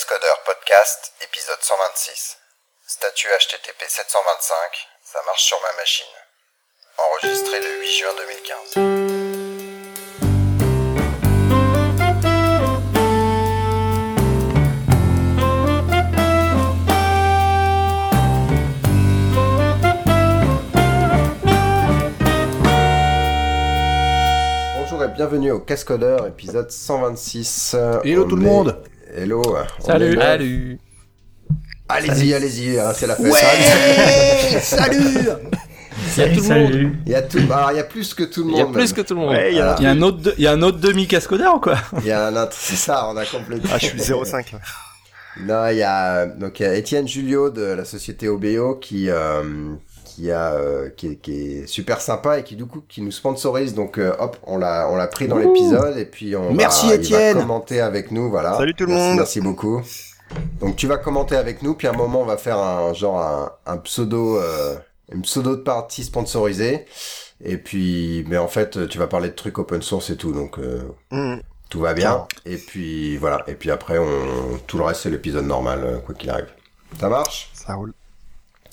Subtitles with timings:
[0.00, 2.38] Cascodeur Podcast, épisode 126.
[2.86, 6.06] Statut HTTP 725, ça marche sur ma machine.
[6.96, 9.90] Enregistré le 8 juin 2015.
[24.78, 27.76] Bonjour et bienvenue au Cascodeur, épisode 126.
[28.04, 28.76] Hello On tout le est- monde
[29.16, 30.14] Hello on Salut.
[30.16, 30.78] Salut.
[31.88, 33.26] Allez-y, allez-y, hein, c'est la fête.
[33.26, 34.98] Ouais Salut
[36.16, 36.92] Il y a tout le monde.
[37.06, 38.64] Il y a tout, alors, il y a plus que tout le Il y a
[38.64, 38.72] monde.
[38.74, 39.30] plus que tout le monde.
[39.30, 40.78] Ouais, il y a- Il y a un autre, de- il y a un autre
[40.78, 43.68] demi cascodeur ou quoi Il y a un autre, c'est ça, on a complété.
[43.72, 44.54] Ah, je suis 0,5.
[45.42, 49.08] Non, il y a donc il y a Étienne Julio de la société OBO qui
[49.10, 49.42] euh,
[50.20, 53.10] qui a euh, qui, est, qui est super sympa et qui du coup qui nous
[53.10, 53.74] sponsorise.
[53.74, 56.94] Donc euh, hop, on l'a on l'a pris dans l'épisode et puis on Merci, va,
[56.96, 57.36] Étienne.
[57.36, 58.54] va commenter avec nous, voilà.
[58.56, 59.16] Salut tout le Merci, monde.
[59.16, 59.82] Merci beaucoup.
[60.60, 63.18] Donc tu vas commenter avec nous, puis à un moment on va faire un genre
[63.18, 64.76] un, un pseudo euh,
[65.12, 66.84] une pseudo de partie sponsorisée.
[67.42, 70.58] Et puis, mais en fait, tu vas parler de trucs open source et tout, donc
[70.58, 71.40] euh, Hmm.
[71.70, 72.26] tout va bien.
[72.44, 73.42] Et puis voilà.
[73.48, 76.48] Et puis après, on tout le reste c'est l'épisode normal, quoi qu'il arrive.
[77.00, 77.48] Ça marche?
[77.54, 77.94] Ça roule.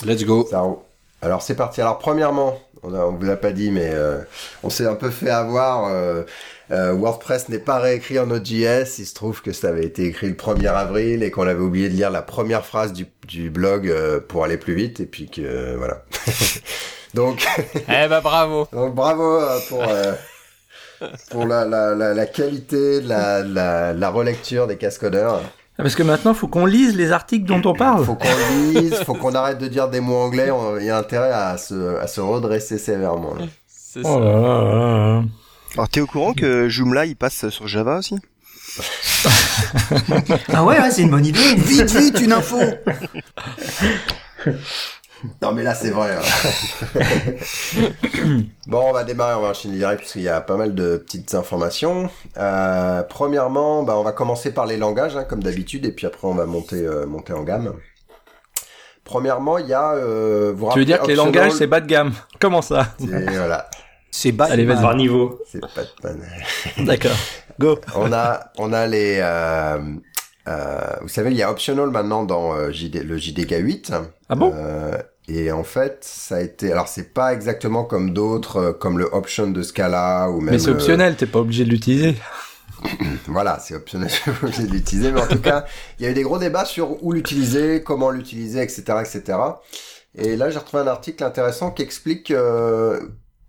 [0.05, 0.79] Let's go Ça roule.
[1.21, 1.81] Alors c'est parti.
[1.81, 4.19] Alors premièrement, on, a, on vous a pas dit, mais euh,
[4.63, 5.87] on s'est un peu fait avoir.
[5.87, 6.23] euh,
[6.69, 8.99] euh, WordPress n'est pas réécrit en Node.js.
[8.99, 11.87] Il se trouve que ça avait été écrit le 1er avril et qu'on avait oublié
[11.89, 14.99] de lire la première phrase du, du blog euh, pour aller plus vite.
[14.99, 16.03] Et puis que euh, voilà.
[17.13, 17.45] donc,
[17.89, 18.67] Eh bah bravo.
[18.73, 20.13] donc bravo pour euh,
[21.29, 25.41] pour la, la, la, la qualité de la, la, la relecture des cascodeurs.
[25.79, 28.03] Ah, Parce que maintenant, faut qu'on lise les articles dont on parle.
[28.05, 28.27] Faut qu'on
[28.71, 30.49] lise, faut qu'on arrête de dire des mots anglais.
[30.79, 33.35] Il y a intérêt à se, à se redresser sévèrement.
[33.35, 33.45] là.
[33.67, 34.63] C'est Oh là là là
[35.19, 35.23] là.
[35.75, 38.15] Alors, t'es au courant que Joomla, il passe sur Java aussi?
[40.53, 41.55] Ah ouais, ouais, c'est une bonne idée.
[41.55, 42.59] Vite, vite, une info
[45.41, 46.15] Non mais là c'est vrai.
[46.15, 47.01] hein.
[48.67, 51.33] bon, on va démarrer, on va enchaîner direct puisqu'il y a pas mal de petites
[51.33, 52.09] informations.
[52.37, 56.27] Euh, premièrement, bah, on va commencer par les langages hein, comme d'habitude et puis après
[56.27, 57.73] on va monter euh, monter en gamme.
[59.03, 59.93] Premièrement, il y a.
[59.93, 63.05] Euh, vous Tu veux dire que les langages, c'est bas de gamme Comment ça c'est-
[63.37, 63.69] voilà,
[64.11, 64.47] C'est bas.
[64.51, 64.95] Allez, vas-y.
[64.97, 65.39] Niveau.
[65.49, 66.25] c'est pas de panne.
[66.85, 67.15] D'accord.
[67.59, 69.79] Go on a on a les euh,
[71.01, 73.93] vous savez il y a optional maintenant dans euh, JD, le JDK 8
[74.29, 74.53] Ah bon?
[74.55, 74.97] Euh,
[75.27, 79.05] et en fait ça a été alors c'est pas exactement comme d'autres euh, comme le
[79.11, 82.15] option de Scala ou même Mais c'est optionnel, t'es pas obligé de l'utiliser.
[83.27, 85.65] voilà c'est optionnel je suis pas obligé de l'utiliser mais en tout cas
[85.99, 89.39] il y a eu des gros débats sur où l'utiliser comment l'utiliser etc etc
[90.15, 92.99] et là j'ai retrouvé un article intéressant qui explique euh,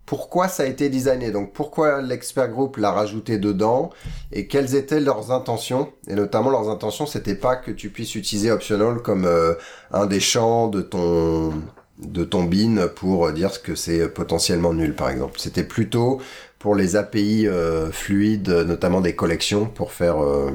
[0.09, 1.29] pourquoi ça a été designé.
[1.29, 3.91] Donc pourquoi l'expert group l'a rajouté dedans
[4.31, 5.93] et quelles étaient leurs intentions.
[6.07, 9.53] Et notamment leurs intentions c'était pas que tu puisses utiliser optional comme euh,
[9.91, 11.53] un des champs de ton
[11.99, 15.39] de ton bin pour dire ce que c'est potentiellement nul par exemple.
[15.39, 16.19] C'était plutôt
[16.57, 20.49] pour les API euh, fluides notamment des collections pour faire euh,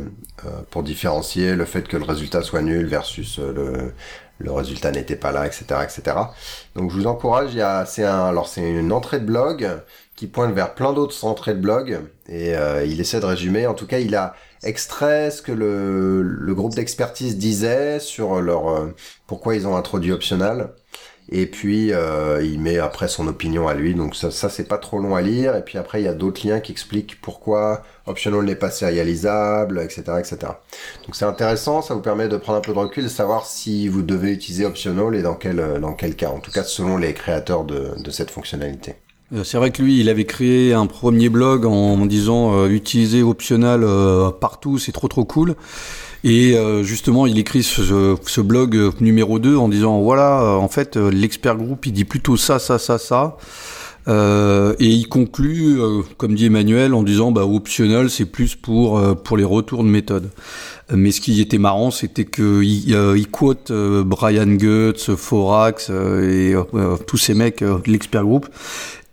[0.47, 3.93] euh, pour différencier le fait que le résultat soit nul versus euh, le
[4.39, 6.17] le résultat n'était pas là, etc., etc.
[6.75, 7.53] Donc je vous encourage.
[7.53, 9.69] Il y a, c'est un, alors c'est une entrée de blog
[10.17, 13.67] qui pointe vers plein d'autres entrées de blog et euh, il essaie de résumer.
[13.67, 18.95] En tout cas, il a extrait ce que le, groupe d'expertise disait sur leur euh,
[19.27, 20.75] pourquoi ils ont introduit optional.
[21.31, 23.95] Et puis euh, il met après son opinion à lui.
[23.95, 25.57] Donc ça, ça c'est pas trop long à lire.
[25.57, 29.81] Et puis après il y a d'autres liens qui expliquent pourquoi optional n'est pas sérialisable,
[29.81, 30.37] etc., etc.
[31.07, 33.89] Donc c'est intéressant, ça vous permet de prendre un peu de recul de savoir si
[33.89, 36.31] vous devez utiliser optional et dans quel euh, dans quel cas.
[36.31, 38.97] En tout cas selon les créateurs de, de cette fonctionnalité.
[39.33, 43.23] Euh, C'est vrai que lui, il avait créé un premier blog en disant euh, utiliser
[43.23, 45.57] optional euh, partout, c'est trop trop cool.
[46.25, 50.55] Et euh, justement, il écrit ce, ce blog euh, numéro 2 en disant voilà, euh,
[50.57, 53.37] en fait, l'expert groupe, il dit plutôt ça, ça, ça, ça.
[54.07, 58.99] Euh, et il conclut, euh, comme dit Emmanuel, en disant bah optional, c'est plus pour
[58.99, 60.31] euh, pour les retours de méthode.
[60.93, 66.55] Mais ce qui était marrant, c'était que il, quote Brian Goetz, Forax et
[67.07, 68.47] tous ces mecs de l'expert group.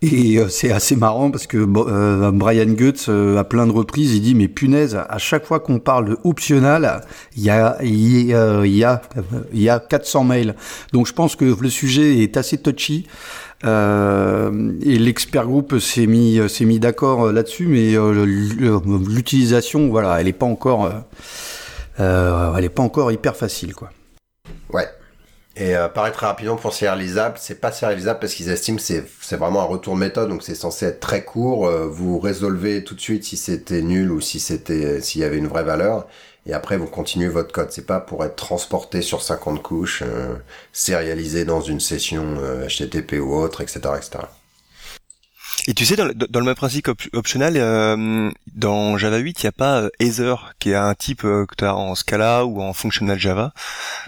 [0.02, 4.16] Et euh, c'est assez marrant parce que euh, Brian Goetz, euh, à plein de reprises,
[4.16, 7.02] il dit mais punaise, à chaque fois qu'on parle de optional,
[7.36, 9.00] il y a il y a il y a,
[9.54, 10.56] y a 400 mails.
[10.92, 13.06] Donc je pense que le sujet est assez touchy.
[13.64, 17.94] Euh, et l'expert groupe s'est mis s'est mis d'accord là-dessus, mais
[19.08, 20.90] l'utilisation, voilà, elle est pas encore,
[22.00, 23.90] euh, elle est pas encore hyper facile, quoi.
[24.72, 24.88] Ouais.
[25.54, 29.36] Et euh, pareil très rapidement pour serialisable, c'est pas serialisable parce qu'ils estiment c'est c'est
[29.36, 31.66] vraiment un retour de méthode, donc c'est censé être très court.
[31.66, 35.36] euh, vous résolvez tout de suite si c'était nul ou si c'était s'il y avait
[35.36, 36.06] une vraie valeur,
[36.46, 37.70] et après vous continuez votre code.
[37.70, 40.36] C'est pas pour être transporté sur 50 couches, euh,
[40.72, 44.20] sérialisé dans une session euh, HTTP ou autre, etc., etc.
[45.68, 49.42] Et tu sais, dans le, dans le même principe op- optionnel, euh, dans Java 8,
[49.42, 51.94] il n'y a pas euh, Ether, qui est un type euh, que tu as en
[51.94, 53.52] Scala ou en Functional Java.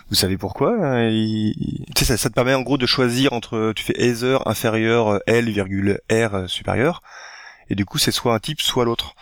[0.08, 3.32] Vous savez pourquoi hein, il- Tu sais, ça, ça te permet en gros de choisir
[3.32, 7.02] entre, tu fais Ether inférieur euh, L, virgule R euh, supérieur,
[7.70, 9.14] et du coup c'est soit un type, soit l'autre.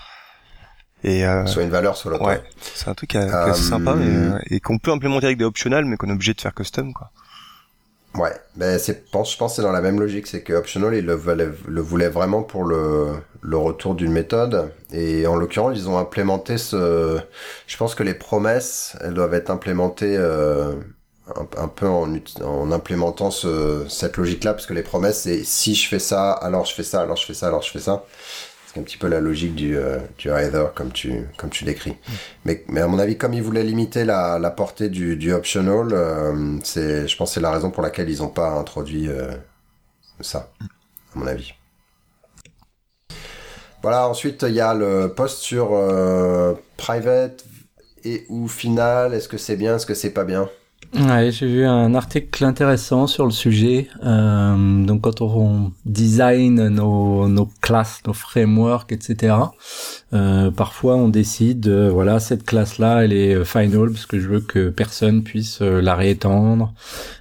[1.04, 2.24] Et euh, Soit une valeur, soit l'autre.
[2.24, 2.42] ouais,
[2.74, 5.44] c'est un truc euh, assez Euh, sympa, mais, euh, et qu'on peut implémenter avec des
[5.44, 7.10] optionals, mais qu'on est obligé de faire custom, quoi.
[8.14, 10.94] Ouais, ben c'est, pense, je pense que c'est dans la même logique, c'est que optional
[10.94, 11.14] il le
[11.80, 17.18] voulait vraiment pour le, le retour d'une méthode, et en l'occurrence ils ont implémenté ce,
[17.66, 20.74] je pense que les promesses, elles doivent être implémentées euh,
[21.34, 22.14] un, un peu en,
[22.44, 26.66] en implémentant ce, cette logique-là, parce que les promesses c'est si je fais ça, alors
[26.66, 28.04] je fais ça, alors je fais ça, alors je fais ça.
[28.72, 31.94] C'est un petit peu la logique du, euh, du either comme tu, comme tu décris.
[32.46, 35.88] Mais, mais à mon avis, comme ils voulaient limiter la, la portée du, du optional,
[35.92, 39.32] euh, c'est, je pense que c'est la raison pour laquelle ils n'ont pas introduit euh,
[40.20, 40.50] ça,
[41.14, 41.52] à mon avis.
[43.82, 45.78] Voilà, ensuite il y a le post sur
[46.78, 47.44] private
[48.04, 49.12] et ou final.
[49.12, 50.48] Est-ce que c'est bien, est-ce que c'est pas bien?
[50.94, 53.88] Ouais, j'ai vu un article intéressant sur le sujet.
[54.04, 59.34] Euh, donc, quand on design nos, nos classes, nos frameworks, etc.,
[60.12, 64.28] euh, parfois on décide, euh, voilà, cette classe-là, elle est euh, final parce que je
[64.28, 66.74] veux que personne puisse euh, la réétendre,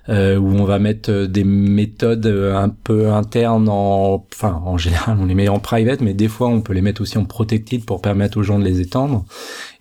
[0.10, 5.36] ou on va mettre des méthodes un peu internes en, enfin, en général, on les
[5.36, 8.38] met en private, mais des fois on peut les mettre aussi en protected pour permettre
[8.38, 9.24] aux gens de les étendre.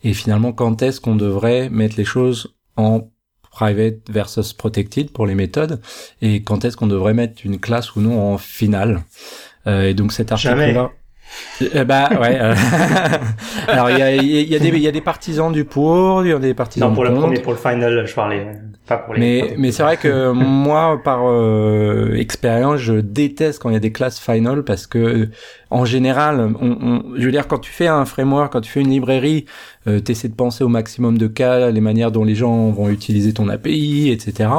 [0.05, 3.10] Et finalement, quand est-ce qu'on devrait mettre les choses en
[3.51, 5.81] private versus protected pour les méthodes
[6.23, 9.03] et quand est-ce qu'on devrait mettre une classe ou non en finale.
[9.67, 10.91] Euh, et donc cet article-là.
[11.61, 12.39] Eh bah ouais.
[12.41, 12.55] euh,
[13.69, 16.25] Alors il y a, il y, a des, il y a des partisans du pour,
[16.25, 18.47] il y a des partisans Non, pour du le premier, pour le final, je parlais.
[18.87, 19.21] Pas pour les.
[19.21, 23.81] Mais, mais c'est vrai que moi, par euh, expérience, je déteste quand il y a
[23.81, 25.29] des classes final parce que,
[25.71, 28.81] en général, on, on- je veux dire, quand tu fais un framework, quand tu fais
[28.81, 29.45] une librairie,
[29.87, 32.89] euh, tu essaies de penser au maximum de cas, les manières dont les gens vont
[32.89, 34.51] utiliser ton API, etc.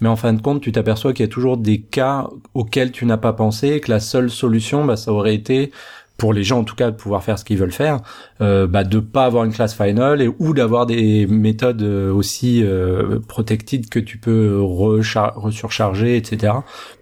[0.00, 3.06] Mais en fin de compte, tu t'aperçois qu'il y a toujours des cas auxquels tu
[3.06, 5.72] n'as pas pensé que la seule solution, bah, ça aurait été
[6.22, 8.00] pour les gens en tout cas de pouvoir faire ce qu'ils veulent faire,
[8.40, 12.62] euh, bah, de pas avoir une classe final et ou d'avoir des méthodes euh, aussi
[12.62, 16.52] euh, protected que tu peux resurcharger, etc.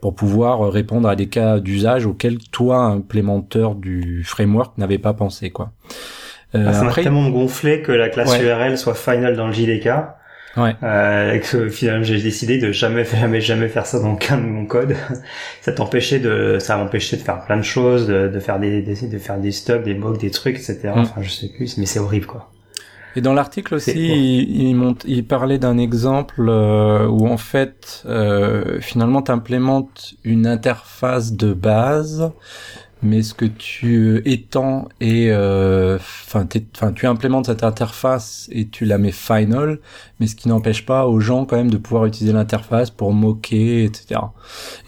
[0.00, 5.12] pour pouvoir euh, répondre à des cas d'usage auxquels toi, implémenteur du framework, n'avais pas
[5.12, 5.72] pensé quoi.
[6.54, 8.42] Euh, Ah, ça m'a tellement gonflé que la classe Ouais.
[8.44, 9.88] URL soit final dans le JDK.
[10.56, 10.74] ouais.
[10.82, 14.42] Euh, et que finalement j'ai décidé de jamais jamais jamais faire ça dans aucun de
[14.46, 14.96] mon code.
[15.60, 19.06] ça t'empêchait de ça m'empêchait de faire plein de choses, de, de faire des, des-
[19.08, 20.78] de faire des stubs, des mocks, des trucs, etc.
[20.94, 20.98] Mm.
[21.00, 22.50] Enfin je sais plus, mais c'est horrible quoi.
[23.16, 28.04] Et dans l'article aussi, il, il, monte- il parlait d'un exemple euh, où en fait,
[28.06, 32.30] euh, finalement, tu implémentes une interface de base,
[33.02, 38.98] mais ce que tu étends et enfin, enfin, tu implémentes cette interface et tu la
[38.98, 39.78] mets final,
[40.18, 43.84] mais ce qui n'empêche pas aux gens quand même de pouvoir utiliser l'interface pour moquer,
[43.84, 44.20] etc.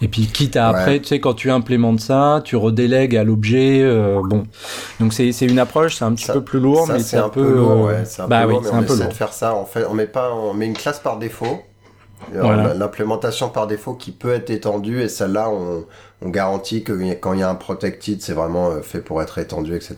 [0.01, 0.79] Et puis quitte à Ouais.
[0.79, 4.43] après, tu sais, quand tu implémentes ça, tu redélègues à l'objet, euh, bon.
[4.99, 7.17] Donc c'est c'est une approche, c'est un petit Ça- peu plus lourd, Ça, mais c'est
[7.17, 8.03] un peu euh, lourd, ouais.
[8.05, 9.11] C'est un bah peu oui, lourd, mais c'est on un peu essaie lourd.
[9.11, 9.55] de faire ça.
[9.55, 11.61] On fait, on met pas, on met une classe par défaut.
[12.33, 12.73] Voilà.
[12.73, 15.83] L'implémentation par défaut qui peut être étendue et celle-là, on,
[16.25, 19.37] on garantit que quand il y a un protected, c'est vraiment euh, fait pour être
[19.37, 19.95] étendu, etc.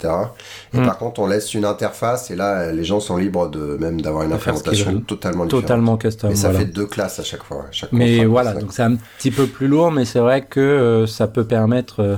[0.73, 0.85] Et Mm.
[0.85, 4.23] par contre, on laisse une interface et là, les gens sont libres de même d'avoir
[4.23, 5.63] une implémentation totalement différente.
[5.63, 6.29] totalement custom.
[6.31, 6.65] Mais ça voilà.
[6.65, 7.65] fait deux classes à chaque fois.
[7.69, 10.59] à chaque Mais voilà, donc c'est un petit peu plus lourd, mais c'est vrai que
[10.59, 12.17] euh, ça peut permettre, euh,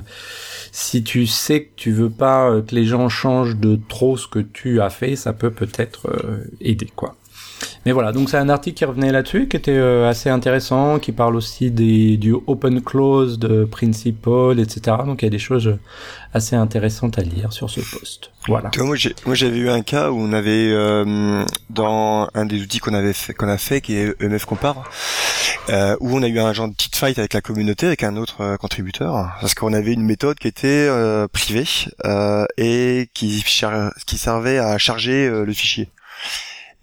[0.71, 4.27] si tu sais que tu veux pas euh, que les gens changent de trop ce
[4.27, 6.07] que tu as fait, ça peut peut-être
[6.61, 7.15] aider, quoi.
[7.85, 11.11] Mais voilà, donc c'est un article qui revenait là-dessus, qui était euh, assez intéressant, qui
[11.11, 14.97] parle aussi des, du open close, de principle, etc.
[15.05, 15.77] Donc il y a des choses
[16.33, 18.31] assez intéressantes à lire sur ce poste.
[18.47, 18.71] Voilà.
[18.75, 18.85] Vois,
[19.25, 23.13] moi, j'avais eu un cas où on avait euh, dans un des outils qu'on avait
[23.13, 24.89] fait, qu'on a fait, qui est EMF Compare,
[25.69, 28.15] euh, où on a eu un genre de petite fight avec la communauté, avec un
[28.15, 31.65] autre euh, contributeur, parce qu'on avait une méthode qui était euh, privée
[32.57, 33.43] et qui,
[34.05, 35.89] qui servait à charger le fichier.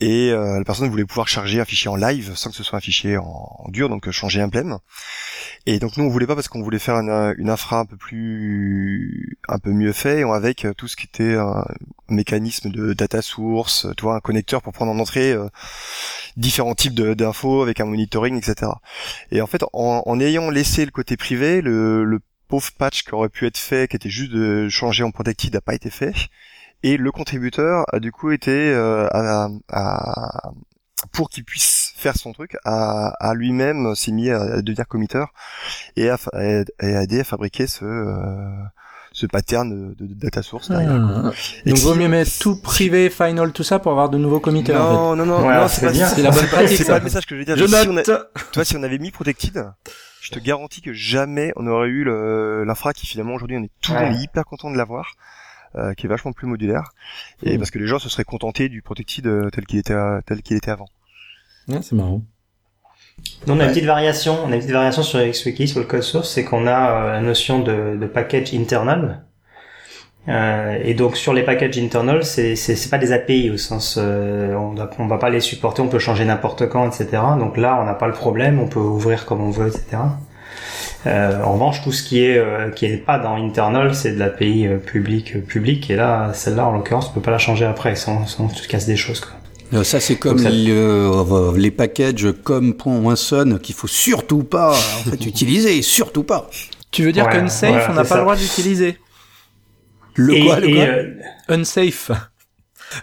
[0.01, 2.79] Et euh, la personne voulait pouvoir charger un fichier en live sans que ce soit
[2.79, 4.79] un fichier en, dur, donc euh, changer un blême.
[5.67, 7.97] Et donc nous on voulait pas parce qu'on voulait faire une, une infra un peu
[7.97, 11.65] plus, un peu mieux fait, avec euh, tout ce qui était un
[12.09, 15.49] mécanisme de data source, tu vois, un connecteur pour prendre en entrée euh,
[16.37, 18.73] différents types d'infos avec un monitoring, etc.
[19.31, 23.15] Et en fait, en, en ayant laissé le côté privé, le, le pauvre patch qui
[23.15, 26.13] aurait pu être fait, qui était juste de changer en protected, n'a pas été fait.
[26.85, 30.53] Et le contributeur a du coup été euh, à, à,
[31.13, 35.29] pour qu'il puisse faire son truc, à, à lui-même s'est mis à devenir committeur
[35.97, 36.43] et à, à,
[37.03, 38.65] aider à fabriquer ce euh,
[39.13, 40.71] ce pattern de, de data source.
[40.71, 41.33] Ah.
[41.65, 44.85] Donc vaut mieux mettre tout privé, final, tout ça pour avoir de nouveaux committeurs.
[44.85, 45.17] Non, en fait.
[45.17, 46.77] non, non, non, c'est pas, c'est la bonne pratique.
[46.77, 47.57] C'est pas le message que je veux dire.
[47.57, 47.89] Je si note.
[47.89, 49.71] On a, tu vois, si on avait mis protected,
[50.21, 52.05] je te garantis que jamais on aurait eu
[52.67, 54.13] l'infra qui finalement aujourd'hui on est tout ouais.
[54.17, 55.15] hyper content de l'avoir.
[55.77, 56.93] Euh, qui est vachement plus modulaire
[57.43, 57.59] et mmh.
[57.59, 60.41] parce que les gens se seraient contentés du protected euh, tel qu'il était euh, tel
[60.41, 60.87] qu'il était avant.
[61.67, 62.23] Ouais, c'est marrant.
[63.49, 66.03] On a une petite variation, on a une petite variation sur XWiki sur le code
[66.03, 69.25] source, c'est qu'on a la notion de, de package internal.
[70.29, 74.55] Euh, et donc sur les packages internal, c'est c'est pas des API au sens euh,
[74.55, 77.23] on, doit, on va pas les supporter, on peut changer n'importe quand, etc.
[77.39, 79.99] Donc là on n'a pas le problème, on peut ouvrir comme on veut, etc.
[81.07, 84.19] Euh, en revanche, tout ce qui est euh, qui est pas dans internal, c'est de
[84.19, 85.91] l'API euh, public public.
[85.91, 88.87] Et là, celle-là, en l'occurrence, on peut pas la changer après, sans sans tu casses
[88.87, 89.21] des choses.
[89.21, 89.35] Quoi.
[89.83, 90.51] Ça, c'est comme ça...
[90.51, 92.77] les, euh, les packages comme
[93.17, 96.49] .son qu'il faut surtout pas en fait, utiliser, surtout pas.
[96.91, 98.15] Tu veux dire ouais, qu'unsafe, voilà, on n'a pas ça.
[98.17, 98.99] le droit d'utiliser
[100.15, 101.15] Le et, quoi, le et, quoi euh...
[101.49, 102.13] Unsafe.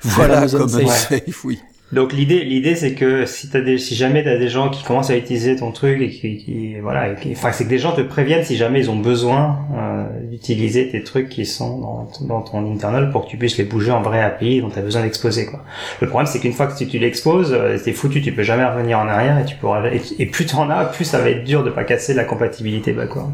[0.03, 1.12] Voilà, comme unsafe.
[1.12, 1.60] unsafe, oui.
[1.94, 5.10] Donc l'idée, l'idée c'est que si t'as des, si jamais t'as des gens qui commencent
[5.10, 7.92] à utiliser ton truc et qui, qui voilà, et qui, enfin c'est que des gens
[7.92, 12.42] te préviennent si jamais ils ont besoin euh, d'utiliser tes trucs qui sont dans, dans
[12.42, 15.46] ton internal pour que tu puisses les bouger en vrai API dont t'as besoin d'exposer
[15.46, 15.66] quoi.
[16.00, 18.64] Le problème c'est qu'une fois que tu, tu l'exposes, euh, t'es foutu, tu peux jamais
[18.64, 21.62] revenir en arrière et tu pourras et, plus t'en as, plus ça va être dur
[21.66, 23.32] de pas casser la compatibilité backward.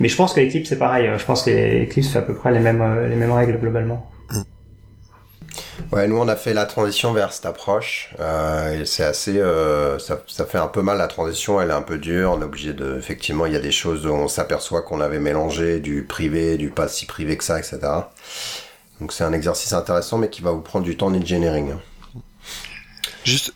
[0.00, 1.08] Mais je pense que Eclipse c'est pareil.
[1.16, 4.10] Je pense que Eclipse fait à peu près les mêmes les mêmes règles globalement.
[5.92, 10.20] Ouais, nous on a fait la transition vers cette approche euh, c'est assez, euh, ça,
[10.26, 12.72] ça fait un peu mal la transition, elle est un peu dure, on est obligé
[12.72, 16.56] de, effectivement, il y a des choses où on s'aperçoit qu'on avait mélangé du privé,
[16.56, 17.80] du pas si privé que ça, etc.
[19.00, 21.74] Donc c'est un exercice intéressant mais qui va vous prendre du temps d'engineering.
[23.24, 23.52] Juste,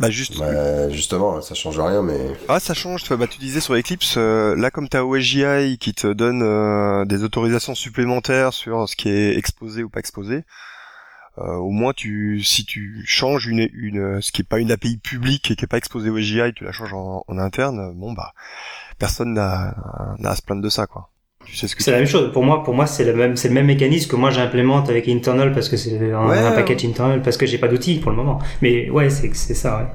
[0.00, 0.38] bah juste.
[0.38, 2.18] Bah, justement, ça change rien, mais.
[2.48, 3.06] Ah, ça change.
[3.10, 7.22] Bah, tu disais sur Eclipse, euh, là comme t'as OSGI qui te donne euh, des
[7.22, 10.42] autorisations supplémentaires sur ce qui est exposé ou pas exposé,
[11.38, 14.98] euh, au moins tu, si tu changes une, une, ce qui est pas une API
[14.98, 18.32] publique et qui est pas exposé OSGI, tu la changes en, en interne, bon bah,
[18.98, 19.74] personne n'a,
[20.18, 21.10] n'a à se plaindre de ça, quoi.
[21.44, 22.32] Tu sais ce que c'est la même chose.
[22.32, 25.08] Pour moi, pour moi, c'est le même, c'est le même mécanisme que moi j'implémente avec
[25.08, 28.10] internal parce que c'est un, Ouais, un package internal parce que j'ai pas d'outils pour
[28.10, 28.38] le moment.
[28.60, 29.78] Mais ouais, c'est c'est ça.
[29.78, 29.86] Ouais.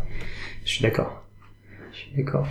[0.65, 1.21] Je suis d'accord.
[1.93, 2.47] Je suis d'accord.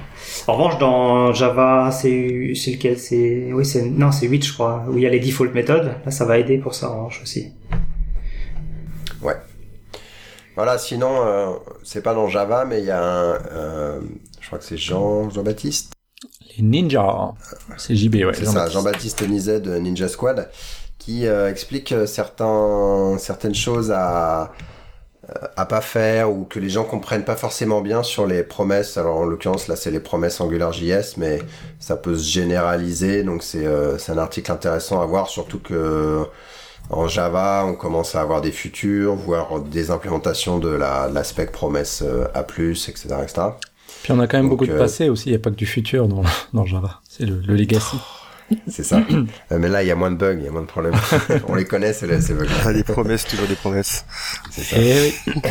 [0.46, 2.96] En revanche, dans Java, c'est c'est lequel?
[2.98, 4.84] C'est oui, c'est non, c'est 8 je crois.
[4.88, 5.96] Où il y a les default méthodes.
[6.04, 7.52] Là, ça va aider pour ça en revanche aussi.
[10.56, 14.00] Voilà, sinon, euh, c'est pas dans Java, mais il y a un, euh,
[14.40, 15.92] je crois que c'est Jean, Jean-Baptiste.
[16.56, 17.32] Les ninjas.
[17.76, 18.34] C'est JB, ouais.
[18.34, 20.50] C'est ça, Jean-Baptiste Nizet de Ninja Squad,
[20.98, 24.52] qui euh, explique certains, certaines choses à,
[25.56, 28.96] à pas faire ou que les gens comprennent pas forcément bien sur les promesses.
[28.96, 31.40] Alors en l'occurrence là c'est les promesses AngularJS, mais
[31.78, 33.22] ça peut se généraliser.
[33.22, 36.24] Donc c'est euh, c'est un article intéressant à voir, surtout que
[36.90, 41.46] en Java on commence à avoir des futurs, voire des implémentations de la de l'aspect
[41.46, 43.42] promesse euh, A+, etc., etc.
[44.02, 45.50] Puis on a quand même Donc, beaucoup de euh, passé aussi, il n'y a pas
[45.50, 46.22] que du futur dans,
[46.52, 47.00] dans Java.
[47.08, 47.96] C'est le, le legacy.
[48.68, 49.00] C'est ça.
[49.52, 50.94] Euh, mais là il y a moins de bugs, il y a moins de problèmes.
[51.48, 52.46] on les connaît ces, ces bugs.
[52.64, 54.04] Ah, des promesses, toujours des promesses.
[54.50, 54.76] C'est ça.
[54.78, 55.42] Eh oui.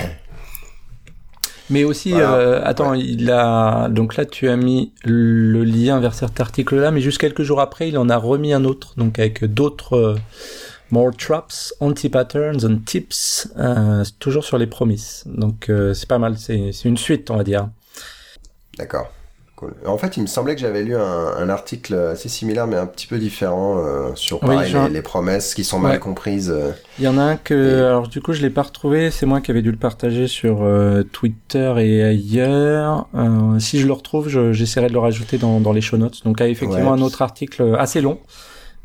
[1.70, 2.34] Mais aussi, Voilà.
[2.36, 7.00] euh, attends, il a donc là tu as mis le lien vers cet article-là, mais
[7.02, 10.16] juste quelques jours après, il en a remis un autre, donc avec d'autres euh,
[10.94, 15.24] more traps, anti-patterns and tips, euh, toujours sur les promises.
[15.26, 17.70] Donc euh, c'est pas mal, c'est une suite, on va dire.
[18.78, 19.10] D'accord.
[19.56, 19.74] Cool.
[19.86, 21.00] En fait, il me semblait que j'avais lu un,
[21.38, 24.94] un article assez similaire, mais un petit peu différent euh, sur Oui, pareil, genre- les,
[24.96, 26.52] les promesses qui sont mal comprises.
[26.98, 29.28] Il y en a un que, Et- alors du coup je l'ai pas retrouvé, c'est
[29.28, 33.08] moi qui avais dû le partager sur euh, Twitter et ailleurs.
[33.16, 36.24] Euh, si je le retrouve, je- j'essaierai de le rajouter dans, dans les show notes.
[36.26, 37.00] Donc il y a effectivement Ouais.
[37.00, 38.20] un autre article assez long.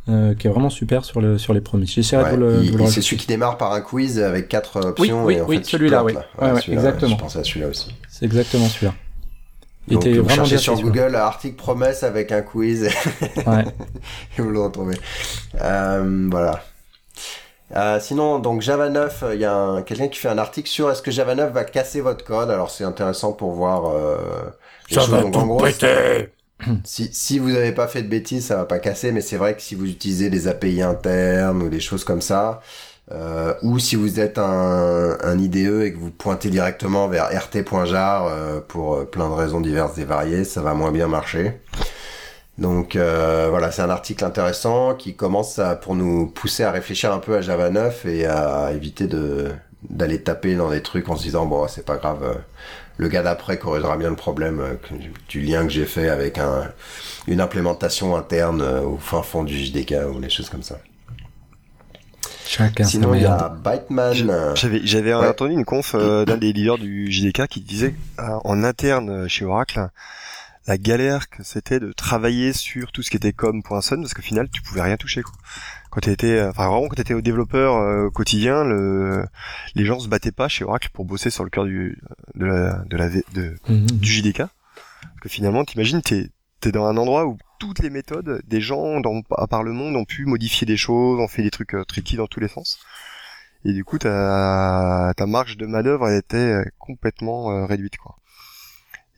[0.08, 1.92] Euh, qui est vraiment super sur le sur les promises.
[1.92, 4.18] J'essaierai Ouais, de vous le, de il- le c'est celui qui démarre par un quiz
[4.20, 5.24] avec quatre options.
[5.24, 6.14] oui, et oui, tu celui-là, oui.
[6.40, 7.16] Ouais, ouais, exactement.
[7.16, 7.94] Je pensais à celui-là aussi.
[8.08, 8.94] C'est exactement celui-là.
[9.90, 10.80] Il Donc, était vous vraiment cherchez sur.
[10.80, 12.88] Google article promesse avec un quiz
[13.46, 13.64] Ouais.
[14.38, 14.96] et vous le retrouvez.
[15.62, 16.62] Euh, voilà.
[17.76, 20.90] Euh, sinon, donc Java 9, il y a un- quelqu'un qui fait un article sur
[20.90, 22.50] est-ce que Java 9 va casser votre code.
[22.50, 24.16] Alors c'est intéressant pour voir euh,
[24.90, 25.10] les choses.
[25.10, 25.66] Donc, en gros,
[26.84, 29.62] si, vous n'avez pas fait de bêtises, ça va pas casser, mais c'est vrai que
[29.62, 32.60] si vous utilisez des API internes ou des choses comme ça,
[33.10, 38.26] Euh, ou si vous êtes un, un, IDE et que vous pointez directement vers rt.jar
[38.26, 41.58] euh, pour euh, plein de raisons diverses et variées, ça va moins bien marcher.
[42.58, 47.36] Donc voilà, c'est un article intéressant qui commence pour nous pousser à réfléchir un peu
[47.36, 49.08] à Java 9 et à éviter
[49.88, 52.36] d'aller taper dans des trucs en se disant bon c'est pas grave,
[52.98, 54.60] le gars d'après corrigera bien le problème
[55.28, 56.70] du lien que j'ai fait avec un,
[57.26, 60.78] une implémentation interne au fin fond du JDK ou des choses comme ça.
[62.48, 64.54] Chacun Sinon, il y a Byteman.
[64.54, 68.64] J'avais, j'avais entendu une conf euh, d'un des leaders du JDK qui disait euh, en
[68.64, 69.90] interne euh, chez Oracle
[70.68, 74.48] la galère que c'était de travailler sur tout ce qui était com.sun parce qu'au final
[74.50, 75.34] tu pouvais rien toucher quoi.
[75.90, 79.24] Quand t'étais, enfin vraiment quand t'étais au développeur quotidien, le,
[79.74, 81.98] les gens se battaient pas chez Oracle pour bosser sur le cœur du
[82.36, 83.86] de la de la de, Mhm.
[83.86, 84.38] du JDK.
[84.38, 86.28] Parce que finalement, t'imagines, t'es
[86.60, 89.96] t'es dans un endroit où toutes les méthodes, des gens dans, à part le monde
[89.96, 92.78] ont pu modifier des choses, ont fait des trucs euh, tricky dans tous les sens.
[93.64, 98.16] Et du coup, ta, ta marge de manœuvre elle était euh, complètement euh, réduite, quoi.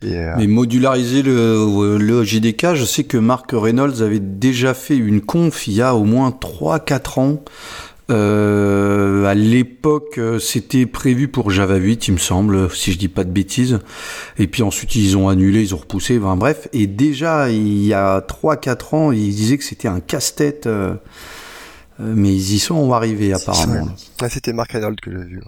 [0.03, 4.97] Et, euh, Mais modulariser le, le JDK, je sais que Mark Reynolds avait déjà fait
[4.97, 7.43] une conf il y a au moins 3-4 ans.
[8.09, 13.07] Euh, à l'époque, euh, c'était prévu pour Java 8, il me semble, si je dis
[13.07, 13.79] pas de bêtises.
[14.37, 16.67] Et puis ensuite, ils ont annulé, ils ont repoussé, enfin, bref.
[16.73, 20.67] Et déjà, il y a 3-4 ans, ils disaient que c'était un casse-tête.
[20.67, 20.95] euh,
[22.01, 23.87] euh, mais ils y sont arrivés, apparemment.
[24.21, 25.41] ah, c'était Mark Reynolds que j'ai vu.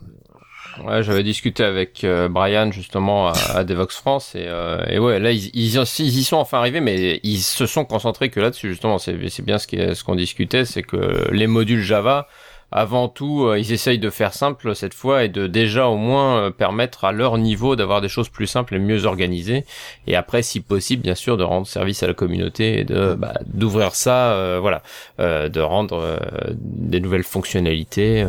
[0.82, 5.20] Ouais, j'avais discuté avec euh, Brian justement à, à Devox France et, euh, et ouais,
[5.20, 8.70] là ils, ils, ils y sont enfin arrivés, mais ils se sont concentrés que là-dessus
[8.70, 8.98] justement.
[8.98, 9.14] C'est
[9.44, 12.28] bien ce qui- ce qu'on discutait, c'est que les modules Java,
[12.72, 16.38] avant tout, euh, ils essayent de faire simple cette fois et de déjà au moins
[16.40, 19.66] euh, permettre à leur niveau d'avoir des choses plus simples et mieux organisées.
[20.08, 23.34] Et après, si possible, bien sûr, de rendre service à la communauté et de bah,
[23.46, 24.82] d'ouvrir ça, euh, voilà,
[25.20, 26.18] euh, de rendre euh,
[26.56, 28.26] des nouvelles fonctionnalités.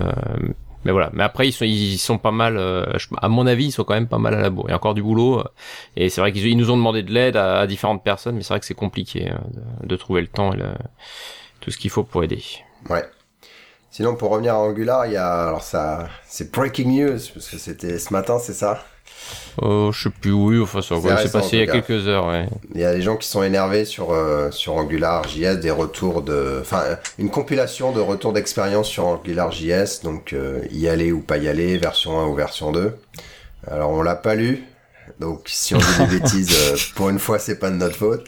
[0.85, 1.11] Mais voilà.
[1.15, 2.57] Mais après, ils sont, ils sont pas mal.
[2.57, 2.85] euh,
[3.21, 4.67] à mon avis, ils sont quand même pas mal à la bourre.
[4.69, 5.41] Il y a encore du boulot.
[5.41, 5.45] euh,
[5.97, 8.43] et c'est vrai qu'ils ils nous ont demandé de l'aide à, à différentes personnes, mais
[8.43, 9.35] c'est vrai que c'est compliqué euh,
[9.83, 10.75] de, de trouver le temps et le-
[11.61, 12.43] tout ce qu'il faut pour aider.
[12.89, 13.05] Ouais.
[13.91, 17.59] Sinon, pour revenir à Angular, il y a, alors ça, c'est breaking news, parce que
[17.59, 18.85] c'était ce matin, c'est ça?
[19.63, 20.61] Oh, je sais plus oui.
[20.61, 22.27] Enfin, ça, récent, passé il y a quelques heures.
[22.27, 22.47] Ouais.
[22.75, 26.23] Il y a des gens qui sont énervés sur, euh, sur Angular JS, des retours
[26.23, 26.83] de, enfin,
[27.19, 31.49] une compilation de retours d'expérience sur Angular JS, donc, euh, y aller ou pas y
[31.49, 32.97] aller, version 1 ou version 2.
[33.71, 34.65] Alors, on l'a pas lu,
[35.21, 38.27] donc si on dit des bêtises, euh, pour une fois, c'est pas de notre faute.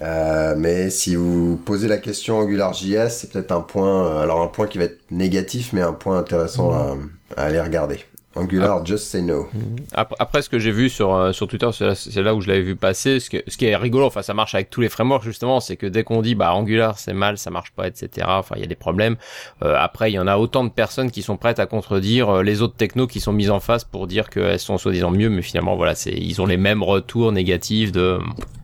[0.00, 4.46] Euh, mais si vous posez la question Angular JS, c'est peut-être un point, alors un
[4.46, 6.96] point qui va être négatif, mais un point intéressant à,
[7.36, 7.98] à aller regarder.
[8.36, 9.48] Angular, just say no.
[9.92, 12.40] Après, après, ce que j'ai vu sur euh, sur Twitter, c'est là, c'est là où
[12.40, 13.18] je l'avais vu passer.
[13.18, 15.76] Ce, que, ce qui est rigolo, enfin, ça marche avec tous les frameworks justement, c'est
[15.76, 18.28] que dès qu'on dit bah Angular c'est mal, ça marche pas, etc.
[18.30, 19.16] Enfin, il y a des problèmes.
[19.64, 22.42] Euh, après, il y en a autant de personnes qui sont prêtes à contredire euh,
[22.44, 25.42] les autres technos qui sont mises en face pour dire qu'elles sont soi-disant mieux, mais
[25.42, 28.20] finalement, voilà, c'est ils ont les mêmes retours négatifs de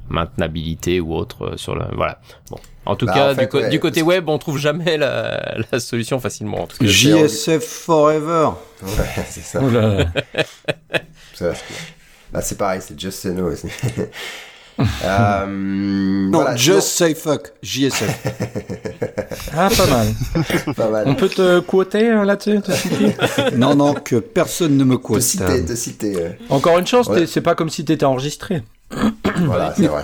[0.08, 2.20] maintenabilité ou autre euh, sur le voilà.
[2.50, 4.58] Bon, en tout Bah, cas, en fait, du, co- ouais, du côté web, on trouve
[4.58, 6.62] jamais la, la solution facilement.
[6.62, 6.86] En tout cas.
[6.86, 8.50] JSF Forever.
[8.82, 8.88] Ouais,
[9.28, 9.60] c'est ça.
[9.60, 10.06] Là là.
[11.34, 11.52] Ça,
[12.32, 13.68] Là, c'est pareil, c'est Just Say No aussi.
[15.04, 17.52] euh, Non, voilà, Just Say Fuck.
[17.62, 18.26] JSF.
[19.54, 20.06] Ah, pas mal.
[20.74, 21.04] pas mal.
[21.08, 22.58] On peut te quoter euh, là-dessus
[23.56, 25.22] non, non, que personne ne me Te quote.
[25.22, 26.16] citer, te citer.
[26.16, 27.26] euh, Encore une chance, Ouais.
[27.26, 28.62] c'est pas comme si t'étais enregistré.
[29.46, 30.03] Voilà, c'est vrai.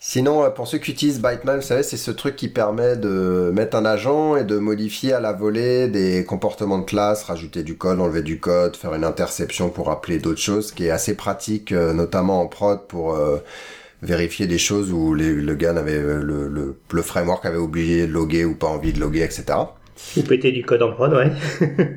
[0.00, 3.50] Sinon, euh, pour ceux qui utilisent Byteman, vous savez, c'est ce truc qui permet de
[3.52, 7.76] mettre un agent et de modifier à la volée des comportements de classe, rajouter du
[7.76, 11.72] code, enlever du code, faire une interception pour appeler d'autres choses, qui est assez pratique,
[11.72, 13.38] euh, notamment en prod pour euh,
[14.02, 18.06] vérifier des choses où les- le gars n'avait euh, le, le, le framework avait oublié
[18.06, 19.77] de loguer ou pas envie de loguer, etc.
[20.16, 21.30] Ou péter du code en prod, ouais.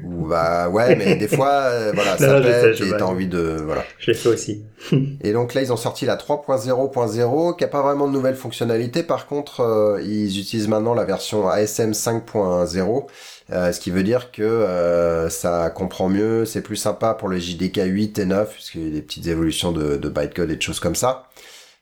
[0.03, 3.05] Ou bah ouais, mais des fois, euh, voilà, ça Non, sais, pète je et t'as
[3.05, 3.83] envie de voilà.
[3.99, 4.63] Je l'ai fait aussi.
[5.23, 9.03] Et donc là, ils ont sorti la 3.0.0, qui a pas vraiment de nouvelles fonctionnalités.
[9.03, 13.05] Par contre, euh, ils utilisent maintenant la version ASM 5.0,
[13.51, 17.39] euh, ce qui veut dire que euh, ça comprend mieux, c'est plus sympa pour les
[17.39, 20.61] JDK 8 et 9, puisqu'il y a des petites évolutions de, de bytecode et de
[20.61, 21.27] choses comme ça.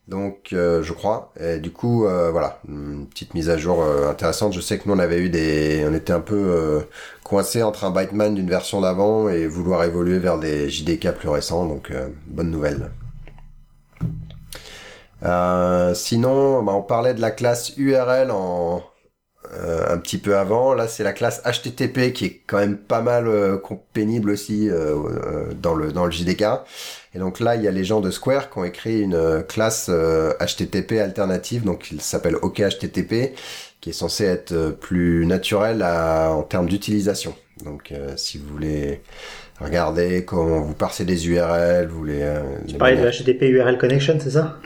[0.09, 1.31] Donc, euh, je crois.
[1.39, 4.53] Et du coup, euh, voilà, une petite mise à jour euh, intéressante.
[4.53, 6.83] Je sais que nous, on avait eu des, on était un peu
[7.23, 11.65] coincé entre un Byteman d'une version d'avant et vouloir évoluer vers des JDK plus récents.
[11.65, 11.93] Donc,
[12.27, 12.89] bonne nouvelle.
[15.93, 18.81] Sinon, bah, on parlait de la classe URL en
[19.89, 20.73] un petit peu avant.
[20.73, 23.57] Là, c'est la classe HTTP qui est quand même pas mal euh,
[23.93, 26.43] pénible aussi euh, euh, dans le dans le JDK.
[27.15, 29.41] Et donc là, il y a les gens de Square qui ont écrit une euh,
[29.41, 33.33] classe euh, HTTP alternative, donc il s'appelle OKHTTP,
[33.81, 37.33] qui est censé être euh, plus naturel à, en termes d'utilisation.
[37.65, 39.01] Donc, euh, si vous voulez
[39.59, 42.21] regarder comment vous parsez des URL, vous voulez...
[42.21, 44.57] Euh, Tu les parlais de HTTP URL Connection, c'est ça?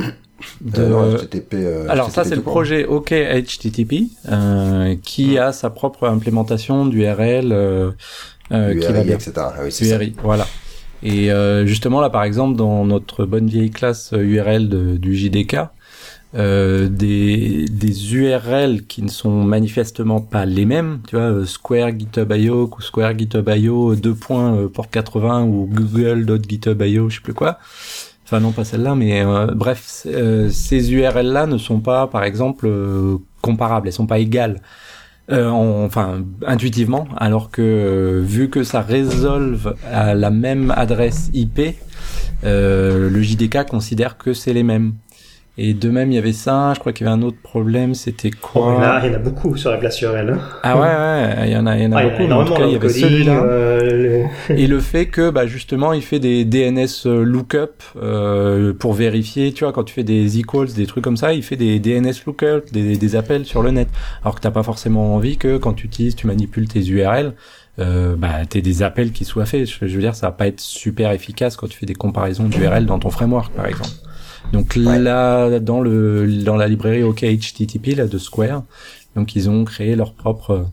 [0.62, 5.69] De- Euh, HTTP, euh, Alors ça c'est le projet OK HTTP euh, qui a sa
[5.69, 7.91] propre implémentation d'URL euh,
[8.51, 9.15] euh, qui va URI, bien.
[9.15, 9.32] etc.
[9.38, 9.95] Ah oui, c'est ça.
[9.95, 10.47] URI, voilà.
[11.01, 15.15] Et euh, justement là par exemple dans notre bonne vieille classe euh, URL de- du
[15.15, 15.58] JDK,
[16.36, 21.91] euh, des, des URL qui ne sont manifestement pas les mêmes, tu vois, euh, Square
[21.99, 24.15] GitHub.io ou Square GitHub.io 2.
[24.32, 27.60] euh, port 80 ou Google.github.io, je sais plus quoi.
[28.34, 32.65] Enfin non pas celle-là, mais euh, bref, euh, ces URL-là ne sont pas, par exemple,
[32.65, 34.60] euh, comparables, elles sont pas égales.
[35.32, 41.76] En- enfin intuitivement, alors que vu que ça résolve à la même adresse IP,
[42.43, 44.93] le JDK considère que c'est les mêmes.
[45.55, 46.71] Et de même, il y avait ça.
[46.73, 47.93] Je crois qu'il y avait un autre problème.
[47.93, 48.73] C'était quoi?
[48.79, 50.31] Il, y en a, il y en a beaucoup sur la place URL.
[50.31, 50.39] Hein.
[50.63, 52.27] Ah ouais, ouais, il y en a, il y en a Ah, il y en
[52.27, 52.31] beaucoup.
[52.31, 53.43] a en tout cas, il y avait celui-là.
[53.43, 58.93] euh, le- Et le fait que, bah, justement, il fait des DNS lookup euh, pour
[58.93, 61.79] vérifier, tu vois, quand tu fais des equals, des trucs comme ça, il fait des
[61.79, 63.89] DNS lookup, des, des appels sur le net.
[64.23, 67.33] Alors que t'as pas forcément envie que quand tu utilises, tu manipules tes URL,
[67.79, 69.67] euh, bah, t'aies des appels qui soient faits.
[69.67, 72.45] Je, je veux dire, ça va pas être super efficace quand tu fais des comparaisons
[72.47, 73.89] d'URL dans ton framework, par exemple.
[74.53, 74.99] Donc Ouais.
[74.99, 78.63] là, dans le dans la librairie OKHTTP là de Square,
[79.15, 80.67] donc ils ont créé leur propre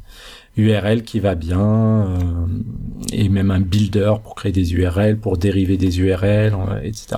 [0.57, 2.07] URL qui va bien euh,
[3.13, 7.17] et même un builder pour créer des URL, pour dériver des URL, euh, etc.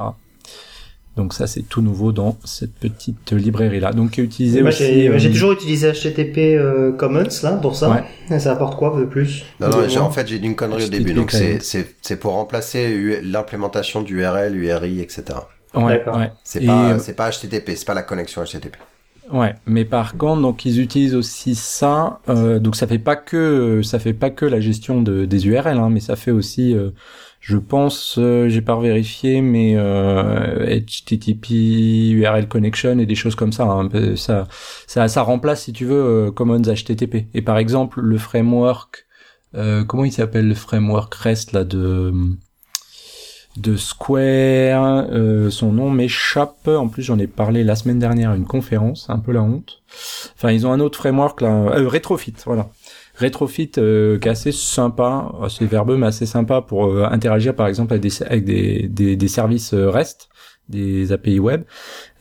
[1.16, 3.92] Donc ça c'est tout nouveau dans cette petite librairie là.
[3.92, 4.85] Donc qui est utilisé Moi, aussi.
[4.85, 7.90] j'ai moi, j'ai euh, toujours utilisé HTTP euh, Commons là pour ça.
[7.90, 8.05] Ouais.
[8.35, 9.44] Et ça apporte quoi de plus?
[9.61, 11.12] Non, non, en fait, j'ai dit une connerie au début.
[11.12, 15.25] Donc, c'est, c'est, c'est pour remplacer l'implémentation du URL, URI, etc.
[15.75, 16.33] ouais.
[16.45, 18.77] C'est Et, pas, euh, c'est pas HTTP, c'est pas la connexion HTTP.
[19.31, 22.21] Ouais, mais par contre, donc ils utilisent aussi ça.
[22.29, 25.79] euh, donc ça fait pas que ça fait pas que la gestion de, des URL,
[25.79, 26.91] hein, mais ça fait aussi, euh,
[27.39, 33.53] je pense, euh, j'ai pas vérifié, mais euh, HTTP, URL connection et des choses comme
[33.53, 33.65] ça.
[33.65, 33.89] hein.
[33.95, 34.49] Euh, ça,
[34.89, 37.29] ça, ça remplace, si tu veux, euh, Commons HTTP.
[37.33, 39.07] Et par exemple, le framework,
[39.55, 42.13] euh, comment il s'appelle le framework REST là de
[43.57, 46.69] de Square, euh, son nom m'échappe.
[46.69, 49.83] En plus, j'en ai parlé la semaine dernière à une conférence, un peu la honte.
[50.37, 52.69] Enfin, ils ont un autre framework là, euh, Retrofit, voilà.
[53.21, 57.67] Retrofit euh, qui est assez sympa, assez verbeux mais assez sympa pour euh, interagir par
[57.67, 60.29] exemple avec des des services REST,
[60.68, 61.64] des API web.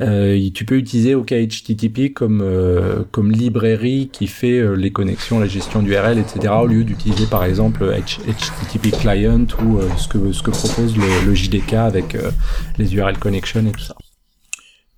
[0.02, 5.48] Euh, tu peux utiliser OKHTTP comme euh, comme librairie qui fait euh, les connexions, la
[5.48, 6.54] gestion d'URL, etc.
[6.62, 10.98] Au lieu d'utiliser par exemple H- HTTP client ou euh, ce que ce que propose
[10.98, 12.32] le, le JDK avec euh,
[12.78, 13.96] les URL connection et tout ça.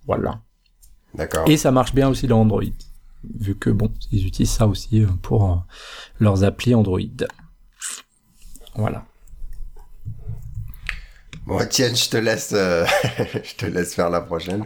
[0.07, 0.41] Voilà.
[1.13, 1.47] D'accord.
[1.47, 2.63] Et ça marche bien aussi dans Android,
[3.39, 5.63] vu que bon, ils utilisent ça aussi pour
[6.19, 6.99] leurs applis Android.
[8.75, 9.05] Voilà.
[11.45, 12.85] Bon, Étienne, je te laisse, euh,
[13.33, 14.65] je te laisse faire la prochaine.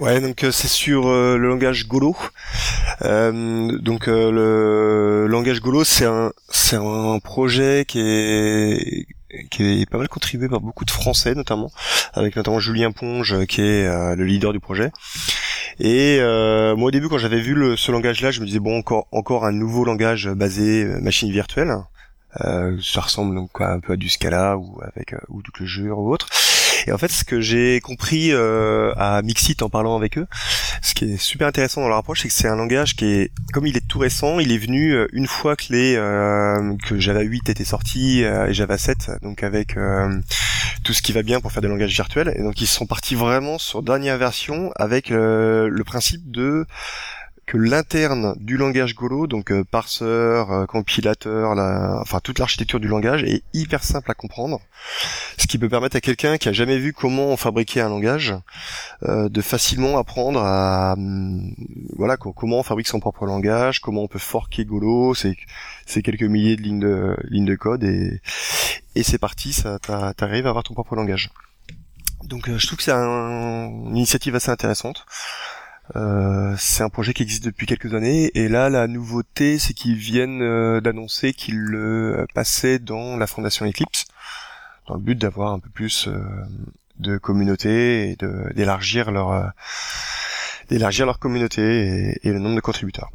[0.00, 2.16] Ouais, donc euh, c'est sur euh, le langage Golo.
[3.02, 9.06] Euh, donc euh, le langage Golo, c'est un c'est un projet qui est
[9.50, 11.70] qui est pas mal contribué par beaucoup de Français notamment,
[12.14, 13.84] avec notamment Julien Ponge euh, qui est
[14.16, 14.92] le leader du projet.
[15.78, 18.78] Et euh, moi au début quand j'avais vu le, ce langage-là, je me disais bon
[18.78, 21.76] encore encore un nouveau langage basé machine virtuelle.
[22.44, 25.98] Euh, ça ressemble donc un peu à du Scala ou avec euh, ou du Clojure
[25.98, 26.28] ou autre.
[26.86, 30.26] Et en fait, ce que j'ai compris euh, à Mixit en parlant avec eux,
[30.82, 33.32] ce qui est super intéressant dans leur approche, c'est que c'est un langage qui est,
[33.52, 36.98] comme il est tout récent, il est venu euh, une fois que les euh, que
[36.98, 39.76] Java 8 était sorti euh, et Java 7, donc avec
[40.84, 42.32] tout ce qui va bien pour faire des langages virtuels.
[42.36, 46.66] Et donc ils sont partis vraiment sur dernière version avec le principe de
[47.46, 51.98] que l'interne du langage Golo, donc euh, parseur, euh, compilateur, la...
[52.02, 54.60] enfin toute l'architecture du langage est hyper simple à comprendre,
[55.38, 58.34] ce qui peut permettre à quelqu'un qui a jamais vu comment on fabriquait un langage
[59.04, 61.54] euh, de facilement apprendre à hum,
[61.96, 65.36] voilà co- comment on fabrique son propre langage, comment on peut forker Golo, c'est
[65.86, 68.20] c'est quelques milliers de lignes de lignes de code et
[68.96, 71.30] et c'est parti, ça t'a- t'arrives à avoir ton propre langage.
[72.24, 75.06] Donc euh, je trouve que c'est un- une initiative assez intéressante.
[75.94, 79.94] Euh, c'est un projet qui existe depuis quelques années et là la nouveauté c'est qu'ils
[79.94, 84.06] viennent euh, d'annoncer qu'ils le passaient dans la fondation Eclipse
[84.88, 86.18] dans le but d'avoir un peu plus euh,
[86.98, 88.16] de communauté et
[88.54, 89.46] d'élargir leur euh,
[90.68, 93.10] d'élargir leur communauté et, et le nombre de contributeurs.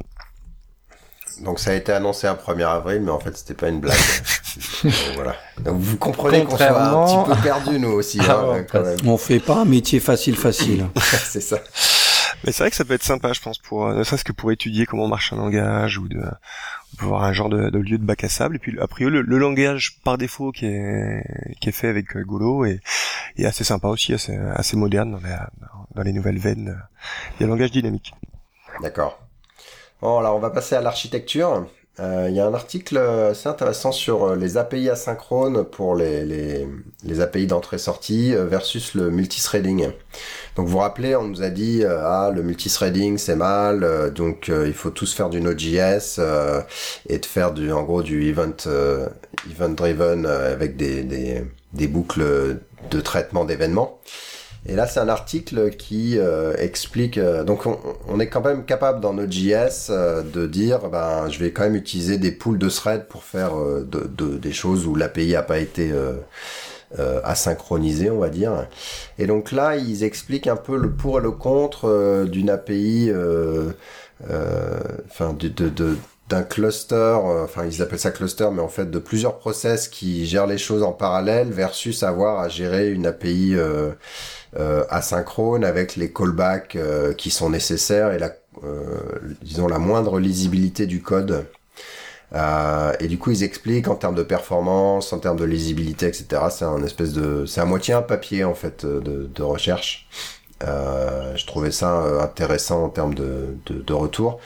[1.40, 3.96] Donc ça a été annoncé un 1er avril, mais en fait c'était pas une blague.
[4.84, 5.34] Donc, voilà.
[5.60, 8.98] Donc vous comprenez qu'on soit un petit peu perdu nous aussi, Ah hein, quand même.
[9.06, 10.86] On fait pas un métier facile facile.
[11.00, 11.58] c'est ça.
[12.44, 14.50] Mais c'est vrai que ça peut être sympa, je pense, pour ne serait-ce que pour
[14.50, 16.22] étudier comment marche un langage ou de
[16.98, 18.56] pour avoir un genre de, lieu de bac à sable.
[18.56, 22.80] Et puis a priori le, langage par défaut qui est fait avec Golo est,
[23.36, 25.36] est assez sympa aussi, assez moderne dans les,
[25.94, 26.82] dans les nouvelles veines.
[27.36, 28.14] Il y a le langage dynamique.
[28.80, 29.20] D'accord.
[30.00, 31.66] Bon, alors on va passer à l'architecture.
[32.00, 36.24] Euh, il y a un article assez intéressant sur euh, les API asynchrones pour les,
[36.24, 36.66] les,
[37.04, 39.90] les API d'entrée-sortie euh, versus le multithreading.
[40.56, 44.74] Donc vous vous rappelez, on nous a dit ah le multithreading c'est mal, donc il
[44.74, 46.20] faut tous faire du Node.js
[47.08, 48.52] et de faire du en gros du event
[49.50, 52.58] event driven avec des, des, des boucles
[52.90, 53.98] de traitement d'événements.
[54.64, 57.18] Et là, c'est un article qui euh, explique.
[57.18, 61.50] Euh, donc, on, est quand même capable dans Node.js euh, de dire, ben, je vais
[61.50, 65.42] quand même utiliser des pools de threads pour faire de, des choses où l'API a
[65.42, 65.92] pas été
[67.24, 68.68] asynchronisée, on va dire.
[69.18, 73.10] Et donc là, ils expliquent un peu le pour et le contre d'une API,
[75.08, 75.96] enfin, de,
[76.32, 80.46] d'un cluster, enfin ils appellent ça cluster, mais en fait de plusieurs process qui gèrent
[80.46, 83.92] les choses en parallèle versus avoir à gérer une API euh,
[84.90, 88.32] asynchrone avec les callbacks euh, qui sont nécessaires et la,
[88.64, 89.00] euh,
[89.42, 91.46] disons la moindre lisibilité du code.
[92.34, 96.42] Euh, et du coup, ils expliquent en termes de performance, en termes de lisibilité, etc.
[96.50, 100.08] C'est un espèce de, c'est à moitié un papier en fait de, de recherche.
[100.62, 104.40] Euh, je trouvais ça intéressant en termes de, de, de retour.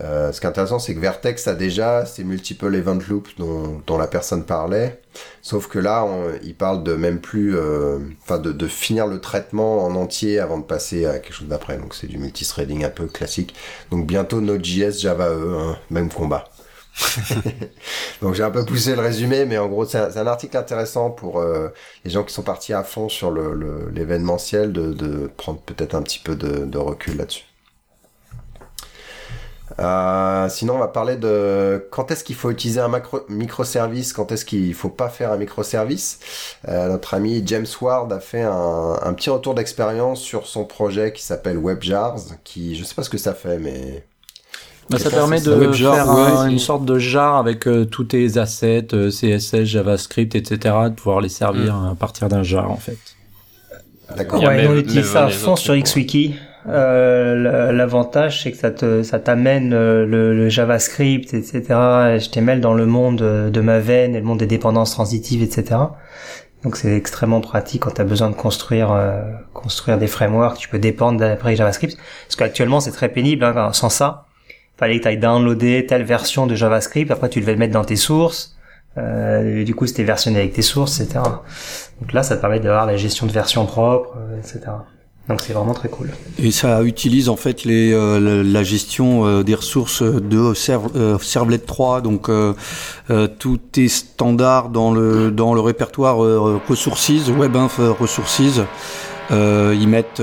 [0.00, 3.80] Euh, ce qui est intéressant, c'est que Vertex a déjà ces multiple event loops dont,
[3.86, 5.00] dont la personne parlait,
[5.40, 6.06] sauf que là,
[6.42, 10.58] il parle de même plus, euh, enfin de, de, finir le traitement en entier avant
[10.58, 11.78] de passer à quelque chose d'après.
[11.78, 13.54] Donc c'est du multithreading un peu classique.
[13.90, 16.44] Donc bientôt Node.js, Java E, hein, même combat.
[18.22, 21.40] Donc j'ai un peu poussé le résumé, mais en gros c'est un, article intéressant pour
[21.40, 21.68] euh,
[22.04, 26.02] les gens qui sont partis à fond sur l'événementiel le, de, de prendre peut-être un
[26.02, 27.45] petit peu de, de recul là-dessus.
[29.78, 34.32] Euh, sinon, on va parler de quand est-ce qu'il faut utiliser un macro, microservice, quand
[34.32, 36.20] est-ce qu'il faut pas faire un microservice.
[36.68, 41.12] Euh, notre ami James Ward a fait un, un petit retour d'expérience sur son projet
[41.12, 44.04] qui s'appelle WebJars, qui je sais pas ce que ça fait, mais
[44.88, 49.10] bah, ça permet de faire une sorte de jar avec euh, tous tes assets, euh,
[49.10, 51.88] CSS, JavaScript, etc., de pouvoir les servir mm.
[51.92, 52.98] à partir d'un jar en fait.
[54.16, 54.40] D'accord.
[54.42, 56.36] Ouais, on utilise ça à fond sur XWiki.
[56.68, 61.62] Euh, L'avantage, c'est que ça te, ça t'amène euh, le, le, JavaScript, etc.
[62.18, 65.76] HTML dans le monde de ma veine et le monde des dépendances transitives, etc.
[66.66, 70.58] Donc c'est extrêmement pratique quand tu as besoin de construire euh, construire des frameworks.
[70.58, 71.96] Tu peux dépendre d'après JavaScript.
[71.96, 73.44] Parce qu'actuellement c'est très pénible.
[73.44, 74.26] Hein, sans ça,
[74.76, 77.12] fallait que tu ailles downloader telle version de JavaScript.
[77.12, 78.56] Après tu devais le mettre dans tes sources.
[78.98, 81.20] Euh, du coup c'était versionné avec tes sources, etc.
[82.00, 84.72] Donc là ça te permet d'avoir la gestion de version propre, euh, etc.
[85.28, 86.10] Donc c'est vraiment très cool.
[86.38, 91.58] Et ça utilise en fait les, euh, la, gestion euh, des ressources de serv Servlet
[91.58, 92.54] 3, donc euh,
[93.38, 98.40] tout est standard dans le dans le répertoire ressources, WebInf ressources.
[99.30, 100.22] ils mettent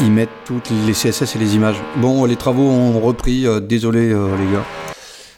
[0.00, 1.76] ils mettent toutes les CSS et les images.
[1.96, 3.46] Bon, les travaux ont repris.
[3.60, 4.64] désolé les gars.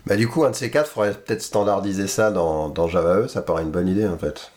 [0.07, 3.29] Bah du coup, un de ces quatre, faudrait peut-être standardiser ça dans, dans Java E.
[3.29, 4.52] Ça paraît une bonne idée en fait.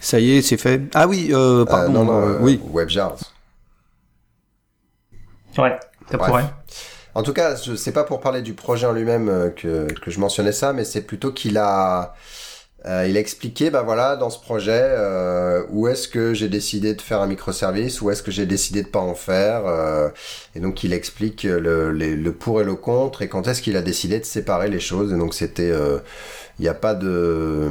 [0.00, 0.82] Ça y est, c'est fait.
[0.94, 1.92] Ah oui, euh, pardon.
[1.92, 2.60] non, non, euh, oui.
[2.72, 3.16] WebJars.
[5.56, 5.78] Ouais,
[6.10, 6.44] ça pourrait.
[7.14, 10.10] En tout cas, je sais pas pour parler du projet en lui-même euh, que, que
[10.10, 12.14] je mentionnais ça, mais c'est plutôt qu'il a,
[12.86, 16.94] euh, il a expliqué, bah voilà, dans ce projet, euh, où est-ce que j'ai décidé
[16.94, 20.08] de faire un microservice, où est-ce que j'ai décidé de pas en faire, euh,
[20.54, 23.82] et donc il explique le, le, pour et le contre, et quand est-ce qu'il a
[23.82, 25.12] décidé de séparer les choses.
[25.12, 25.72] Et donc c'était
[26.58, 27.68] il n'y a pas de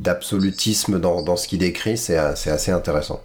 [0.00, 3.22] d'absolutisme dans, dans ce qu'il décrit, c'est assez intéressant.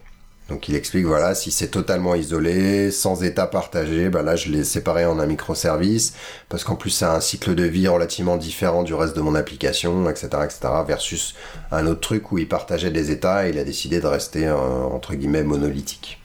[0.52, 4.66] Donc il explique voilà si c'est totalement isolé, sans état partagé, bah là je l'ai
[4.66, 6.14] séparé en un microservice
[6.50, 10.10] parce qu'en plus c'est un cycle de vie relativement différent du reste de mon application,
[10.10, 10.60] etc., etc.
[10.86, 11.36] Versus
[11.72, 14.58] un autre truc où il partageait des états et il a décidé de rester euh,
[14.58, 16.22] entre guillemets monolithique.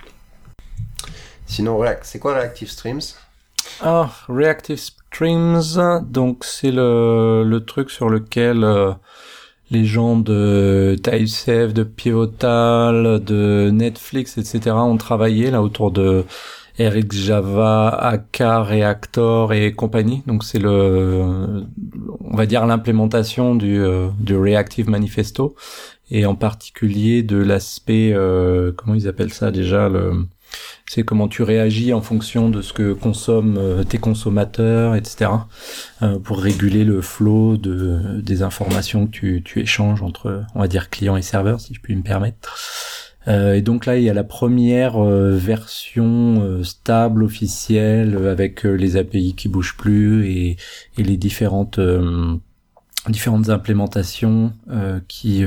[1.47, 3.03] Sinon c'est quoi Reactive Streams?
[3.81, 8.93] Ah Reactive Streams, donc c'est le, le truc sur lequel euh,
[9.71, 14.77] les gens de TypeSafe, de Pivotal, de Netflix, etc.
[14.77, 16.25] ont travaillé là autour de
[16.79, 20.23] Eric Java, AK, Reactor et compagnie.
[20.27, 21.65] Donc c'est le,
[22.21, 25.57] on va dire l'implémentation du, euh, du Reactive Manifesto
[26.11, 30.27] et en particulier de l'aspect, euh, comment ils appellent ça déjà, le,
[30.89, 35.31] c'est comment tu réagis en fonction de ce que consomment euh, tes consommateurs, etc.
[36.03, 40.69] Euh, pour réguler le flot de des informations que tu, tu échanges entre, on va
[40.69, 42.57] dire, clients et serveurs, si je puis me permettre.
[43.27, 49.35] Euh, et donc là, il y a la première version stable officielle avec les API
[49.35, 50.57] qui bougent plus et,
[50.97, 51.81] et les différentes
[53.09, 54.53] différentes implémentations
[55.09, 55.45] qui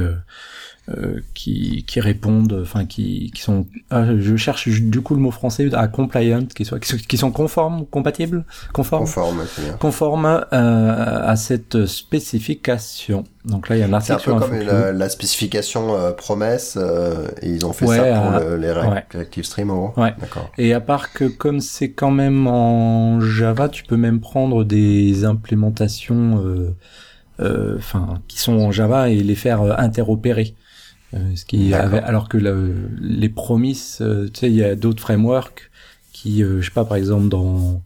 [0.98, 5.30] euh, qui, qui répondent, enfin qui, qui sont, ah, je cherche du coup le mot
[5.30, 9.46] français à compliant, qui sont, qui sont conformes, compatibles, conformes, conformes,
[9.80, 13.24] conformes euh, à cette spécification.
[13.46, 16.12] Donc là, il y a un article C'est un peu comme la, la, spécification euh,
[16.12, 19.06] promesse, euh, et ils ont fait ça pour le, les ouais.
[19.14, 20.02] Reactive Stream, en gros.
[20.02, 20.14] Ouais.
[20.20, 20.50] D'accord.
[20.58, 25.24] Et à part que comme c'est quand même en Java, tu peux même prendre des
[25.26, 26.44] implémentations,
[27.40, 30.56] enfin, euh, qui sont en Java et les faire interopérer.
[31.14, 35.02] Euh, ce qui avait, alors que les promises, euh, tu sais, il y a d'autres
[35.02, 35.72] frameworks
[36.14, 37.82] qui, euh, je sais pas, par exemple dans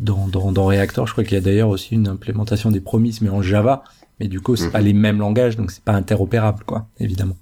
[0.00, 3.20] dans dans, dans Reactor, je crois qu'il y a d'ailleurs aussi une implémentation des promises,
[3.20, 3.84] mais en Java.
[4.20, 4.72] Mais du coup, c'est mhm.
[4.72, 7.36] pas les mêmes langages, donc c'est pas interopérable, quoi, évidemment.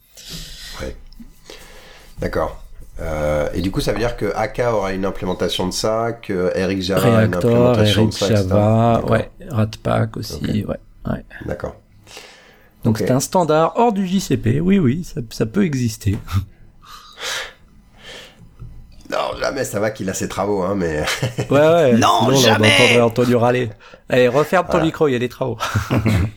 [0.83, 0.95] Ouais.
[2.19, 2.63] D'accord.
[3.01, 6.53] Euh, et du coup, ça veut dire que AK aura une implémentation de ça, que
[6.55, 11.25] Eric Java a une implémentation de ça, Java, ouais, Ratpack aussi, ouais, ouais.
[11.47, 11.77] D'accord.
[12.87, 14.61] Donc c'est un standard hors du JCP.
[14.61, 16.17] Oui, oui, ça, ça peut exister.
[19.09, 21.05] Non, jamais, ça va qu'il a ses travaux, hein, mais...
[21.49, 21.93] ouais, ouais.
[21.97, 23.71] non, jamais on Antonio râler.
[24.09, 25.57] Allez, referme ton micro, il y a des travaux.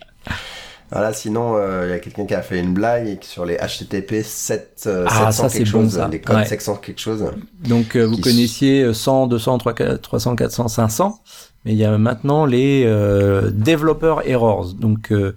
[0.92, 4.22] voilà, sinon, euh, il y a quelqu'un qui a fait une blague sur les HTTP
[4.24, 6.46] 7, euh, ah, 700 ça, quelque chose, bon, les codes ouais.
[6.46, 7.26] 700 quelque chose.
[7.68, 9.58] Donc, euh, vous connaissiez 100, 200,
[10.04, 11.20] 300, 400, 500
[11.70, 14.74] mais il y a maintenant les euh, developer errors.
[14.74, 15.36] Donc euh,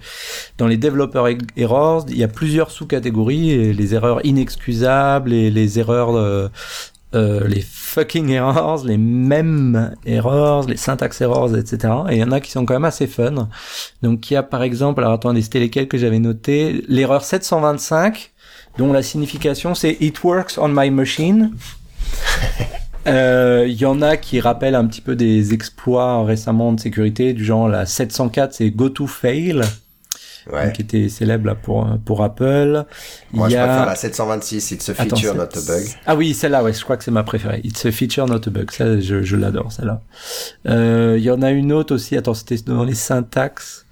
[0.56, 5.78] dans les developer e-, errors, il y a plusieurs sous-catégories, les erreurs inexcusables et les
[5.78, 6.48] erreurs euh,
[7.14, 11.92] euh, les fucking errors, les mêmes errors, les syntax errors, etc.
[12.08, 13.50] Et il y en a qui sont quand même assez fun.
[14.02, 18.32] Donc il y a par exemple, alors attendez, c'était lesquels que j'avais noté, l'erreur 725,
[18.78, 21.52] dont la signification c'est It works on my machine.
[23.04, 27.32] Il euh, y en a qui rappellent un petit peu des exploits récemment de sécurité,
[27.32, 29.62] du genre la 704, c'est Go to Fail.
[30.52, 30.72] Ouais.
[30.72, 32.84] qui était célèbre là, pour pour Apple.
[33.32, 33.64] Moi, Il y je a...
[33.64, 35.84] préfère la 726, It's a feature, Attends, not a bug.
[36.04, 37.60] Ah oui, celle-là, ouais, je crois que c'est ma préférée.
[37.62, 38.72] It's a feature, not a bug.
[38.72, 40.00] Ça, je, je l'adore, celle-là.
[40.66, 42.16] Euh, il y en a une autre aussi.
[42.16, 43.86] Attends, c'était dans les syntaxes.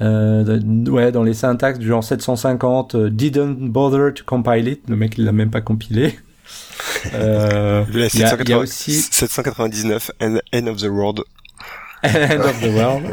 [0.00, 4.88] Euh, ouais, dans les syntaxes du genre 750, uh, didn't bother to compile it.
[4.88, 6.16] Le mec, il l'a même pas compilé.
[7.14, 11.22] Euh, il y, a, y a aussi 799 End of the World.
[12.02, 13.04] End of the World.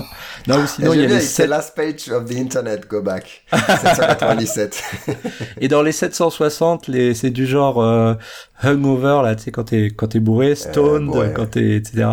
[0.46, 1.48] non, ou sinon, il y a les 7...
[1.48, 3.44] last page of the internet, go back.
[3.50, 4.82] 797.
[5.60, 8.14] Et dans les 760, les, c'est du genre, euh,
[8.62, 12.06] hungover là, tu sais quand t'es quand t'es bourré, stoned euh, quand t'es etc.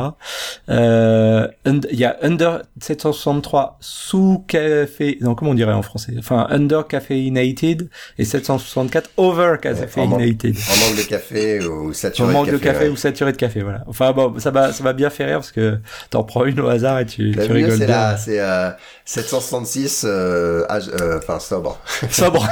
[0.70, 6.48] Euh, il y a under 763 sous café, non comment on dirait en français, enfin
[6.50, 10.56] under caffeinated et 764 over caffeinated.
[10.56, 13.84] En, manque de café ou saturé en manque de café, ou saturé de café, voilà.
[13.88, 16.67] Enfin bon, ça va ça va bien faire rire parce que t'en prends une au
[16.67, 18.17] hasard et tu, tu rigoles c'est bien.
[18.17, 18.71] c'est euh,
[19.05, 21.77] 766 euh, euh, enfin sobre.
[22.10, 22.45] Sobre.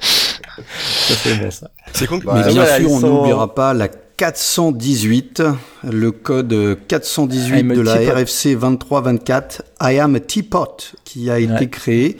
[0.00, 1.70] ça c'est bon ça.
[1.92, 2.20] C'est con.
[2.24, 5.42] Bah, Mais bien sûr, on n'oubliera pas la 418,
[5.90, 12.16] le code 418 de la RFC 2324, I am a teapot, qui a été créé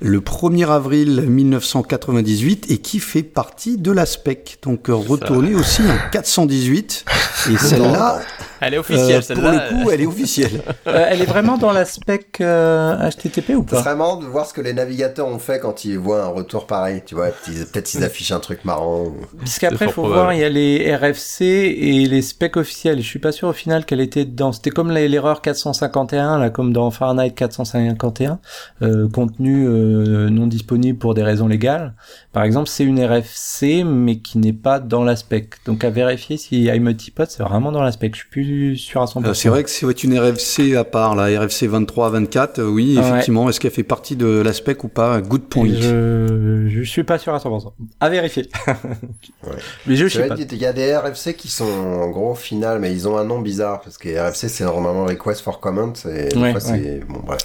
[0.00, 4.58] le 1er avril 1998 et qui fait partie de la spec.
[4.62, 7.04] Donc retournez aussi en 418
[7.50, 8.20] et celle-là,
[8.60, 9.42] elle est officielle, euh, celle-là.
[9.42, 10.62] Pour le coup, elle est officielle.
[10.86, 13.76] euh, elle est vraiment dans la spec euh, HTTP ou pas?
[13.76, 16.66] C'est vraiment de voir ce que les navigateurs ont fait quand ils voient un retour
[16.66, 17.02] pareil.
[17.06, 19.12] Tu vois, peut-être ils affichent un truc marrant.
[19.38, 22.98] Puisqu'après, il faut voir, il y a les RFC et les specs officiels.
[23.00, 24.52] Je suis pas sûr au final qu'elle était dedans.
[24.52, 28.40] C'était comme l'erreur 451, là, comme dans Fahrenheit 451,
[28.82, 31.94] euh, contenu euh, non disponible pour des raisons légales.
[32.34, 35.54] Par exemple, c'est une RFC, mais qui n'est pas dans la spec.
[35.64, 38.14] Donc à vérifier si iMultipod, c'est vraiment dans la spec.
[38.14, 39.24] Je suis plus sur à 100%.
[39.24, 43.48] Euh, c'est vrai que c'est une RFC à part, la RFC 23-24, euh, oui, effectivement.
[43.48, 45.22] Est-ce qu'elle fait partie de l'aspect ou pas?
[45.22, 45.68] Good point.
[45.68, 47.72] Je, je suis pas sûr à 100%.
[47.98, 48.46] À vérifier.
[49.86, 50.36] Mais je sais pas.
[50.36, 53.40] Il y a des RFC qui sont en gros final, mais ils ont un nom
[53.40, 56.60] bizarre parce que RFC c'est normalement Request for Comment et fois
[56.98, 57.40] c'est bon bref.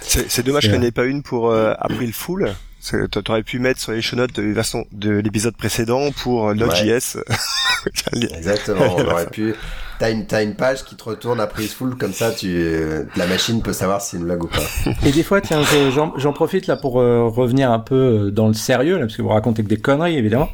[0.00, 2.54] C'est dommage qu'il n'y en ait pas une pour euh, April Fool.
[3.10, 7.18] T'aurais pu mettre sur les show notes de version de l'épisode précédent pour Node.js.
[8.12, 9.54] Exactement, on aurait pu.
[9.98, 12.78] T'as une, une page qui te retourne à prise full, comme ça, tu,
[13.16, 14.62] la machine peut savoir si c'est une blague ou pas.
[15.04, 18.54] Et des fois, tiens, j'en profite là pour euh, revenir un peu euh, dans le
[18.54, 20.48] sérieux, là, parce que vous racontez que des conneries, évidemment.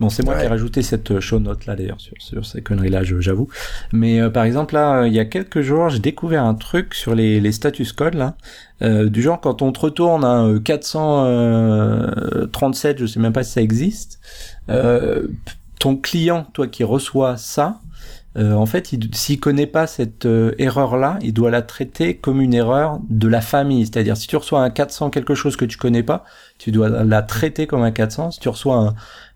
[0.00, 2.62] Bon, c'est moi qui ai rajouté cette euh, show note là d'ailleurs sur, sur ces
[2.62, 3.48] conneries là, j'avoue.
[3.92, 7.38] Mais par exemple là, il y a quelques jours, j'ai découvert un truc sur les,
[7.38, 8.34] les status codes là,
[8.82, 12.06] euh, du genre quand on te retourne un 400
[12.50, 14.20] 37, je sais même pas si ça existe.
[14.68, 15.28] Euh,
[15.78, 17.80] ton client, toi qui reçois ça,
[18.36, 22.54] euh, en fait, s'il connaît pas cette euh, erreur-là, il doit la traiter comme une
[22.54, 23.84] erreur de la famille.
[23.86, 26.24] C'est-à-dire, si tu reçois un 400 quelque chose que tu connais pas,
[26.58, 28.30] tu dois la traiter comme un 400.
[28.30, 28.94] Si tu reçois un,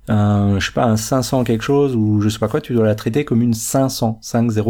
[0.08, 2.86] un je sais pas, un 500 quelque chose ou je sais pas quoi, tu dois
[2.86, 4.62] la traiter comme une 500, 500.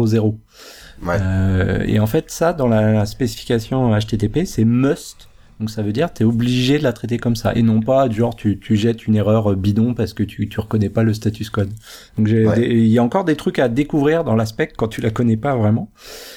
[1.03, 1.17] Ouais.
[1.19, 5.27] Euh, et en fait, ça, dans la spécification HTTP, c'est must
[5.59, 8.09] donc ça veut dire tu es obligé de la traiter comme ça et non pas
[8.09, 11.13] du genre tu, tu jettes une erreur bidon parce que tu tu reconnais pas le
[11.13, 11.71] status code.
[12.17, 15.37] Donc il y a encore des trucs à découvrir dans l'aspect quand tu la connais
[15.37, 15.89] pas vraiment.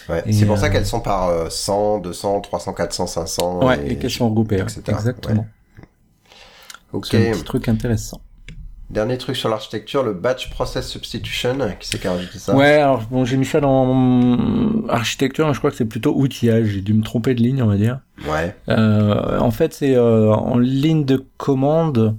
[0.08, 3.96] Ouais, c'est pour ça euh, qu'elles sont par 100, 200, 300, 400, 500 Ouais, et,
[3.96, 5.46] qu'elles sont regroupées, exactement.
[6.92, 7.06] OK.
[7.10, 8.20] C'est un petit truc intéressant.
[8.90, 11.58] Dernier truc sur l'architecture, le batch process substitution.
[11.78, 15.58] Qui c'est qui a rajouté ça Ouais, alors bon, j'ai mis ça dans architecture, je
[15.58, 16.68] crois que c'est plutôt outillage.
[16.68, 18.00] J'ai dû me tromper de ligne, on va dire.
[18.26, 18.56] Ouais.
[18.70, 22.16] Euh, en fait, c'est euh, en ligne de commande.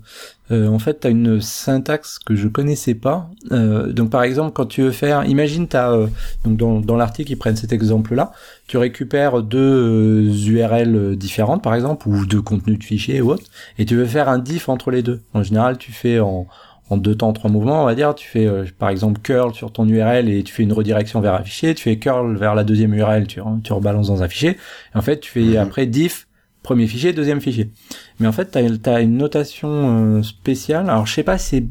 [0.52, 3.30] Euh, en fait, tu as une syntaxe que je connaissais pas.
[3.52, 6.08] Euh, donc, par exemple, quand tu veux faire, imagine, t'as euh,
[6.44, 8.32] donc dans, dans l'article, ils prennent cet exemple-là.
[8.68, 13.46] Tu récupères deux URL différentes, par exemple, ou deux contenus de fichiers ou autre,
[13.78, 15.22] et tu veux faire un diff entre les deux.
[15.34, 16.48] En général, tu fais en
[16.92, 18.16] en deux temps, trois mouvements, on va dire.
[18.16, 21.44] Tu fais par exemple curl sur ton URL et tu fais une redirection vers un
[21.44, 21.76] fichier.
[21.76, 24.58] Tu fais curl vers la deuxième URL, tu, tu rebalances dans un fichier.
[24.96, 25.58] Et en fait, tu fais mhm.
[25.58, 26.28] après diff
[26.64, 27.72] premier fichier, deuxième fichier.
[28.20, 29.70] Mais en fait, tu as, une notation
[30.18, 30.90] euh, spéciale.
[30.90, 31.66] Alors, je sais pas si c'est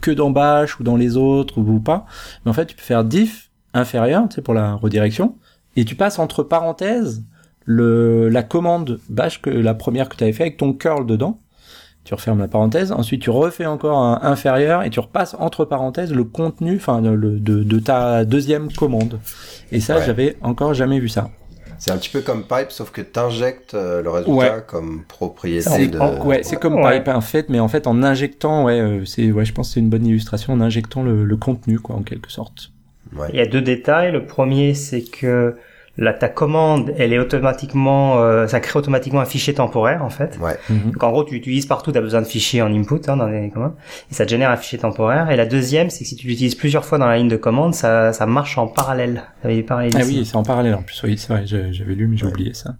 [0.00, 2.06] que dans Bash ou dans les autres ou pas.
[2.44, 5.36] Mais en fait, tu peux faire diff inférieur, tu sais, pour la redirection.
[5.76, 7.24] Et tu passes entre parenthèses
[7.64, 11.40] le, la commande Bash, que la première que tu avais fait avec ton curl dedans.
[12.04, 12.90] Tu refermes la parenthèse.
[12.90, 17.16] Ensuite, tu refais encore un inférieur et tu repasses entre parenthèses le contenu, enfin, de,
[17.16, 19.20] de, ta deuxième commande.
[19.72, 21.28] Et ça, j'avais encore jamais vu ça.
[21.78, 25.86] C'est un petit peu comme Pipe, sauf que tu injectes euh, le résultat comme propriété
[25.86, 25.98] de...
[26.24, 29.44] ouais, c'est comme Pipe en fait, mais en fait en injectant, ouais, euh, c'est, ouais,
[29.44, 32.30] je pense que c'est une bonne illustration, en injectant le, le contenu, quoi, en quelque
[32.30, 32.72] sorte.
[33.16, 33.28] Ouais.
[33.32, 34.12] Il y a deux détails.
[34.12, 35.56] Le premier, c'est que
[35.98, 40.38] la, ta commande, elle est automatiquement, euh, ça crée automatiquement un fichier temporaire en fait.
[40.40, 40.56] Ouais.
[40.70, 40.92] Mhm.
[40.92, 43.26] Donc en gros, tu utilises partout, tu as besoin de fichiers en input hein, dans
[43.26, 43.74] les commandes,
[44.10, 45.30] et ça te génère un fichier temporaire.
[45.30, 47.74] Et la deuxième, c'est que si tu l'utilises plusieurs fois dans la ligne de commande,
[47.74, 49.24] ça, ça marche en parallèle.
[49.44, 51.02] Ah oui, c'est en parallèle en plus.
[51.02, 52.76] Oui, c'est vrai, j'avais lu, mais j'ai oublié ça.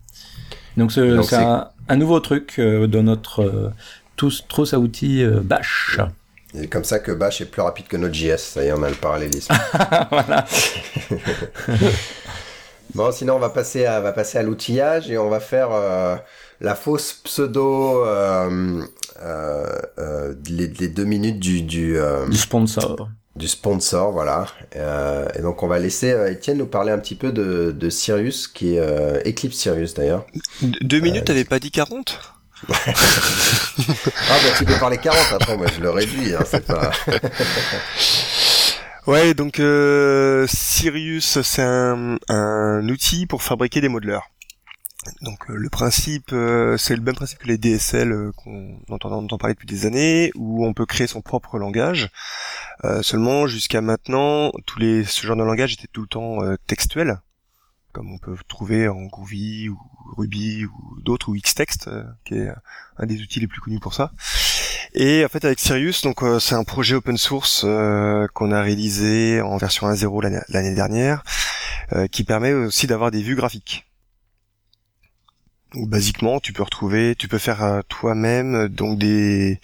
[0.76, 3.72] Donc c'est un, un, nouveau truc euh, dans notre euh,
[4.14, 5.98] tous trousse à outils euh, Bash.
[6.54, 8.38] C'est comme ça que Bash est plus rapide que Node.js.
[8.38, 9.52] Ça y est, on a le parallélisme.
[10.10, 10.46] voilà.
[12.94, 16.16] Bon, sinon on va passer à, va passer à l'outillage et on va faire euh,
[16.60, 18.82] la fausse pseudo euh,
[19.22, 23.08] euh, euh les, les, deux minutes du du, euh, du sponsor.
[23.36, 24.46] Du sponsor, voilà.
[24.74, 28.74] et donc on va laisser Étienne nous parler un petit peu de, de Sirius, qui
[28.74, 30.26] est Eclipse Sirius d'ailleurs.
[30.62, 32.18] Deux minutes, t'avais pas dit 40
[32.68, 32.74] ah
[34.26, 36.90] bah tu peux parler 40 après moi je le réduis hein, c'est pas
[39.08, 44.28] Ouais, donc euh, Sirius, c'est un, un, outil pour fabriquer des modeleurs.
[45.22, 49.10] Donc euh, le principe, euh, c'est le même principe que les DSL euh, qu'on entend,
[49.10, 52.10] entend, parler depuis des années, où on peut créer son propre langage.
[53.00, 57.22] seulement jusqu'à maintenant, tous les ce genre de langage était tout le temps textuel,
[57.92, 59.78] comme on peut trouver en Groovy ou
[60.18, 61.88] Ruby ou d'autres ou Xtext,
[62.26, 62.50] qui est
[62.98, 64.12] un des outils les plus connus pour ça.
[65.00, 68.60] Et en fait avec Sirius, donc euh, c'est un projet open source euh, qu'on a
[68.60, 71.22] réalisé en version 1.0 l'année dernière,
[71.92, 73.86] euh, qui permet aussi d'avoir des vues graphiques.
[75.72, 79.60] Donc, basiquement, tu peux retrouver, tu peux faire toi-même donc des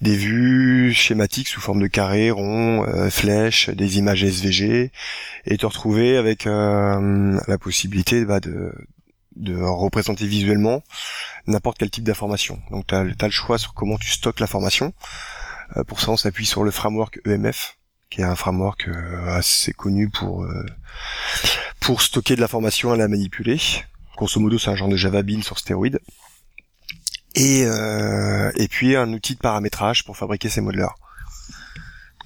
[0.00, 4.92] des vues schématiques sous forme de carrés, ronds, flèches, des images SVG,
[5.46, 8.72] et te retrouver avec la possibilité bah, de
[9.38, 10.82] de représenter visuellement
[11.46, 12.60] n'importe quel type d'information.
[12.70, 14.92] Donc tu as, le choix sur comment tu stockes l'information.
[15.76, 17.76] Euh, pour ça, on s'appuie sur le framework EMF,
[18.10, 20.66] qui est un framework euh, assez connu pour euh,
[21.80, 23.58] pour stocker de l'information et la manipuler.
[24.16, 26.00] Grosso modo, c'est un genre de Java Bean sur stéroïdes.
[27.34, 30.96] Et, et puis un outil de paramétrage pour fabriquer ces modeleurs.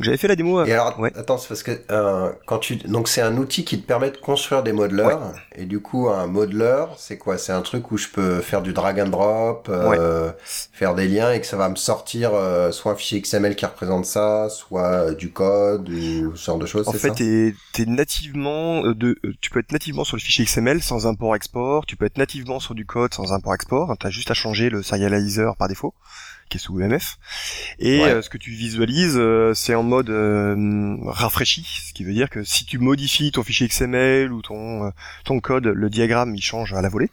[0.00, 0.60] J'avais fait la démo.
[0.60, 3.80] Euh, et alors, attends, c'est parce que euh, quand tu donc c'est un outil qui
[3.80, 7.36] te permet de construire des modeleurs et du coup un modeleur, c'est quoi?
[7.36, 10.32] C'est un truc où je peux faire du drag and drop, euh,
[10.72, 13.66] faire des liens et que ça va me sortir euh, soit un fichier XML qui
[13.66, 16.88] représente ça, soit euh, du code ou ce genre de choses.
[16.88, 21.06] En fait, t'es es nativement de, tu peux être nativement sur le fichier XML sans
[21.06, 21.84] import-export.
[21.84, 23.94] Tu peux être nativement sur du code sans import-export.
[24.00, 25.94] T'as juste à changer le serializer par défaut
[26.52, 27.18] qui est sous EMF.
[27.78, 28.10] Et Ouais.
[28.10, 32.30] euh, ce que tu visualises, euh, c'est en mode euh, rafraîchi, ce qui veut dire
[32.30, 34.90] que si tu modifies ton fichier XML ou ton euh,
[35.24, 37.10] ton code, le diagramme il change à la volée.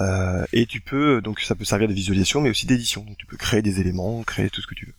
[0.00, 3.02] Euh, et tu peux donc ça peut servir de visualisation, mais aussi d'édition.
[3.02, 4.94] Donc tu peux créer des éléments, créer tout ce que tu veux.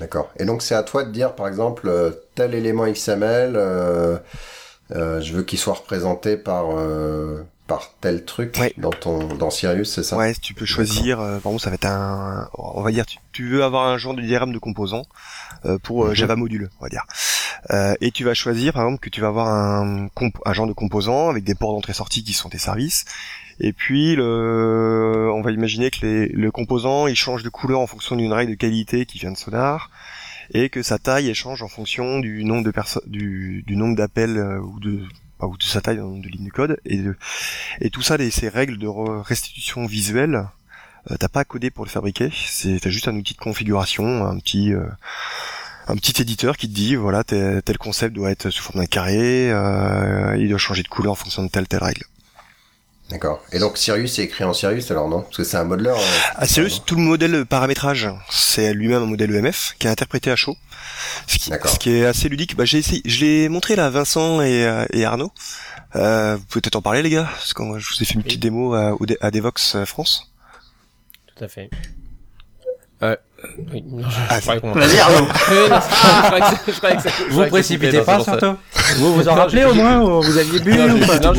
[0.00, 0.32] D'accord.
[0.38, 4.18] Et donc c'est à toi de dire, par exemple, euh, tel élément XML, euh,
[4.92, 8.74] euh, je veux qu'il soit représenté par euh, par tel truc Ouais.
[8.76, 10.16] dans ton dans Sirius, c'est ça?
[10.16, 11.20] Ouais, tu peux choisir.
[11.20, 13.96] euh, par exemple, ça va être un, on va dire, tu, tu veux avoir un
[13.98, 15.04] genre de diagramme de composants
[15.64, 16.14] euh, pour euh, Mhm.
[16.14, 17.04] Java module, on va dire.
[17.70, 20.08] Euh, et tu vas choisir, par exemple, que tu vas avoir un,
[20.44, 23.06] un genre de composant avec des ports d'entrée-sortie qui sont tes services.
[23.60, 27.86] Et puis, le, on va imaginer que les, le composant, il change de couleur en
[27.86, 29.90] fonction d'une règle de qualité qui vient de Sonar,
[30.52, 33.96] et que sa taille elle change en fonction du nombre de personnes, du, du nombre
[33.96, 35.00] d'appels euh, ou de
[35.46, 38.30] ou de sa taille dans le nombre de lignes de code et tout ça les,
[38.30, 40.46] ces règles de re- restitution visuelle
[41.10, 42.30] euh, t'as pas à coder pour le fabriquer.
[42.34, 44.86] C'est t'as juste un outil de configuration un petit euh,
[45.86, 48.86] un petit éditeur qui te dit voilà tel, tel concept doit être sous forme d'un
[48.86, 52.04] carré euh, il doit changer de couleur en fonction de telle telle règle
[53.10, 53.42] D'accord.
[53.52, 55.20] Et donc Sirius est écrit en Sirius alors non?
[55.22, 55.90] Parce que c'est un modeler.
[55.90, 55.94] euh,
[56.36, 60.36] Ah, Sirius, tout le modèle paramétrage, c'est lui-même un modèle EMF qui est interprété à
[60.36, 60.56] chaud.
[61.26, 61.70] Ce qui, D'accord.
[61.70, 62.56] ce qui est assez ludique.
[62.56, 65.30] Bah, j'ai essayé, je l'ai montré là à Vincent et, euh, et Arnaud.
[65.96, 68.14] Euh, vous pouvez peut-être en parler les gars, parce que moi, je vous ai fait
[68.14, 70.32] une petite démo à, à Devox euh, France.
[71.36, 71.68] Tout à fait.
[73.02, 73.16] Euh,
[73.72, 75.26] oui, non, je, Ah, je croyais qu'on- Vas-y, Arnaud.
[77.30, 78.56] Vous précipitez pas, surtout
[78.96, 81.32] Vous vous en rappelez au moins ou Vous aviez bu Non, ou pas non.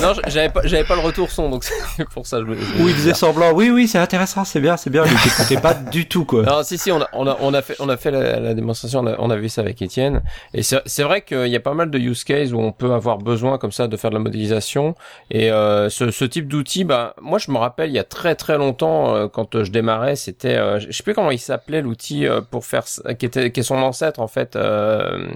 [0.00, 1.64] Non, j'avais pas, j'avais pas le retour son, donc
[1.96, 2.54] c'est pour ça que je.
[2.54, 5.04] je- Ou il faisait semblant Oui, oui, c'est intéressant, c'est bien, c'est bien.
[5.04, 6.42] Il t'écoutait pas du tout, quoi.
[6.42, 8.54] Non, si, si, on a, on a, on a fait, on a fait la, la
[8.54, 10.22] démonstration, on a, on a vu ça avec Étienne.
[10.54, 12.92] Et c'est c'est vrai qu'il y a pas mal de use cases où on peut
[12.92, 14.94] avoir besoin comme ça de faire de la modélisation.
[15.30, 18.34] Et euh, ce, ce type d'outil, bah, moi je me rappelle il y a très
[18.34, 21.82] très longtemps euh, quand euh, je démarrais, c'était, euh, je sais plus comment il s'appelait
[21.82, 22.84] l'outil euh, pour faire,
[23.18, 24.56] qui était, qui est son ancêtre en fait.
[24.56, 25.26] Euh,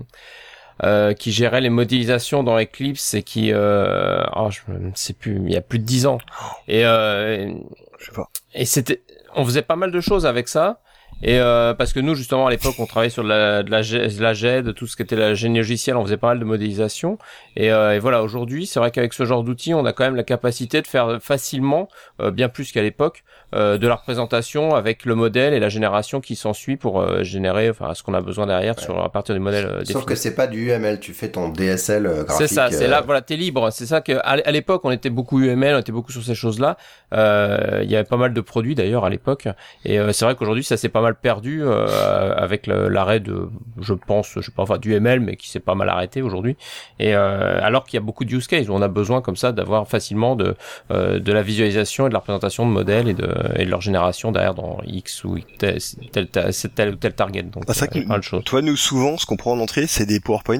[0.82, 5.40] euh, qui gérait les modélisations dans Eclipse et qui, euh, oh, je ne sais plus,
[5.44, 6.18] il y a plus de dix ans.
[6.66, 7.52] Et, euh,
[7.98, 8.28] Je sais pas.
[8.54, 9.02] et c'était,
[9.36, 10.80] on faisait pas mal de choses avec ça.
[11.22, 13.82] Et euh, parce que nous justement à l'époque on travaillait sur de la, de la,
[13.82, 16.44] de la GED, tout ce qui était la génie logicielle, on faisait pas mal de
[16.44, 17.18] modélisation.
[17.56, 20.16] Et, euh, et voilà aujourd'hui c'est vrai qu'avec ce genre d'outils on a quand même
[20.16, 21.88] la capacité de faire facilement,
[22.20, 26.20] euh, bien plus qu'à l'époque, euh, de la représentation avec le modèle et la génération
[26.20, 29.40] qui s'ensuit pour euh, générer enfin ce qu'on a besoin derrière sur à partir du
[29.40, 30.04] modèle euh, Sauf défini.
[30.06, 32.48] que c'est pas du UML, tu fais ton DSL graphique.
[32.48, 33.70] C'est ça, c'est là, voilà, t'es libre.
[33.70, 36.76] C'est ça que à l'époque, on était beaucoup UML, on était beaucoup sur ces choses-là.
[37.14, 39.46] Euh, Il y avait pas mal de produits d'ailleurs à l'époque,
[39.84, 43.48] et c'est vrai qu'aujourd'hui, ça s'est pas mal perdu euh, avec l'arrêt de,
[43.80, 46.56] je pense, je sais pas, enfin du ML, mais qui s'est pas mal arrêté aujourd'hui.
[46.98, 49.36] Et euh, alors qu'il y a beaucoup de use cases où on a besoin comme
[49.36, 50.56] ça d'avoir facilement de
[50.90, 53.80] euh, de la visualisation et de la représentation de modèles et de et de leur
[53.80, 55.78] génération derrière dans X ou tel
[56.12, 57.42] tel, tel, tel tel target.
[57.42, 58.44] Donc, que euh, de choses.
[58.44, 60.58] Toi, nous, souvent, ce qu'on prend en entrée, c'est des PowerPoint.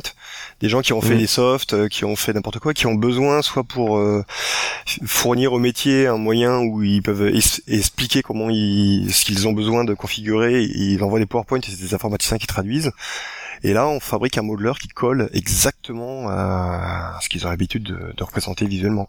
[0.61, 2.95] Des gens qui ont fait des softs, euh, qui ont fait n'importe quoi, qui ont
[2.95, 4.01] besoin soit pour
[5.07, 7.33] fournir au métier un moyen où ils peuvent
[7.69, 10.34] expliquer comment ils, ce qu'ils ont besoin de configurer.
[10.43, 12.93] Ils envoient des PowerPoint et c'est des informaticiens qui traduisent.
[13.63, 18.23] Et là, on fabrique un modeler qui colle exactement à ce qu'ils ont l'habitude de,
[18.23, 19.07] représenter visuellement.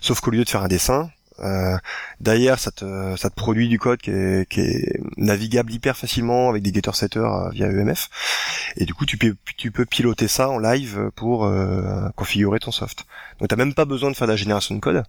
[0.00, 1.10] Sauf qu'au lieu de faire un dessin,
[1.40, 1.76] euh,
[2.20, 6.72] derrière, ça te, produit du code qui est, qui est navigable hyper facilement avec des
[6.72, 8.08] getter setters euh, via EMF.
[8.76, 12.70] Et du coup, tu peux, tu peux piloter ça en live pour euh, configurer ton
[12.70, 13.06] soft.
[13.40, 15.04] Donc, t'as même pas besoin de faire de la génération de code.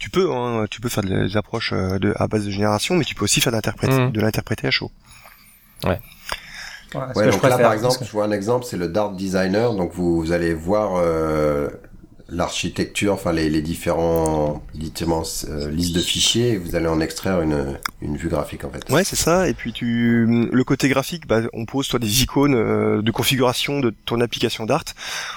[0.00, 3.04] Tu peux, hein, tu peux faire des approches euh, de, à base de génération, mais
[3.04, 3.52] tu peux aussi faire
[4.00, 4.10] Mhm.
[4.12, 4.90] de l'interpréter à chaud.
[6.92, 9.12] Voilà, Ouais, que je donc là, par exemple, je vois un exemple, c'est le Dart
[9.12, 9.74] Designer.
[9.74, 11.68] Donc, vous, vous allez voir euh,
[12.30, 17.78] l'architecture, enfin les, les différents, euh, listes de fichiers, et vous allez en extraire une,
[18.00, 18.88] une vue graphique en fait.
[18.90, 19.48] Ouais, c'est ça.
[19.48, 23.80] Et puis tu, le côté graphique, bah, on pose toi des icônes euh, de configuration
[23.80, 24.84] de ton application Dart,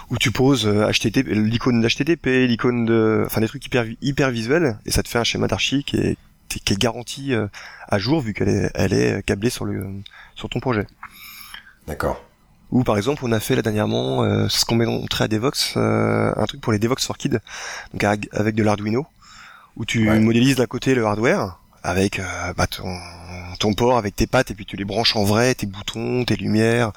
[0.09, 4.77] où tu poses euh, HTTP, l'icône d'HTTP, l'icône de, enfin des trucs hyper hyper visuels,
[4.85, 6.17] et ça te fait un schéma d'archi qui est
[6.49, 7.47] qui est garanti euh,
[7.87, 9.87] à jour vu qu'elle est elle est câblée sur le
[10.35, 10.85] sur ton projet.
[11.87, 12.23] D'accord.
[12.73, 16.33] Ou par exemple, on a fait là dernièrement euh, ce qu'on montré à Devox, euh,
[16.35, 17.37] un truc pour les Devox for Kids,
[17.93, 19.05] donc avec, de l'Arduino,
[19.75, 20.19] où tu Ouais.
[20.19, 22.23] modélises d'un côté le hardware avec euh,
[22.57, 22.97] bah, ton,
[23.59, 26.35] ton port avec tes pattes et puis tu les branches en vrai, tes boutons, tes
[26.35, 26.93] lumières,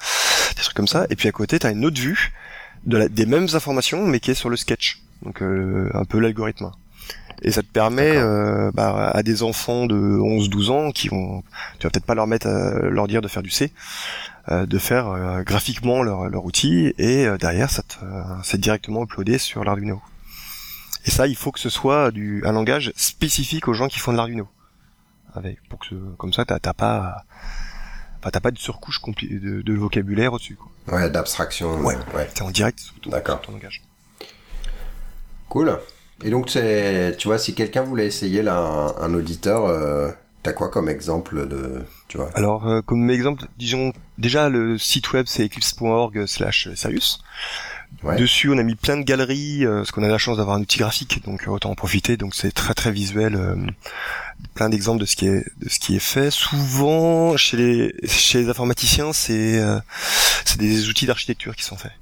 [0.55, 1.05] des trucs comme ça.
[1.11, 2.33] Et puis à côté, tu as une autre vue
[2.87, 6.17] de la, des mêmes informations mais qui est sur le sketch, donc euh, un peu
[6.17, 6.71] l'algorithme.
[7.43, 11.43] Et ça te permet euh, bah, à des enfants de 11-12 ans qui vont,
[11.77, 14.77] tu vas peut-être pas leur mettre, à, leur dire de faire du C, euh, de
[14.77, 19.63] faire euh, graphiquement leur, leur outil et euh, derrière ça euh, c'est directement uploadé sur
[19.63, 20.01] l'Arduino.
[21.05, 24.11] Et ça, il faut que ce soit du, un langage spécifique aux gens qui font
[24.11, 24.47] de l'Arduino.
[25.35, 27.23] avec pour que comme ça t'as t'as pas
[28.19, 30.71] enfin t'as pas de surcouche compli- de, de vocabulaire au-dessus quoi.
[30.97, 31.81] Ouais, d'abstraction.
[31.81, 31.95] Ouais.
[32.15, 32.29] ouais.
[32.33, 33.37] T'es en direct sur ton, D'accord.
[33.39, 33.81] sur ton langage.
[35.49, 35.77] Cool.
[36.23, 40.09] Et donc, c'est, tu vois, si quelqu'un voulait essayer là, un, un auditeur, euh,
[40.43, 42.29] t'as quoi comme exemple de, tu vois?
[42.35, 47.19] Alors euh, comme exemple, disons déjà le site web c'est eclipse.org/sarius.
[48.03, 48.17] Ouais.
[48.17, 50.61] Dessus, on a mis plein de galeries, euh, parce qu'on a la chance d'avoir un
[50.61, 52.17] outil graphique, donc euh, autant en profiter.
[52.17, 53.55] Donc c'est très très visuel, euh,
[54.53, 56.29] plein d'exemples de ce qui est de ce qui est fait.
[56.29, 59.79] Souvent, chez les chez les informaticiens, c'est euh,
[60.45, 61.93] c'est des outils d'architecture qui sont faits.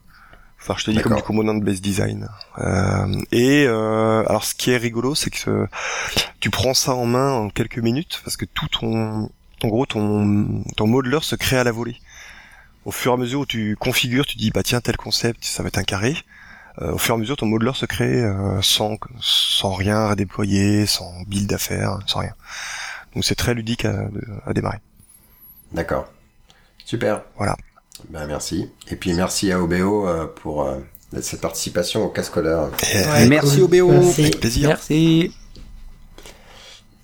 [0.68, 2.28] Enfin, je te dis comme du component based design.
[2.58, 5.68] Euh, et euh, alors, ce qui est rigolo, c'est que
[6.40, 9.30] tu prends ça en main en quelques minutes, parce que tout ton
[9.64, 11.98] en gros ton ton modeler se crée à la volée
[12.86, 15.62] au fur et à mesure où tu configures, tu dis bah tiens tel concept, ça
[15.62, 16.16] va être un carré.
[16.82, 20.16] Euh, au fur et à mesure, ton modeler se crée euh, sans sans rien à
[20.16, 22.34] déployer, sans build à faire, sans rien.
[23.14, 24.08] Donc c'est très ludique à,
[24.46, 24.80] à démarrer.
[25.72, 26.08] D'accord.
[26.84, 27.22] Super.
[27.38, 27.56] Voilà.
[28.10, 28.70] Ben, merci.
[28.90, 30.76] Et puis, merci à OBO euh, pour euh,
[31.22, 32.70] cette participation au cascodeur.
[33.22, 33.92] Et- Merci OBO.
[33.92, 34.22] Merci.
[34.22, 34.70] Avec plaisir.
[34.70, 35.32] Merci.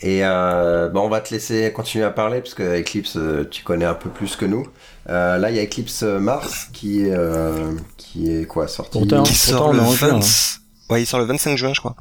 [0.03, 3.63] Et euh, bon, on va te laisser continuer à parler parce que Eclipse, euh, tu
[3.63, 4.65] connais un peu plus que nous.
[5.09, 9.21] Euh, là, il y a Eclipse Mars qui est, euh, qui est quoi sorti Pourtant,
[9.23, 10.19] Qui sort on le est en juin, 20...
[10.89, 11.95] Ouais, il sort le 25 juin, je crois.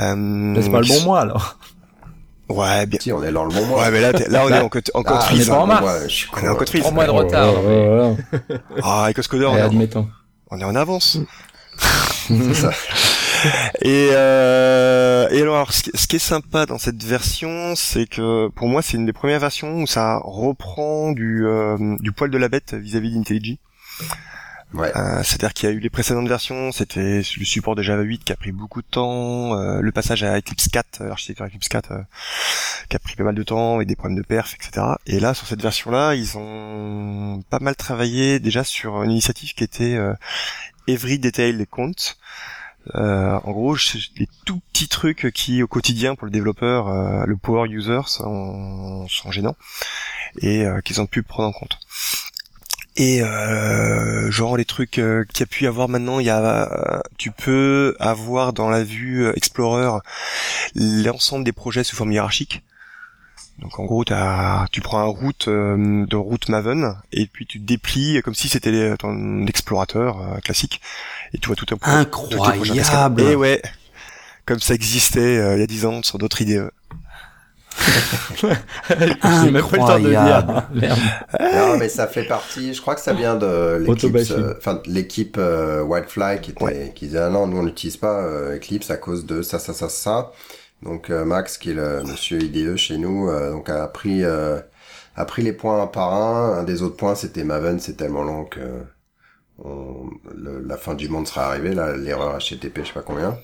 [0.00, 1.58] Euh, Mais c'est pas le bon mois alors.
[2.50, 2.98] Ouais, bien.
[3.00, 3.82] Si, on est dans le bon mois.
[3.82, 5.48] Ouais, mais là, t'es- là, on est en code, en code Ah, freeze.
[5.50, 6.80] on est en en freeze.
[6.80, 7.54] Trois mois de retard.
[7.56, 8.16] oh, mais- oh,
[8.50, 8.54] oh.
[8.82, 10.08] Ah, avec Oscoder, on, est en- admettons.
[10.50, 11.18] on est en avance.
[11.78, 12.70] C'est ça.
[13.82, 18.48] Et, euh, et alors, ce qui, ce qui est sympa dans cette version, c'est que
[18.48, 22.36] pour moi, c'est une des premières versions où ça reprend du, euh, du poil de
[22.36, 23.56] la bête vis-à-vis d'IntelliJ.
[24.74, 28.24] Euh, C'est-à-dire qu'il y a eu les précédentes versions, c'était le support de Java 8
[28.24, 31.68] qui a pris beaucoup de temps, euh, le passage à Eclipse 4, euh, l'architecture Eclipse
[31.68, 32.02] 4, euh,
[32.88, 34.86] qui a pris pas mal de temps, avec des problèmes de perf, etc.
[35.06, 39.64] Et là, sur cette version-là, ils ont pas mal travaillé déjà sur une initiative qui
[39.64, 39.98] était
[40.86, 42.16] Every Detail Count.
[42.94, 43.76] En gros,
[44.16, 49.30] les tout petits trucs qui, au quotidien, pour le développeur, le power user, sont, sont
[49.30, 49.56] gênants
[50.40, 51.78] et qu'ils ont pu prendre en compte.
[52.96, 56.30] Et euh, genre les trucs euh, qu'il y a pu y avoir maintenant, il y
[56.30, 59.98] a, euh, tu peux avoir dans la vue euh, Explorer
[60.74, 62.62] l'ensemble des projets sous forme hiérarchique.
[63.60, 67.58] Donc en gros, t'as, tu prends un route euh, de route Maven et puis tu
[67.58, 70.80] déplies comme si c'était ton explorateur euh, classique
[71.34, 71.90] et tu vois tout un pro-
[72.28, 72.98] tous tes projets en cascade.
[72.98, 73.22] Incroyable.
[73.32, 73.62] Et ouais,
[74.46, 76.64] comme ça existait euh, il y a 10 ans sur d'autres idées.
[78.38, 80.64] J'ai même pas le temps de dire.
[80.74, 80.98] Merde.
[81.40, 82.74] Non, mais ça fait partie.
[82.74, 86.64] Je crois que ça vient de l'équipe, euh, enfin de l'équipe euh, Wildfly qui était,
[86.64, 86.92] Ouais.
[86.94, 89.72] qui disait ah non, nous on n'utilise pas euh, Eclipse à cause de ça, ça,
[89.72, 90.32] ça, ça.
[90.82, 94.58] Donc euh, Max, qui est le monsieur IDE chez nous, euh, donc a pris euh,
[95.16, 96.58] a pris les points un par un.
[96.60, 98.60] Un des autres points, c'était Maven, c'est tellement long que
[99.62, 103.36] on- le- la fin du monde sera arrivée, là, l'erreur HTTP, je sais pas combien.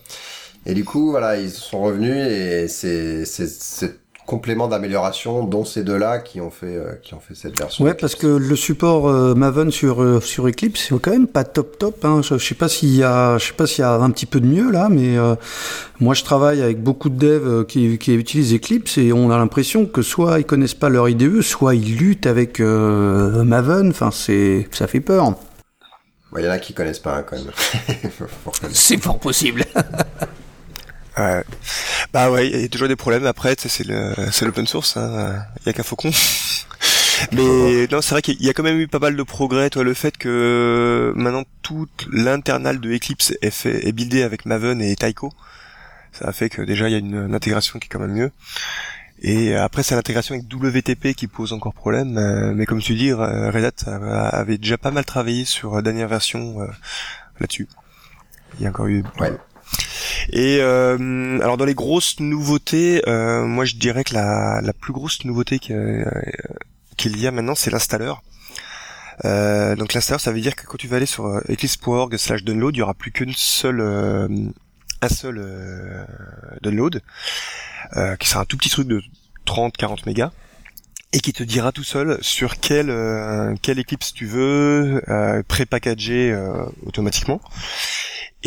[0.65, 5.85] Et du coup, voilà, ils sont revenus et c'est c'est c'est complément d'amélioration dont ces
[5.85, 7.85] deux-là qui ont fait euh, qui ont fait cette version.
[7.85, 11.45] Ouais, parce que le support euh, Maven sur euh, sur Eclipse, c'est quand même pas
[11.45, 12.05] top top.
[12.05, 12.21] Hein.
[12.23, 14.27] Je, je sais pas s'il y a, je sais pas s'il y a un petit
[14.27, 15.37] peu de mieux là, mais euh,
[16.01, 19.39] moi je travaille avec beaucoup de devs euh, qui, qui utilisent Eclipse et on a
[19.39, 23.91] l'impression que soit ils connaissent pas leur IDE, soit ils luttent avec euh, Maven.
[23.91, 25.35] Enfin, c'est, ça fait peur.
[26.33, 27.53] Ouais, Il y en a qui connaissent pas hein, quand même.
[28.73, 29.65] C'est fort possible.
[31.19, 31.45] Ouais.
[32.13, 33.27] Bah ouais, il y a toujours des problèmes.
[33.27, 34.97] Après, c'est le, c'est l'open source.
[34.97, 35.43] Hein.
[35.63, 36.11] Il y a qu'un faucon.
[37.33, 39.71] Mais non, c'est vrai qu'il y a quand même eu pas mal de progrès.
[39.71, 44.83] Toi, le fait que maintenant toute l'internal de Eclipse est fait, est buildé avec Maven
[44.83, 45.33] et Taiko,
[46.13, 48.13] ça a fait que déjà il y a une, une intégration qui est quand même
[48.13, 48.31] mieux.
[49.23, 52.19] Et après, c'est l'intégration avec WTP qui pose encore problème.
[52.19, 55.75] euh, mais comme tu dis, euh, Red Hat euh, avait déjà pas mal travaillé sur
[55.77, 56.67] la dernière version euh,
[57.41, 57.67] là-dessus.
[58.59, 59.33] Il y a encore eu Ouais.
[60.31, 64.93] Et euh, alors dans les grosses nouveautés, euh, moi je dirais que la, la plus
[64.93, 66.05] grosse nouveauté euh,
[66.97, 68.23] qu'il y a maintenant, c'est l'installeur.
[69.25, 72.43] Euh, donc l'installeur, ça veut dire que quand tu vas aller sur euh, eclipse.org slash
[72.45, 74.29] download, il y aura plus qu'une seule, euh,
[75.03, 76.07] un seul
[76.63, 77.03] download,
[78.19, 79.03] qui sera un tout petit truc de
[79.47, 80.33] 30-40 mégas,
[81.13, 86.37] et qui te dira tout seul sur quel euh, quel Eclipse tu veux, euh, pré-packagé
[86.85, 87.41] automatiquement.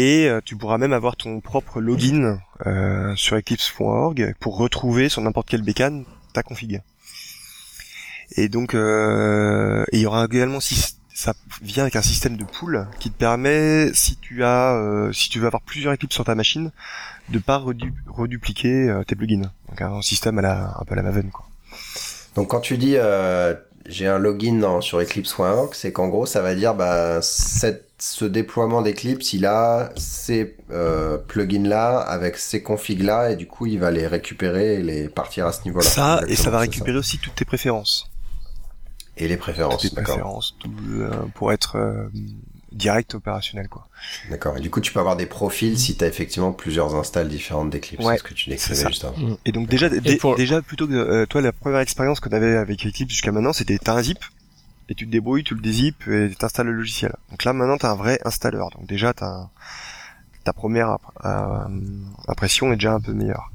[0.02, 5.22] Et euh, tu pourras même avoir ton propre login euh, sur eclipse.org pour retrouver sur
[5.22, 6.82] n'importe quel bécane ta config.
[8.38, 12.88] Et donc, euh, il y aura également syst- ça vient avec un système de pool
[13.02, 16.72] qui te permet, si tu as, si tu veux avoir plusieurs équipes sur ta machine,
[17.28, 19.52] de pas redu redupliquer tes plugins.
[19.68, 21.46] Donc un système à la, un peu à la Maven, quoi.
[22.36, 22.96] Donc quand tu dis
[23.86, 28.82] j'ai un login sur Eclipse.org, c'est qu'en gros ça va dire bah cette, ce déploiement
[28.82, 33.80] d'Eclipse, il a ces euh, plugins là avec ces configs là et du coup il
[33.80, 35.86] va les récupérer et les partir à ce niveau-là.
[35.86, 38.10] Ça et ça va récupérer aussi toutes tes préférences.
[39.18, 40.16] Et les préférences, Toutes tes d'accord.
[40.16, 42.08] préférences, tout, euh, pour être euh,
[42.72, 43.86] direct opérationnel, quoi.
[44.30, 44.56] D'accord.
[44.56, 47.70] Et du coup, tu peux avoir des profils si tu as effectivement plusieurs installs différentes
[47.70, 48.02] d'Eclipse.
[48.06, 49.38] Ouais, c'est ce que tu décrivais juste avant.
[49.44, 49.90] Et donc déjà,
[50.22, 53.52] pour- déjà plutôt que euh, toi la première expérience que t'avais avec Eclipse jusqu'à maintenant,
[53.52, 54.20] c'était t'as un zip
[54.90, 57.14] et tu te débrouilles, tu le dézippes et t'installes le logiciel.
[57.30, 58.70] Donc là maintenant t'as un vrai installeur.
[58.72, 59.48] Donc déjà t'as
[60.44, 61.68] ta première euh,
[62.28, 63.52] impression est déjà un peu meilleure.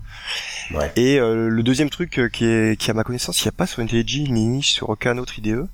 [0.70, 0.93] Ouais.
[0.97, 3.53] Et euh, le deuxième truc euh, qui est qui à ma connaissance, il n'y a
[3.53, 5.68] pas sur IntelliJ ni sur aucun autre IDE,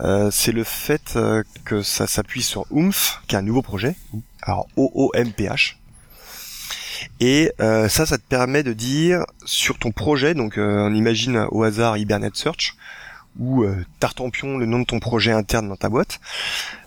[0.00, 3.94] euh, c'est le fait euh, que ça s'appuie sur Oomph, qui est un nouveau projet.
[4.42, 5.76] Alors O O M P H.
[7.20, 11.46] Et euh, ça, ça te permet de dire sur ton projet, donc euh, on imagine
[11.50, 12.74] au hasard Hibernate Search,
[13.38, 16.20] ou euh, Tartampion, le nom de ton projet interne dans ta boîte,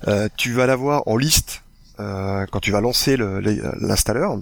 [0.08, 1.64] euh, tu vas l'avoir en liste
[2.00, 4.38] euh, quand tu vas lancer le- le- l'installeur.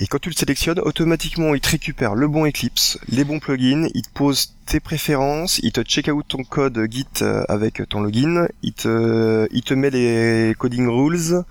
[0.00, 3.88] Et quand tu le sélectionnes, automatiquement, il te récupère le bon Eclipse, les bons plugins,
[3.94, 8.00] il te pose tes préférences, il te check out ton code Git euh, avec ton
[8.00, 11.42] login, il te, met les coding rules,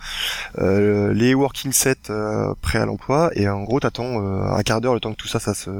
[0.59, 4.93] les working sets euh, prêts à l'emploi, et en gros, t'attends euh, un quart d'heure
[4.93, 5.71] le temps que tout ça, ça se,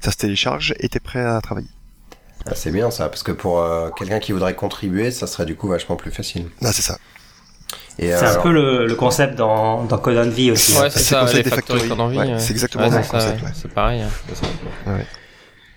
[0.00, 1.68] ça se télécharge, et t'es prêt à travailler.
[2.48, 5.56] Ah, c'est bien ça, parce que pour euh, quelqu'un qui voudrait contribuer, ça serait du
[5.56, 6.46] coup vachement plus facile.
[6.62, 6.96] Ah, c'est ça.
[7.98, 10.78] Et C'est alors- un peu le, le concept dans, dans Code Envy aussi.
[10.78, 12.18] Ouais, c'est ça, les des factories d'envie.
[12.18, 14.02] Ouais, c'est exactement ouais, ça, c'est concept, pareil.
[14.02, 14.92] hein.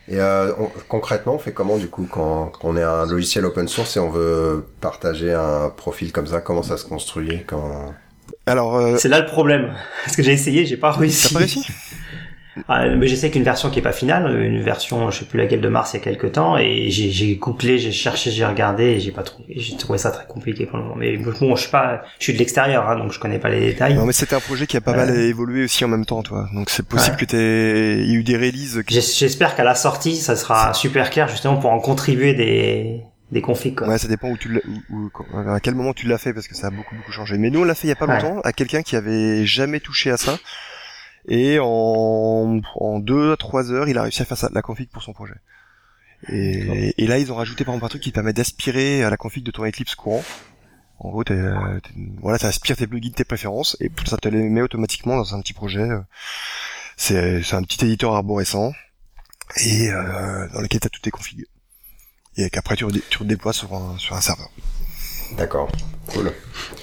[0.08, 3.46] Et euh, on- concrètement, on fait comment du coup quand, quand on est un logiciel
[3.46, 7.94] open source et on veut partager un profil comme ça Comment ça se construit quand...
[8.48, 9.72] Alors, euh, C'est là le problème.
[10.06, 11.28] Parce que j'ai essayé, j'ai pas réussi.
[11.28, 11.64] t'as pas réussi?
[12.68, 15.70] Mais j'essaie qu'une version qui est pas finale, une version, je sais plus laquelle de
[15.70, 19.12] mars il y a quelques temps, et j'ai, couplé, j'ai cherché, j'ai regardé, et j'ai
[19.12, 20.96] pas trouvé, j'ai trouvé ça très compliqué pour le moment.
[20.96, 23.60] Mais bon, je suis pas, je suis de l'extérieur, hein, donc je connais pas les
[23.60, 23.96] détails.
[23.96, 26.48] Non, mais c'était un projet qui a pas mal évolué aussi en même temps, toi.
[26.54, 28.96] Donc c'est possible que t'aies eu des releases qui...
[29.00, 33.02] J'espère qu'à la sortie, ça sera super clair justement pour en contribuer des,
[33.32, 33.88] des configs, quoi.
[33.88, 35.10] Ouais, ça dépend où tu l'as, où-
[35.50, 37.38] à quel moment tu l'as fait parce que ça a beaucoup beaucoup changé.
[37.38, 38.22] Mais nous on l'a fait il y a pas Ouais.
[38.22, 40.38] longtemps à quelqu'un qui avait jamais touché à ça
[41.28, 44.90] et en en deux à trois heures il a réussi à faire ça, la config
[44.90, 45.36] pour son projet.
[46.28, 49.10] Et, et là ils ont rajouté par exemple un truc qui te permet d'aspirer à
[49.10, 50.24] la config de ton Eclipse courant.
[51.02, 54.44] En gros, t'es, t'es- voilà, ça aspire tes plugins, tes préférences, et ça te les
[54.50, 55.88] met automatiquement dans un petit projet.
[56.98, 58.74] C'est, c'est un petit éditeur arborescent,
[59.64, 61.46] et euh, dans lequel t'as toutes tes configs.
[62.36, 64.50] Et qu'après tu, redé- tu redéploies sur un, sur un serveur.
[65.38, 65.70] D'accord,
[66.14, 66.32] cool.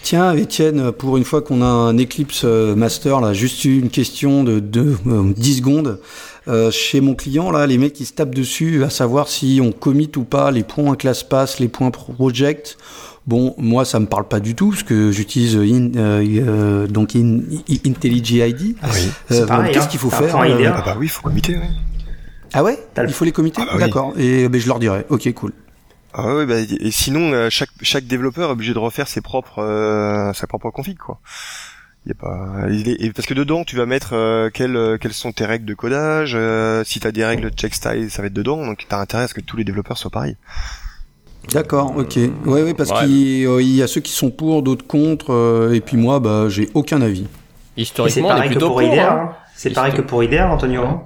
[0.03, 4.45] Tiens, Étienne, pour une fois qu'on a un Eclipse euh, Master, là, juste une question
[4.45, 6.01] de, de euh, 10 secondes.
[6.49, 9.73] Euh, chez mon client, là, les mecs, ils se tapent dessus à savoir si on
[9.73, 12.79] commit ou pas les points class pass, les points project.
[13.27, 17.17] Bon, moi, ça me parle pas du tout, parce que j'utilise in, euh, euh, donc
[17.17, 18.61] in, in- IntelliJ ID.
[18.61, 18.77] Oui.
[19.29, 19.89] C'est Euh, pareil, Qu'est-ce hein.
[19.89, 20.75] qu'il faut faire euh, idéal.
[20.77, 21.69] Ah bah oui, faut commiter, ouais.
[22.55, 23.81] Ah ouais Il faut les committer Ah bah oui.
[23.81, 24.13] D'accord.
[24.17, 25.05] Et ben, je leur dirai.
[25.09, 25.53] Ok, cool.
[26.19, 29.59] Ah ouais, bah, et sinon, euh, chaque, chaque développeur est obligé de refaire ses propres,
[29.63, 31.21] euh, sa propre config, quoi.
[32.07, 34.77] Il y a pas, il est- et parce que dedans, tu vas mettre euh, quelles,
[34.77, 36.33] euh, quelles sont tes règles de codage.
[36.35, 38.65] euh, si t'as des règles de check style, ça va être dedans.
[38.65, 40.37] Donc t'as intérêt à ce que tous les développeurs soient pareils.
[41.53, 42.17] D'accord, ok.
[42.47, 43.07] Ouais, ouais, parce Ouais.
[43.07, 46.19] qu'il euh, il y a ceux qui sont pour, d'autres contre, euh, et puis moi,
[46.19, 47.27] bah, j'ai aucun avis.
[47.77, 48.83] C'est Historiquement, on est pareil que pour.
[48.83, 49.19] IDEA, hein.
[49.33, 49.37] hein.
[49.55, 50.83] C'est pareil que pour IDEA, Antonio.
[50.85, 51.03] hein.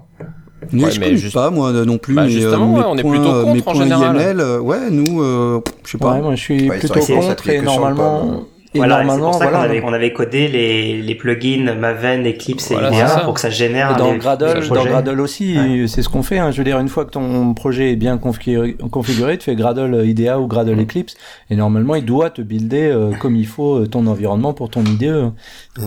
[0.72, 2.14] Mais Ouais, je mais connais juste- pas moi non plus.
[2.14, 4.16] Bah, mais, justement, mes ouais, on est points, plutôt euh, contre mes en général.
[4.16, 6.12] IML, euh, ouais, nous, euh, je sais pas.
[6.14, 8.42] Ouais, moi je suis Ouais, plutôt contre et normalement,
[8.72, 11.74] et Voilà, et c'est normalement, pour ça qu'on avait, on avait codé les, les plugins
[11.74, 13.20] Maven, Eclipse et Voilà, IDEA c'est ça.
[13.20, 14.84] pour que ça génère Et dans les- Gradle, les dans.
[14.84, 15.86] Gradle aussi, Ouais.
[15.88, 16.38] c'est ce qu'on fait.
[16.38, 16.52] Hein.
[16.52, 20.02] Je veux dire, une fois que ton projet est bien configuré, configuré tu fais Gradle
[20.06, 21.16] IDEA ou Gradle Eclipse,
[21.50, 24.84] et normalement, il doit te builder euh, comme il faut euh, ton environnement pour ton
[24.84, 25.32] IDE.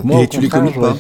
[0.03, 0.97] Moi, Et au tu les commites pas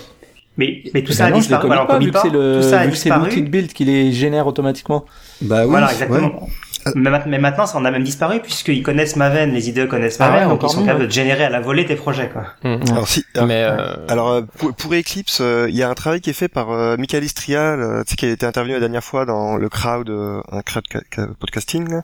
[0.57, 1.71] Mais, mais tout ça non, disparu.
[1.71, 3.49] Alors, pas, c'est le, Tout ça a vu que c'est l'outil de disparu.
[3.49, 5.05] build qui les génère automatiquement.
[5.41, 5.69] Bah oui.
[5.69, 6.47] Voilà, exactement.
[6.95, 10.43] Mais maintenant, ça en a même disparu puisqu'ils connaissent Maven, les IDE connaissent Ah Maven,
[10.43, 11.07] ouais, donc ils sont mieux, capables ouais.
[11.07, 12.45] de générer à la volée tes projets, quoi.
[12.63, 12.79] Hum.
[12.91, 15.93] Alors si, alors, Mais euh, alors, euh, pour, pour Eclipse, euh, il y a un
[15.93, 17.75] travail qui est fait par euh, Michael Istria,
[18.05, 20.83] tu sais qui a été intervenu la dernière fois dans le crowd, euh, un crowd
[20.91, 22.01] ca- ca- podcasting, là,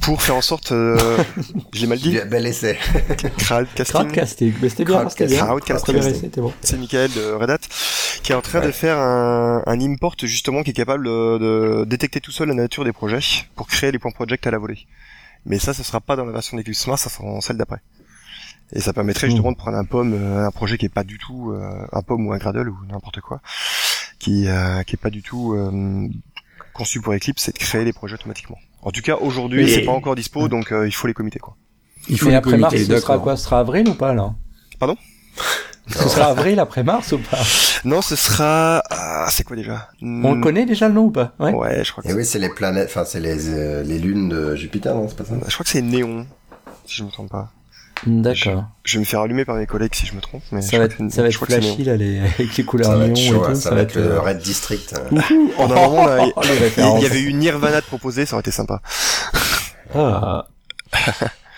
[0.00, 0.96] pour faire en sorte, euh,
[1.74, 2.78] je l'ai mal dit, Bel essai.
[3.38, 3.92] crowdcasting.
[4.02, 5.28] Crowdcasting, mais c'était bien, Crowdcasting.
[5.28, 5.46] c'était bien.
[5.46, 5.94] Crowdcasting.
[5.94, 6.52] Premier essai, C'était bon.
[6.62, 7.58] c'est Michael de Red Hat,
[8.22, 8.66] qui est en train Ouais.
[8.66, 12.54] de faire un, un import justement qui est capable de, de détecter tout seul la
[12.54, 13.18] nature des projets
[13.56, 14.86] pour créer les points project à la volée.
[15.46, 17.80] Mais ça, ce sera pas dans la version d'Eclipse Smart, ça sera en celle d'après.
[18.74, 21.18] Et ça permettrait justement de prendre un pomme, euh, un projet qui est pas du
[21.18, 23.40] tout euh, un pomme ou un Gradle ou n'importe quoi,
[24.18, 26.08] qui euh, qui est pas du tout euh,
[26.72, 28.58] conçu pour Eclipse, c'est de créer les projets automatiquement.
[28.82, 31.56] En tout cas, aujourd'hui, c'est pas encore dispo, donc euh, il faut les committer quoi.
[32.08, 33.36] Il faut Mais les après mars, ce sera quoi?
[33.36, 34.34] Ce sera avril ou pas là
[34.78, 34.96] Pardon?
[35.88, 37.38] Ce sera avril après mars ou pas?
[37.84, 39.88] Non, ce sera, ah, c'est quoi déjà?
[40.00, 41.32] On le connaît déjà le nom ou pas?
[41.40, 41.52] Ouais.
[41.52, 44.28] Ouais, je crois que Et oui, c'est les planètes, enfin c'est les euh, les lunes
[44.28, 45.34] de Jupiter, non C'est pas ça?
[45.46, 46.26] Je crois que c'est Néon,
[46.86, 47.50] si je me trompe pas.
[48.06, 48.64] D'accord.
[48.84, 50.78] Je vais me faire allumer par mes collègues si je me trompe, mais je Ça
[50.78, 52.64] va être, que- ça va je être crois que c'est flashy là, les, avec les
[52.64, 53.44] couleurs Ça va néon être et tout.
[53.50, 54.94] hein, ça va être le euh, Red District.
[55.58, 56.24] En un moment, là,
[56.78, 58.80] il- y avait eu Nirvana de proposer, ça aurait été sympa.
[59.94, 60.46] Ah.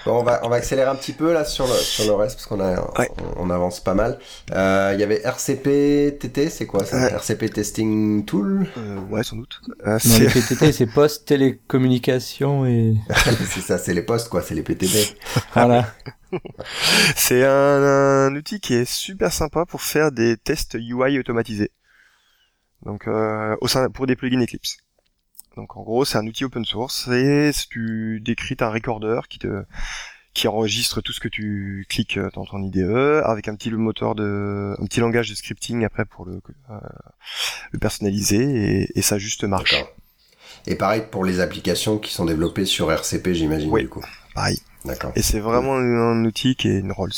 [0.04, 2.36] Bon, on va on va accélérer un petit peu là sur le sur le reste
[2.36, 3.08] parce qu'on a Ouais.
[3.36, 4.18] on, on avance pas mal.
[4.52, 7.08] Euh, Il y avait RCP TT, c'est quoi ça.
[7.10, 9.60] RCP Testing Tool, Euh, ouais, sans doute.
[9.86, 12.94] Euh, Non, les PTT, c'est post télécommunication et
[13.50, 14.94] c'est ça, c'est les postes quoi, c'est les PTB.
[15.54, 15.86] voilà.
[17.16, 17.48] C'est un,
[18.28, 21.70] un outil qui est super sympa pour faire des tests UI automatisés.
[22.84, 24.76] Donc euh, au sein pour des plugins Eclipse.
[25.56, 29.64] Donc en gros, c'est un outil open source et tu décris un recorder qui te
[30.32, 34.74] qui enregistre tout ce que tu cliques dans ton IDE avec un petit moteur de
[34.80, 36.40] un petit langage de scripting après pour le
[36.70, 36.74] euh,
[37.70, 39.76] le personnaliser et, et ça juste marche.
[40.66, 43.82] Et pareil pour les applications qui sont développées sur RCP, j'imagine Oui.
[43.82, 44.02] du coup.
[44.34, 44.58] Pareil.
[44.84, 45.12] D'accord.
[45.14, 47.12] Et c'est vraiment un outil qui est une Rolls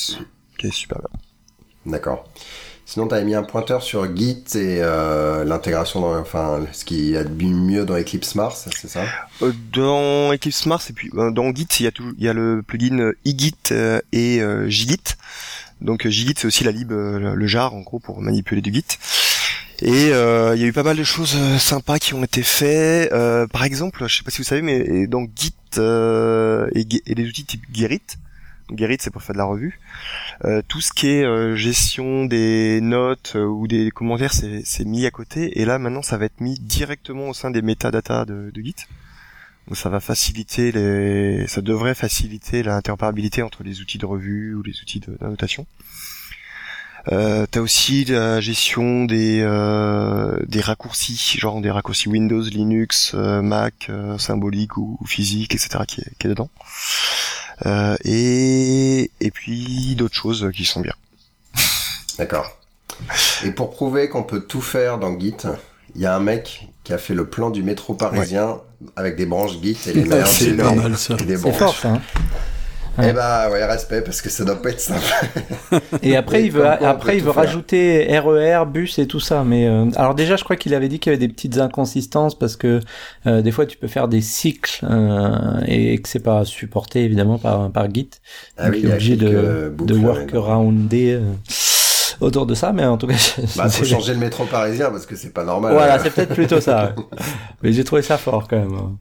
[0.58, 1.20] qui est super bien.
[1.92, 2.28] D'accord.
[2.88, 7.16] Sinon, tu avais mis un pointeur sur Git et euh, l'intégration dans, enfin, ce qui
[7.16, 9.02] a de mieux dans Eclipse Mars, c'est ça?
[9.42, 12.28] Euh, Dans Eclipse Mars et puis euh, dans Git, il y a tout, il y
[12.28, 13.12] a le plugin euh,
[13.72, 15.00] euh, et JGit.
[15.80, 18.84] Donc JGit c'est aussi la lib, le- jar en gros pour manipuler du Git.
[19.82, 23.12] Et il y a eu pas mal de choses sympas qui ont été faits.
[23.12, 27.14] Euh, par exemple, je sais pas si vous savez, mais dans Git euh, et, et
[27.14, 28.00] les outils type Gerrit,
[28.74, 29.78] Gerrit c'est pour faire de la revue.
[30.44, 35.06] Euh, tout ce qui est euh, gestion des notes euh, ou des commentaires, c'est mis
[35.06, 35.60] à côté.
[35.60, 38.74] Et là maintenant, ça va être mis directement au sein des métadatas de, de Git.
[39.68, 44.62] Donc ça va faciliter les, ça devrait faciliter l'interopérabilité entre les outils de revue ou
[44.62, 45.66] les outils d'annotation.
[47.12, 53.42] Euh, T'as aussi la gestion des euh, des raccourcis, genre des raccourcis Windows, Linux, euh,
[53.42, 55.84] Mac, euh, symbolique ou, ou physique, etc.
[55.86, 56.50] qui est, qui est dedans.
[57.64, 60.92] Euh, et et puis d'autres choses qui sont bien.
[62.18, 62.58] D'accord.
[63.44, 65.34] Et pour prouver qu'on peut tout faire dans Git,
[65.94, 68.58] il y a un mec qui a fait le plan du métro parisien
[68.94, 71.16] avec des branches Git et les merges C'est et pas des- mal ça.
[71.18, 71.56] C'est branches.
[71.56, 71.88] fort ça.
[71.92, 72.02] hein.
[73.02, 75.02] Eh bah ouais, respect parce que ça doit pas être simple.
[76.02, 77.42] Et après, Et il veut, quoi, après, il veut faire.
[77.42, 79.44] rajouter RER, bus et tout ça.
[79.44, 82.38] Mais euh, alors déjà, je crois qu'il avait dit qu'il y avait des petites inconsistances
[82.38, 82.80] parce que
[83.26, 87.38] euh, des fois, tu peux faire des cycles euh, et que c'est pas supporté évidemment
[87.38, 88.10] par par Git.
[88.56, 91.32] Ah Donc, oui, il est obligé de, de ouais, workarounder euh,
[92.20, 92.72] autour de ça.
[92.72, 93.14] Mais en tout cas,
[93.56, 95.72] Bah, faut c'est- changer le métro parisien parce que c'est pas normal.
[95.74, 96.94] voilà, c'est peut-être plutôt ça.
[96.96, 97.04] ouais.
[97.62, 98.96] Mais j'ai trouvé ça fort quand même.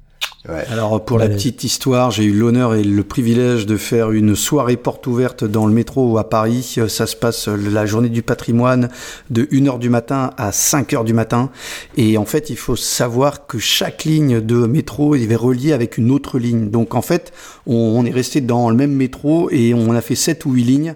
[0.49, 0.65] Ouais.
[0.71, 4.77] Alors pour la petite histoire, j'ai eu l'honneur et le privilège de faire une soirée
[4.77, 6.77] porte ouverte dans le métro à Paris.
[6.87, 8.89] Ça se passe la journée du patrimoine
[9.29, 11.49] de 1h du matin à 5h du matin.
[11.97, 16.11] Et en fait, il faut savoir que chaque ligne de métro est reliée avec une
[16.11, 16.69] autre ligne.
[16.69, 17.33] Donc en fait,
[17.67, 20.63] on, on est resté dans le même métro et on a fait 7 ou 8
[20.63, 20.95] lignes.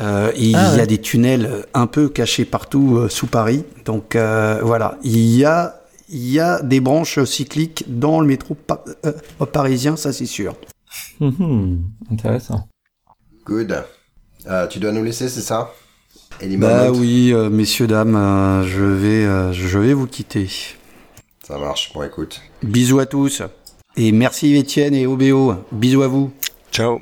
[0.00, 0.80] Euh, et Ah il y ouais.
[0.82, 3.64] a des tunnels un peu cachés partout euh, sous Paris.
[3.84, 5.77] Donc euh, voilà, il y a
[6.08, 9.12] il y a des branches cycliques dans le métro pa- euh,
[9.52, 10.54] parisien, ça c'est sûr.
[11.20, 12.66] Mhm, intéressant.
[13.44, 13.84] Good.
[14.46, 15.72] Euh, tu dois nous laisser, c'est ça?
[16.42, 20.48] Any Bah moment oui, euh, messieurs dames, euh, je vais euh, je vais vous quitter.
[21.42, 21.92] Ça marche.
[21.94, 22.40] Bon, écoute.
[22.62, 23.42] Bisous à tous
[23.96, 25.54] et merci Étienne et OBO.
[25.72, 26.30] Bisous à vous.
[26.70, 27.00] Ciao.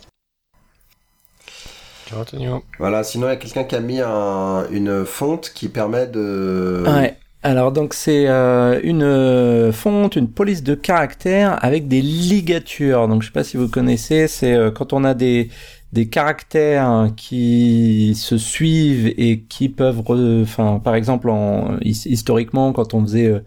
[2.09, 2.63] Ciao, Antonio.
[2.79, 3.03] Voilà.
[3.05, 6.85] Sinon, il y a quelqu'un qui a mis un- une fonte qui permet de.
[6.87, 7.17] Ouais.
[7.43, 13.07] Alors donc c'est euh, une euh, fonte, une police de caractère avec des ligatures.
[13.09, 15.51] Donc je sais pas si vous connaissez, c'est euh, quand on a des
[15.93, 20.03] des caractères qui se suivent et qui peuvent,
[20.43, 23.41] enfin par exemple en his- historiquement quand on faisait euh,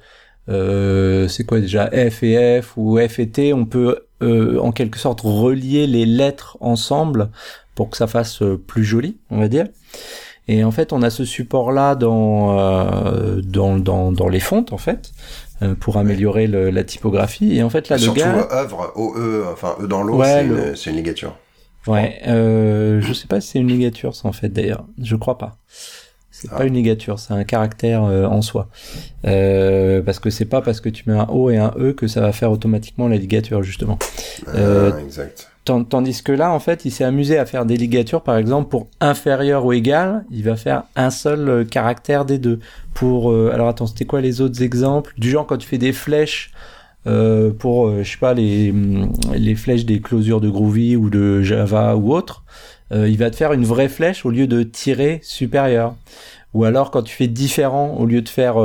[0.50, 5.00] euh, c'est quoi déjà F et F ou F et T, on peut en quelque
[5.00, 7.30] sorte relier les lettres ensemble
[7.76, 9.68] pour que ça fasse plus joli, on va dire.
[10.52, 14.78] Et en fait, on a ce support-là dans, euh, dans, dans, dans les fontes, en
[14.80, 15.12] fait,
[15.62, 17.56] euh, pour améliorer le- la typographie.
[17.56, 18.48] Et en fait, là, le Surtout gars...
[18.52, 21.36] œuvre, OE, enfin E dans l'eau, Ouais, c'est une, ligature.
[21.86, 24.86] Ouais, euh, je sais pas si c'est une ligature, ça, en fait, d'ailleurs.
[25.00, 25.58] Je crois pas.
[26.32, 26.58] C'est Ah.
[26.58, 28.70] pas une ligature, c'est un caractère euh, en soi.
[29.28, 32.08] Euh, parce que c'est pas parce que tu mets un O et un E que
[32.08, 34.00] ça va faire automatiquement la ligature justement.
[34.48, 35.52] Ah, exact.
[35.90, 38.88] Tandis que là, en fait, il s'est amusé à faire des ligatures, par exemple, pour
[39.00, 42.60] inférieur ou égal, il va faire un seul euh, caractère des deux.
[42.94, 45.14] Pour, euh, alors attends, c'était quoi les autres exemples?
[45.18, 46.52] Du genre quand tu fais des flèches
[47.08, 51.10] euh, pour, euh, je sais pas, les, hum, les flèches des closures de Groovy ou
[51.10, 52.44] de Java ou autre,
[52.92, 55.96] il va te faire une vraie flèche au lieu de tirer supérieur.
[56.56, 58.56] Ou alors quand tu fais différent, au lieu de faire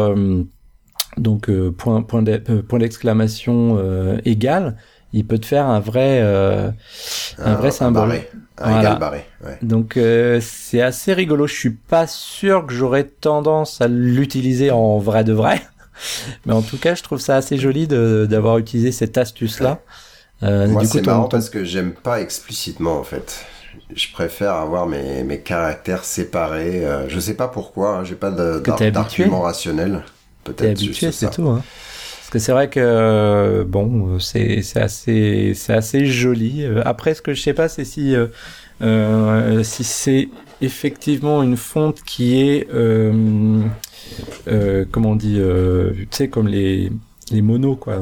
[1.18, 3.78] donc point point d'e- point d'exclamation
[4.24, 4.76] égal,
[5.14, 6.70] il peut te faire un vrai euh,
[7.38, 8.08] un vrai symbole.
[8.08, 8.30] barré.
[8.58, 8.94] Un Voilà.
[8.94, 9.26] barré.
[9.44, 9.62] Ouais.
[9.62, 11.46] Donc euh, c'est assez rigolo.
[11.46, 15.62] Je suis pas sûr que j'aurais tendance à l'utiliser en vrai de vrai,
[16.46, 19.80] mais en tout cas je trouve ça assez joli d'avoir utilisé cette astuce là.
[20.42, 23.46] Euh, Moi, du coup, c'est marrant parce que j'aime pas explicitement en fait.
[23.94, 26.84] Je préfère avoir mes, mes caractères séparés.
[26.84, 27.98] euh, je sais pas pourquoi.
[27.98, 28.30] hein, J'ai pas
[28.74, 28.90] t'es habitué.
[28.90, 30.04] d'argument rationnel.
[30.56, 31.48] T'es Peut-être habitué, juste c'est tout.
[31.48, 31.62] Hein.
[32.34, 36.64] Que c'est vrai que euh, bon, c'est assez c'est assez joli.
[36.64, 38.16] Euh, Après, ce que je sais pas, c'est si
[38.82, 40.28] euh, si c'est
[40.60, 43.60] effectivement une fonte qui est euh,
[44.48, 46.90] euh, comment on dit, tu sais, comme les
[47.30, 47.98] les monos quoi.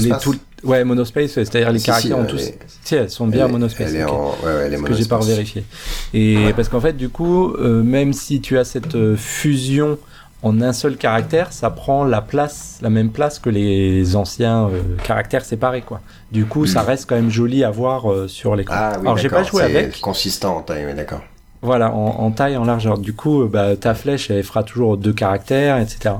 [0.00, 2.42] les tout- ouais, monospace, ouais, c'est-à-dire les Si, caractères si, ont elle tous.
[2.46, 3.90] est- Si, elles sont bien elle monospace.
[3.90, 4.28] Elle est ok en.
[4.42, 5.64] Ouais, ouais, elle est ce que j'ai pas vérifié.
[6.14, 9.98] Et parce qu'en fait, du coup, même si tu as cette fusion
[10.42, 14.80] en un seul caractère, ça prend la place, la même place que les anciens euh,
[15.04, 16.00] caractères séparés, quoi.
[16.32, 18.74] Du coup, ça reste quand même joli à voir euh, sur l'écran.
[18.78, 20.00] Ah oui, Alors, j'ai pas joué avec.
[20.00, 21.20] consistant en taille, d'accord.
[21.62, 22.96] Voilà, en, en taille, en largeur.
[22.98, 26.14] Du coup, euh, bah, ta flèche, elle fera toujours deux caractères, etc.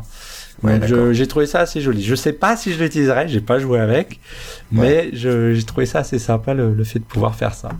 [0.62, 0.78] Ouais,
[1.12, 2.02] j'ai trouvé ça assez joli.
[2.02, 4.20] Je sais pas si je l'utiliserai, j'ai pas joué avec,
[4.70, 7.70] mais j'ai trouvé ça assez sympa le, le fait de pouvoir faire ça.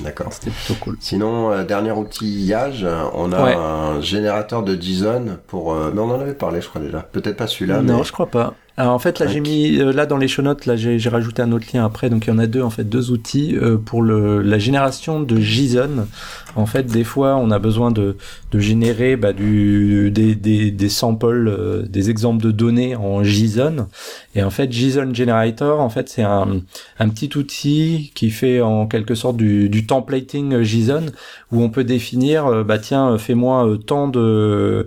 [0.00, 0.28] D'accord.
[0.32, 0.96] C'était plutôt cool.
[1.00, 3.54] Sinon, euh, dernier outillage, on a Ouais.
[3.54, 5.72] un générateur de JSON pour.
[5.72, 7.00] euh, mais on en avait parlé, je crois déjà.
[7.00, 8.04] Peut-être pas celui-là, Non, mais.
[8.04, 8.54] je crois pas.
[8.80, 11.08] Alors en fait, là j'ai mis euh, là dans les show notes, là j'ai j'ai
[11.08, 13.56] rajouté un autre lien après, donc il y en a deux en fait, deux outils
[13.56, 16.06] euh, pour le, la génération de JSON.
[16.54, 18.16] En fait, des fois, on a besoin de,
[18.52, 23.88] de générer bah, du, des, des, des samples, euh, des exemples de données en JSON.
[24.36, 26.62] Et en fait, JSON Generator, en fait, c'est un,
[27.00, 31.06] un petit outil qui fait en quelque sorte du, du templating JSON
[31.50, 34.86] où on peut définir, bah tiens, fais-moi tant de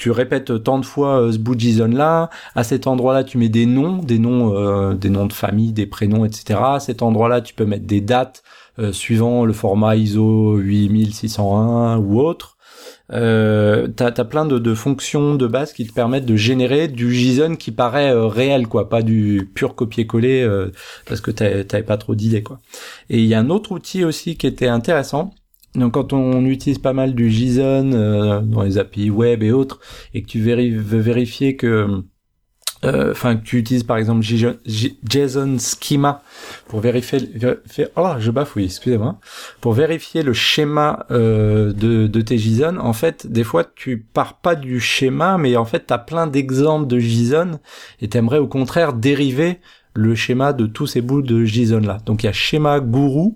[0.00, 3.36] tu répètes tant de fois euh, ce bout de JSON là, à cet endroit-là tu
[3.36, 6.58] mets des noms, des noms, euh, des noms de famille, des prénoms, etc.
[6.62, 8.42] À cet endroit-là tu peux mettre des dates
[8.78, 12.56] euh, suivant le format ISO 8601 ou autre.
[13.12, 17.12] Euh, t'as as plein de, de fonctions de base qui te permettent de générer du
[17.12, 20.48] JSON qui paraît réel, quoi, pas du pur copier-coller
[21.04, 22.58] parce que t'avais pas trop d'idées, quoi.
[23.10, 25.34] Et il y a un autre outil aussi qui était intéressant.
[25.74, 29.80] Donc quand on utilise pas mal du JSON euh, dans les API web et autres,
[30.14, 32.02] et que tu veux vérifier que,
[32.84, 36.22] euh, enfin que tu utilises par exemple JSON Schema
[36.66, 39.20] pour vérifier, vérifier oh je bafouille, excusez-moi,
[39.60, 44.40] pour vérifier le schéma euh, de, de tes JSON, en fait des fois tu pars
[44.40, 47.60] pas du schéma, mais en fait t'as plein d'exemples de JSON
[48.00, 49.60] et t'aimerais au contraire dériver
[49.94, 51.98] le schéma de tous ces bouts de JSON là.
[52.06, 53.32] Donc il y a schéma Guru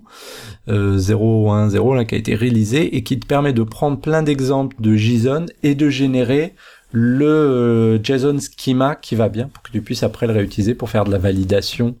[0.69, 4.75] euh, 010 là qui a été réalisé et qui te permet de prendre plein d'exemples
[4.79, 6.55] de JSON et de générer
[6.91, 10.89] le euh, JSON schema qui va bien pour que tu puisses après le réutiliser pour
[10.89, 11.95] faire de la validation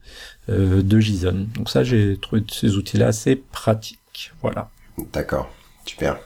[0.49, 1.47] euh, de JSON.
[1.55, 4.31] Donc ça j'ai trouvé ces outils là assez pratiques.
[4.41, 4.69] Voilà.
[5.11, 5.49] D'accord,
[5.85, 6.17] super.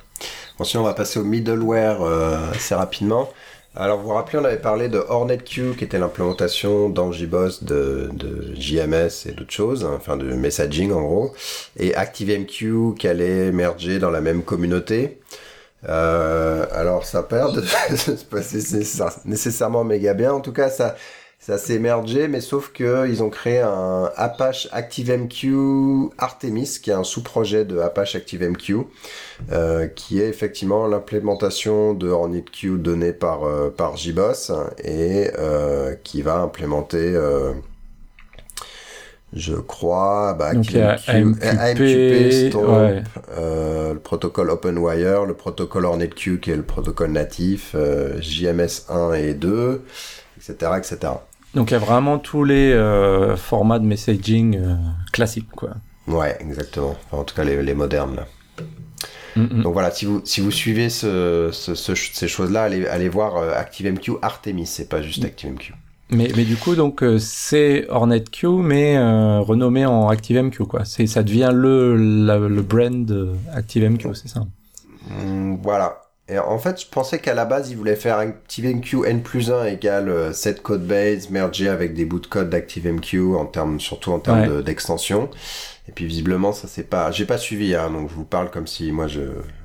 [0.64, 3.30] Sinon, on va passer au middleware euh, assez rapidement.
[3.76, 8.09] Alors, vous vous rappelez, on avait parlé de HornetQ, qui était l'implémentation dans JBoss de,
[8.13, 11.34] de JMS et d'autres choses, hein, enfin de messaging en gros,
[11.78, 15.20] et ActiveMQ qui allait merger dans la même communauté.
[15.88, 17.61] Euh, alors, ça perd de
[17.95, 20.34] se passer nécessaire- nécessairement méga bien.
[20.34, 20.95] En tout cas, ça,
[21.40, 26.94] ça s'est mergé, mais sauf que ils ont créé un Apache ActiveMQ Artemis, qui est
[26.94, 28.80] un sous-projet de Apache ActiveMQ,
[29.52, 34.52] euh, qui est effectivement l'implémentation de HornetQ donnée par euh, par JBoss
[34.84, 37.54] et euh, qui va implémenter euh,
[39.34, 43.04] je crois, bah, Donc, AMQP, AMQP, Stomp, ouais.
[43.38, 49.14] euh, le protocole OpenWire, le protocole HornetQ qui est le protocole natif, euh, JMS 1
[49.14, 49.84] et 2,
[50.38, 51.12] etc., etc.
[51.56, 54.76] Donc il y a vraiment tous les euh, formats de messaging euh,
[55.12, 55.72] classiques quoi.
[56.08, 56.95] Ouais, exactement.
[57.06, 58.28] Enfin, en tout cas, les, les modernes, là.
[59.36, 59.62] Mm, mm.
[59.64, 63.38] Donc voilà, si vous, si vous suivez ce, ce- ce- ces choses-là, allez, allez voir
[63.38, 65.74] euh, ActiveMQ Artemis, c'est pas juste ActiveMQ.
[66.12, 68.97] Mais, mais du coup, donc c'est HornetQ, mais
[69.41, 70.84] renommé en ActiveMQ, quoi.
[70.84, 71.95] C'est, ça devient le,
[72.26, 74.41] la- le brand ActiveMQ, c'est ça.
[75.08, 76.02] Mm, voilà.
[76.30, 79.66] Et en fait, je pensais qu'à la base, ils voulaient faire ActiveMQ n plus 1
[79.66, 84.20] égale 7 code base mergé avec des bouts de code d'ActiveMQ en termes, surtout en
[84.20, 85.30] termes d'extension.
[85.88, 88.68] et puis visiblement, ça c'est pas, j'ai pas suivi, hein, donc je vous parle comme
[88.68, 89.22] si moi je,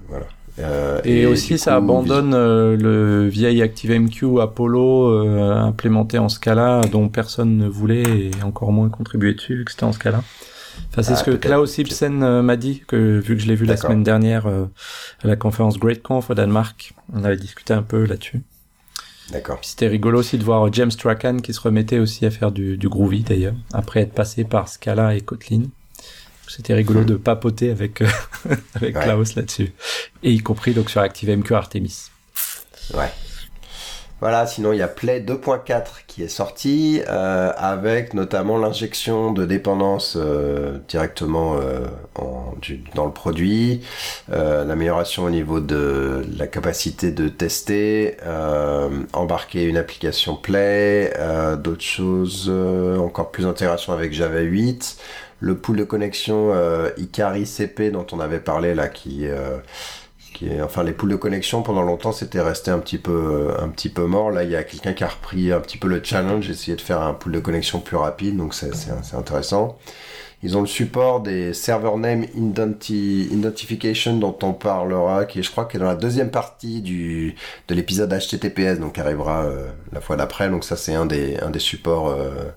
[0.09, 0.27] voilà.
[0.61, 7.09] Euh, et, aussi, ça abandonne euh, le vieil ActiveMQ Apollo euh, implémenté en Scala, dont
[7.09, 10.23] personne ne voulait et encore moins contribuer dessus, vu que c'était en Scala.
[10.91, 13.67] Enfin, c'est ah, ce que Klaus Ibsen m'a dit, que vu que je l'ai vu
[13.67, 18.43] la semaine dernière à la conférence GreatConf au Danemark, on avait discuté un peu là-dessus.
[19.31, 19.59] D'accord.
[19.63, 22.89] C'était rigolo aussi de voir James Strachan qui se remettait aussi à faire du, du
[22.89, 25.63] Groovy d'ailleurs, après être passé par Scala et Kotlin.
[26.47, 28.09] C'était rigolo de papoter avec, euh,
[28.75, 29.73] avec Klaus là-dessus.
[30.23, 32.11] Et y compris donc sur ActiveMQ Artemis.
[32.93, 33.11] Ouais.
[34.21, 39.45] Voilà, sinon il y a Play 2.4 qui est sorti euh, avec notamment l'injection de
[39.45, 41.57] dépendance euh, directement
[42.15, 42.55] en,
[42.95, 43.83] dans le produit,
[44.29, 48.17] l'amélioration au niveau de la capacité de tester,
[49.13, 51.13] embarquer une application Play,
[51.59, 52.51] d'autres choses,
[52.99, 54.99] encore plus d'intégration avec Java 8
[55.45, 59.59] le pool de connexion euh, Ikari CP dont on avait parlé là, qui, euh,
[60.63, 64.07] enfin les pools de connexion pendant longtemps c'était resté un petit peu, un petit peu
[64.07, 64.31] mort.
[64.31, 66.83] Là il y a quelqu'un qui a repris un petit peu le challenge, essayer de
[66.83, 68.71] faire un pool de connexion plus rapide, donc c'est
[69.15, 69.79] intéressant.
[70.45, 75.79] Ils ont le support des server name identification dont on parlera, qui je crois, qui
[75.79, 80.51] est dans la deuxième partie de l'épisode HTTPS, donc arrivera euh, la fois d'après.
[80.51, 82.53] Donc ça, c'est un des un des supports euh,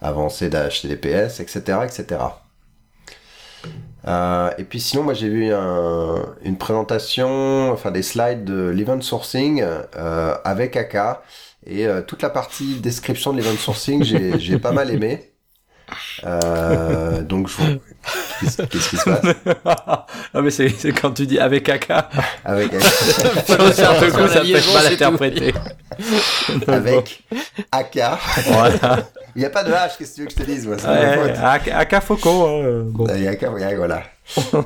[0.00, 2.20] avancés d'HTTPS, etc., etc.
[4.06, 9.00] Euh, et puis sinon, moi j'ai vu un, une présentation, enfin des slides de l'event
[9.00, 10.96] sourcing euh, avec AK
[11.66, 15.32] et euh, toute la partie description de l'event sourcing, j'ai pas mal aimé.
[16.24, 17.48] Euh, donc,
[18.42, 19.24] qu'est-ce qui se passe?
[20.34, 21.90] Ah, mais c'est quand tu dis avec AK.
[22.44, 22.82] Avec AK.
[22.82, 24.10] ça fait
[24.72, 25.54] mal interpréter.
[26.66, 27.22] avec
[27.70, 27.98] AK.
[28.46, 29.08] Voilà.
[29.34, 30.76] Il n'y a pas de H, qu'est-ce que tu veux que je te dise moi,
[30.76, 32.46] ouais, AK Foucault.
[32.46, 33.06] Hein, bon.
[33.06, 33.44] AK,
[33.76, 34.02] voilà.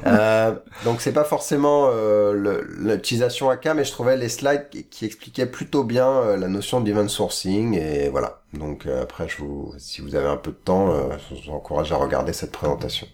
[0.07, 0.55] euh,
[0.85, 5.83] donc c'est pas forcément euh, l'utilisation AK, mais je trouvais les slides qui, expliquaient plutôt
[5.83, 8.41] bien euh, la notion d'event sourcing et voilà.
[8.53, 11.55] Donc euh, après, je vous, si vous avez un peu de temps, euh, je vous
[11.55, 13.07] encourage à regarder cette présentation.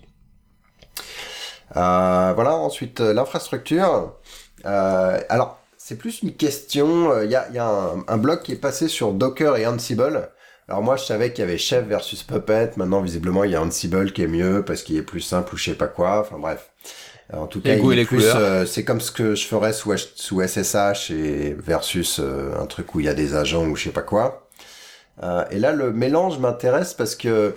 [1.75, 2.55] Voilà.
[2.55, 4.15] Ensuite, l'infrastructure.
[4.65, 7.21] alors c'est plus une question.
[7.23, 10.31] Il y a, y a un, un, blog qui est passé sur Docker et Ansible.
[10.69, 12.71] Alors moi, je savais qu'il y avait Chef versus Puppet.
[12.77, 15.59] Maintenant, visiblement, il y a Ansible qui est mieux parce qu'il est plus simple ou
[15.59, 16.21] je sais pas quoi.
[16.21, 16.71] Enfin bref.
[17.33, 22.21] En tout cas, euh, c'est comme ce que je ferais sous, sous SSH et versus
[22.21, 24.49] euh, un truc où il y a des agents ou je sais pas quoi.
[25.23, 27.55] Euh, et là, le mélange m'intéresse parce que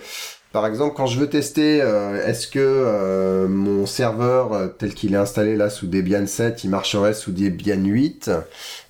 [0.52, 5.12] par exemple, quand je veux tester, euh, est-ce que euh, mon serveur euh, tel qu'il
[5.12, 8.30] est installé là sous Debian 7, il marcherait sous Debian 8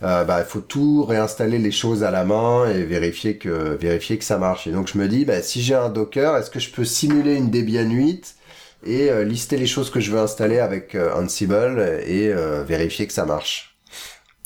[0.00, 4.24] bah, il faut tout réinstaller les choses à la main et vérifier que vérifier que
[4.24, 4.66] ça marche.
[4.66, 7.34] Et donc je me dis, bah, si j'ai un Docker, est-ce que je peux simuler
[7.34, 8.36] une Debian 8
[8.84, 12.32] et lister les choses que je veux installer avec Ansible et
[12.64, 13.76] vérifier que ça marche?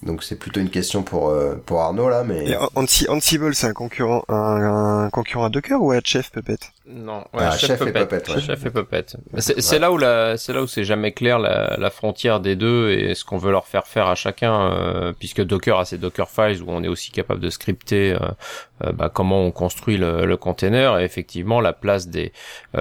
[0.02, 2.56] Donc c'est plutôt une question pour euh, pour Arnaud là, mais.
[2.74, 6.56] Ansible, c'est un concurrent un, concurrent à Docker ou à Chef Puppet
[6.92, 8.22] Non, ouais, ah, Chef, et Puppet.
[8.40, 9.06] Chef et Puppet.
[9.38, 12.90] C'est là où la c'est là où c'est jamais clair la, la, frontière des deux
[12.90, 16.28] et ce qu'on veut leur faire faire à chacun, euh, puisque Docker a ses Docker
[16.28, 20.36] files où on est aussi capable de scripter euh, bah, comment on construit le, le
[20.36, 22.32] container et effectivement la place des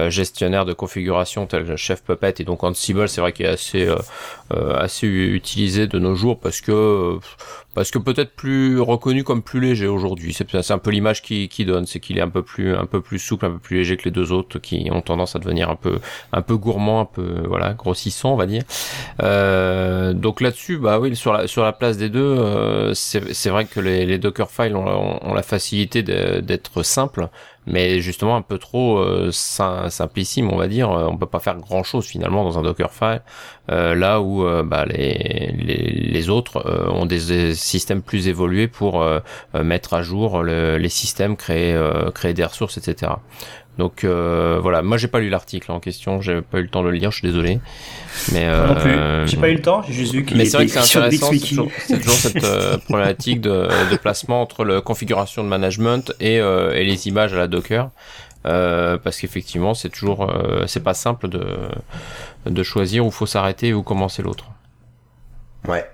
[0.08, 3.88] gestionnaires de configuration tels Chef Puppet et donc Ansible, c'est vrai qu'il est assez
[4.50, 7.18] assez utilisé de nos jours parce que
[7.74, 10.34] parce que peut-être plus reconnu comme plus léger aujourd'hui.
[10.34, 13.18] C'est un peu l'image qui, donne, c'est qu'il est un peu plus un peu plus
[13.18, 15.76] souple, un peu plus léger que les deux autres qui ont tendance à devenir un
[15.76, 16.00] peu
[16.32, 18.62] un peu gourmand, un peu voilà grossissant on va dire.
[19.22, 23.66] Euh, donc là-dessus, bah oui, sur la sur la place des deux, euh, c'est vrai
[23.66, 27.28] que les, les Dockerfiles ont, ont la facilité d'être simples
[27.70, 30.90] mais justement un peu trop euh, simplissime, on va dire.
[30.90, 33.22] On peut pas faire grand chose finalement dans un Dockerfile,
[33.70, 39.04] euh, là où euh, bah, les, autres euh, ont des, systèmes plus évolués pour
[39.54, 41.78] mettre à jour les systèmes, créer,
[42.14, 43.12] créer des ressources, etc.
[43.78, 46.82] Donc euh, voilà, moi j'ai pas lu l'article en question, j'ai pas eu le temps
[46.82, 47.60] de le lire, je suis désolé.
[48.32, 50.56] Mais euh, non plus, j'ai pas eu le temps, j'ai juste vu qu'il Mais c'est
[50.58, 54.80] vrai que c'est intéressant, c'est toujours, toujours, cette euh, problématique de, de, placement entre la
[54.80, 57.90] configuration de management et, euh, et les images à la Docker.
[58.46, 60.32] Euh, parce qu'effectivement c'est toujours
[60.66, 61.44] c'est pas simple de
[62.46, 64.46] de choisir où faut s'arrêter ou commencer l'autre.
[65.68, 65.84] Ouais.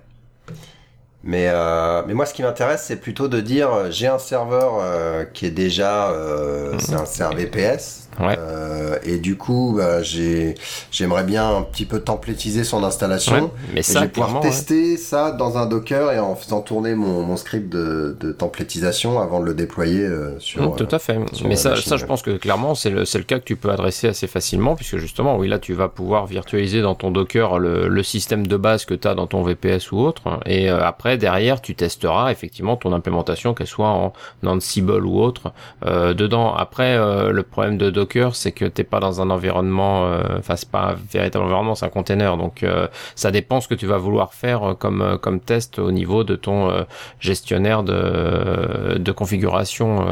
[1.26, 4.78] Mais, euh, mais moi, ce qui m'intéresse, c'est plutôt de dire, euh, j'ai un serveur
[4.80, 8.36] euh, qui est déjà, euh, c'est un serveur VPS, Ouais.
[8.38, 10.54] Euh, et du coup, bah, j'ai,
[10.90, 13.34] j'aimerais bien un petit peu templétiser son installation.
[13.34, 14.40] Ouais, mais Et ça, je vais pouvoir ouais.
[14.40, 19.20] tester ça dans un Docker et en faisant tourner mon, mon script de, de templétisation
[19.20, 20.70] avant de le déployer euh, sur.
[20.70, 21.18] Mm, tout à fait.
[21.32, 23.44] sur Mais ça, machine, ça, je pense que clairement, c'est le, c'est le cas que
[23.44, 27.10] tu peux adresser assez facilement, puisque justement, oui, là, tu vas pouvoir virtualiser dans ton
[27.10, 30.40] Docker le, le système de base que tu as dans ton VPS ou autre.
[30.46, 34.12] Et euh, après, derrière, tu testeras effectivement ton implémentation, qu'elle soit en
[34.44, 35.52] Ansible ou autre,
[35.84, 36.54] euh, dedans.
[36.54, 40.56] Après, euh, le problème de Docker, c'est que t'es pas dans un environnement, euh, enfin,
[40.56, 42.36] c'est pas un véritable environnement, c'est un container.
[42.36, 45.90] Donc, euh, ça dépend ce que tu vas vouloir faire euh, comme, comme test au
[45.90, 46.86] niveau de ton
[47.20, 50.06] gestionnaire de, de configuration.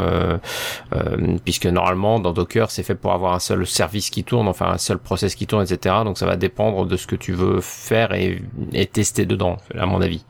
[1.45, 4.79] puisque normalement dans Docker c'est fait pour avoir un seul service qui tourne, enfin un
[4.79, 5.97] seul process qui tourne, etc.
[6.05, 8.43] Donc ça va dépendre de ce que tu veux faire et,
[8.73, 10.25] et tester dedans, à mon avis.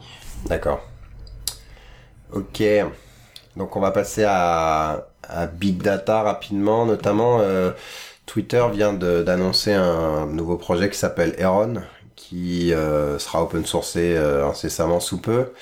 [0.47, 0.81] D'accord.
[2.33, 2.63] Ok.
[3.57, 5.07] Donc on va passer à,
[5.47, 6.87] Big Data rapidement.
[6.87, 7.71] Notamment, euh,
[8.27, 11.83] Twitter vient d'annoncer un nouveau projet qui s'appelle Heron,
[12.17, 15.53] qui euh, sera open sourcé euh, incessamment sous peu,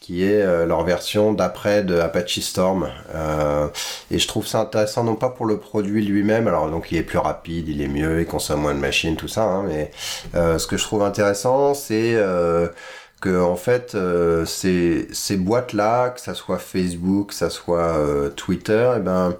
[0.00, 2.88] qui est euh, leur version d'après de Apache Storm.
[3.14, 3.68] Euh,
[4.10, 7.02] et je trouve ça intéressant non pas pour le produit lui-même, alors donc il est
[7.02, 9.90] plus rapide, il est mieux, il consomme moins de machines, tout ça, hein, mais
[10.34, 12.68] euh, ce que je trouve intéressant, c'est euh,
[13.20, 17.78] que en fait euh, ces, ces boîtes là que ça soit Facebook que ça soit
[17.98, 19.36] euh, Twitter et ben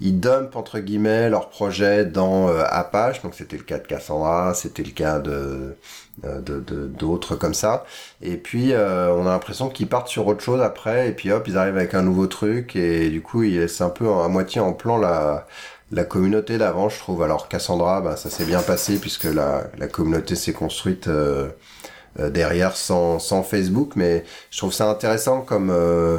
[0.00, 3.22] ils dumpent entre guillemets leurs projets dans euh, Apache.
[3.22, 5.76] Donc c'était le cas de Cassandra c'était le cas de
[6.24, 7.84] euh, de de- d'autres comme ça.
[8.20, 11.08] Et puis euh, on a l'impression qu'ils partent sur autre chose après.
[11.08, 12.76] Et puis hop ils arrivent avec un nouveau truc.
[12.76, 15.46] Et du coup ils laissent un peu à moitié en plan la
[15.92, 17.22] la communauté d'avant je trouve.
[17.22, 21.48] Alors Cassandra bah, ça s'est bien passé puisque la la communauté s'est construite euh,
[22.18, 26.18] derrière sans, sans Facebook, mais je trouve ça intéressant comme, euh,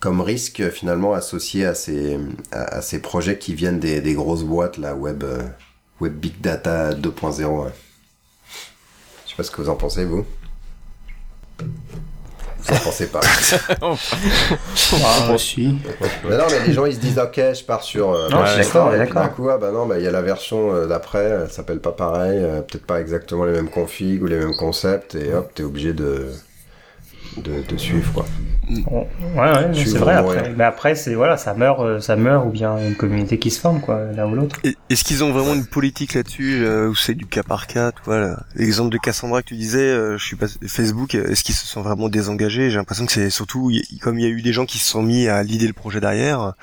[0.00, 2.18] comme risque euh, finalement associé à ces,
[2.52, 5.42] à, ces projets qui viennent des, des grosses boîtes, la web, euh,
[6.00, 7.64] web big data 2.0.
[7.64, 7.70] ouais.
[9.24, 10.24] Je sais pas ce que vous en pensez, vous.
[12.66, 13.20] Vous en pensez pas.
[15.04, 15.76] Ah, si.
[16.28, 18.10] mais non, mais les gens ils se disent ok, je pars sur.
[18.12, 19.22] euh, Non, je Storm, d'accord, et puis d'accord.
[19.22, 21.80] D'un coup, ah bah non, bah il y a la version euh, d'après, elle s'appelle
[21.80, 25.50] pas pareil, euh, peut-être pas exactement les mêmes configs ou les mêmes concepts, et hop,
[25.54, 26.26] t'es obligé de,
[27.36, 28.26] de, de suivre quoi.
[28.68, 29.06] Ouais,
[29.36, 30.14] ouais, c'est vrai.
[30.14, 33.50] Après, mais après, c'est voilà, ça meurt, euh, ça meurt, ou bien une communauté qui
[33.50, 34.56] se forme, quoi, l'un ou l'autre.
[34.64, 37.92] Et- Est-ce qu'ils ont vraiment une politique là-dessus euh, ou c'est du cas par cas
[37.92, 38.42] tu vois, là?
[38.54, 41.14] L'exemple de Cassandra que tu disais, euh, je suis pas Facebook.
[41.14, 42.70] Est-ce qu'ils se sont vraiment désengagés?
[42.70, 44.90] J'ai l'impression que c'est surtout y- comme il y a eu des gens qui se
[44.90, 46.54] sont mis à l'idée le projet derrière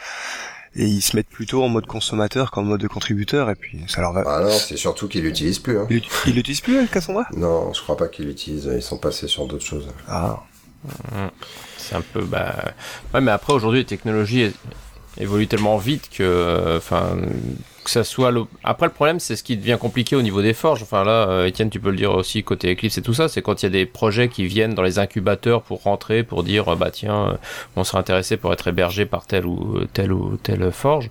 [0.76, 4.14] et ils se mettent plutôt en mode consommateur qu'en mode contributeur et puis ça leur
[4.14, 4.24] va.
[4.26, 5.78] Ah non, c'est surtout qu'ils l'utilisent plus.
[5.78, 5.86] Hein.
[5.90, 7.26] Ils l'ut- Ils l'utilisent plus, Cassandra?
[7.36, 8.72] Non, je crois pas qu'ils l'utilisent.
[8.74, 9.88] Ils sont passés sur d'autres choses.
[10.08, 10.40] Ah.
[11.78, 12.56] C'est un peu, bah,
[13.14, 14.52] ouais, mais après aujourd'hui les technologies
[15.18, 17.18] évoluent tellement vite que, euh, enfin,
[17.84, 18.44] que ça soit le...
[18.64, 20.84] après le problème c'est ce qui devient compliqué au niveau des forges.
[20.84, 23.42] Enfin là, euh, Étienne, tu peux le dire aussi côté Eclipse et tout ça, c'est
[23.42, 26.70] quand il y a des projets qui viennent dans les incubateurs pour rentrer, pour dire
[26.70, 27.34] euh, bah tiens, euh,
[27.76, 31.10] on serait intéressé pour être hébergé par telle ou telle ou telle forge.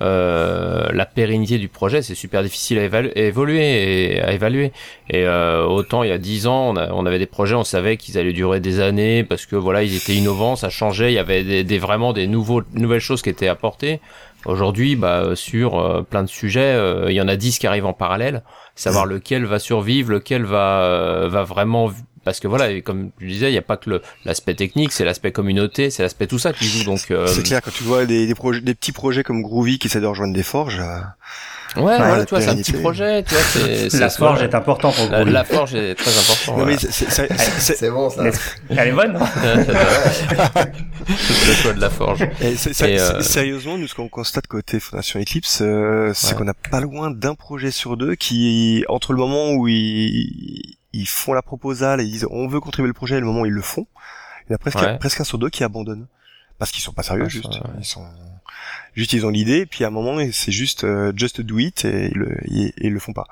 [0.00, 4.72] Euh, la pérennité du projet c'est super difficile à, évalu- à évoluer et à évaluer.
[5.10, 8.18] Et euh, autant il y a 10 ans, on avait des projets, on savait qu'ils
[8.18, 11.44] allaient durer des années parce que voilà, ils étaient innovants, ça changeait, il y avait
[11.44, 14.00] des, des- vraiment des nouveaux, nouvelles choses qui étaient apportées.
[14.44, 17.86] Aujourd'hui, bah, sur euh, plein de sujets, euh, il y en a 10 qui arrivent
[17.86, 18.42] en parallèle.
[18.74, 21.90] Savoir lequel va survivre, lequel va euh, va vraiment
[22.24, 25.04] parce que voilà, comme je disais, il n'y a pas que le- l'aspect technique, c'est
[25.04, 26.84] l'aspect communauté, c'est l'aspect tout ça qui joue.
[26.84, 29.78] Donc euh, C'est clair quand tu vois des, des, projets, des petits projets comme Groovy
[29.80, 30.80] qui essaient de rejoindre des forges.
[31.76, 34.10] Euh, ouais, voilà, la tu vois, c'est un petit projet, tu vois, c'est c'est- La
[34.10, 34.50] forge voilà.
[34.50, 36.52] est important pour la, la forge est très important.
[36.52, 36.72] Non voilà.
[36.72, 38.22] mais c'est- c'est- c'est- c'est- C'est bon ça.
[38.70, 39.20] Elle est bonne, non
[41.46, 42.22] le choix de la forge.
[42.40, 46.28] Et c'est- c'est- Et, euh, Sérieusement, nous ce qu'on constate côté Fondation Eclipse, euh, c'est
[46.32, 46.34] Ouais.
[46.38, 51.06] qu'on n'a pas loin d'un projet sur deux qui, entre le moment où ils, ils
[51.08, 53.46] font la proposale et ils disent on veut contribuer le projet et le moment où
[53.46, 53.86] ils le font,
[54.46, 54.98] il y en a presque, Ouais.
[54.98, 56.06] presque un sur deux qui abandonnent.
[56.58, 57.52] Parce qu'ils sont pas sérieux, Ouais, juste.
[57.52, 57.70] ça, ouais.
[57.78, 58.04] Ils sont,
[58.94, 62.10] juste ils ont l'idée, puis à un moment c'est juste euh, just do it et
[62.12, 63.26] ils le, ils, ils le font pas.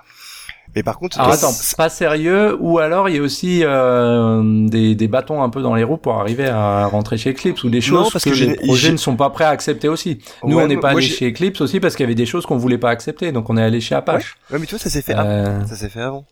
[0.77, 4.69] Mais par contre, Alors c'est- attends, pas sérieux, ou alors il y a aussi euh,
[4.69, 7.71] des, des bâtons un peu dans les roues pour arriver à rentrer chez Eclipse, ou
[7.71, 10.21] des Non, choses parce que, que les projets ne sont pas prêts à accepter aussi.
[10.45, 12.47] Nous, Ouais, on n'est pas allé chez Eclipse aussi parce qu'il y avait des choses
[12.47, 14.37] qu'on voulait pas accepter, donc on est allé chez Apache.
[14.53, 15.17] Ouais, mais tu vois, ça s'est fait.
[15.17, 16.25] Euh, Ça s'est fait avant.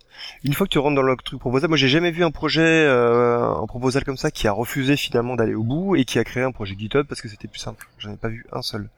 [0.44, 2.62] Une fois que tu rentres dans le truc proposal, moi j'ai jamais vu un projet
[2.62, 6.24] euh, en proposal comme ça qui a refusé finalement d'aller au bout et qui a
[6.24, 7.88] créé un projet GitHub parce que c'était plus simple.
[7.98, 8.88] J'en ai pas vu un seul.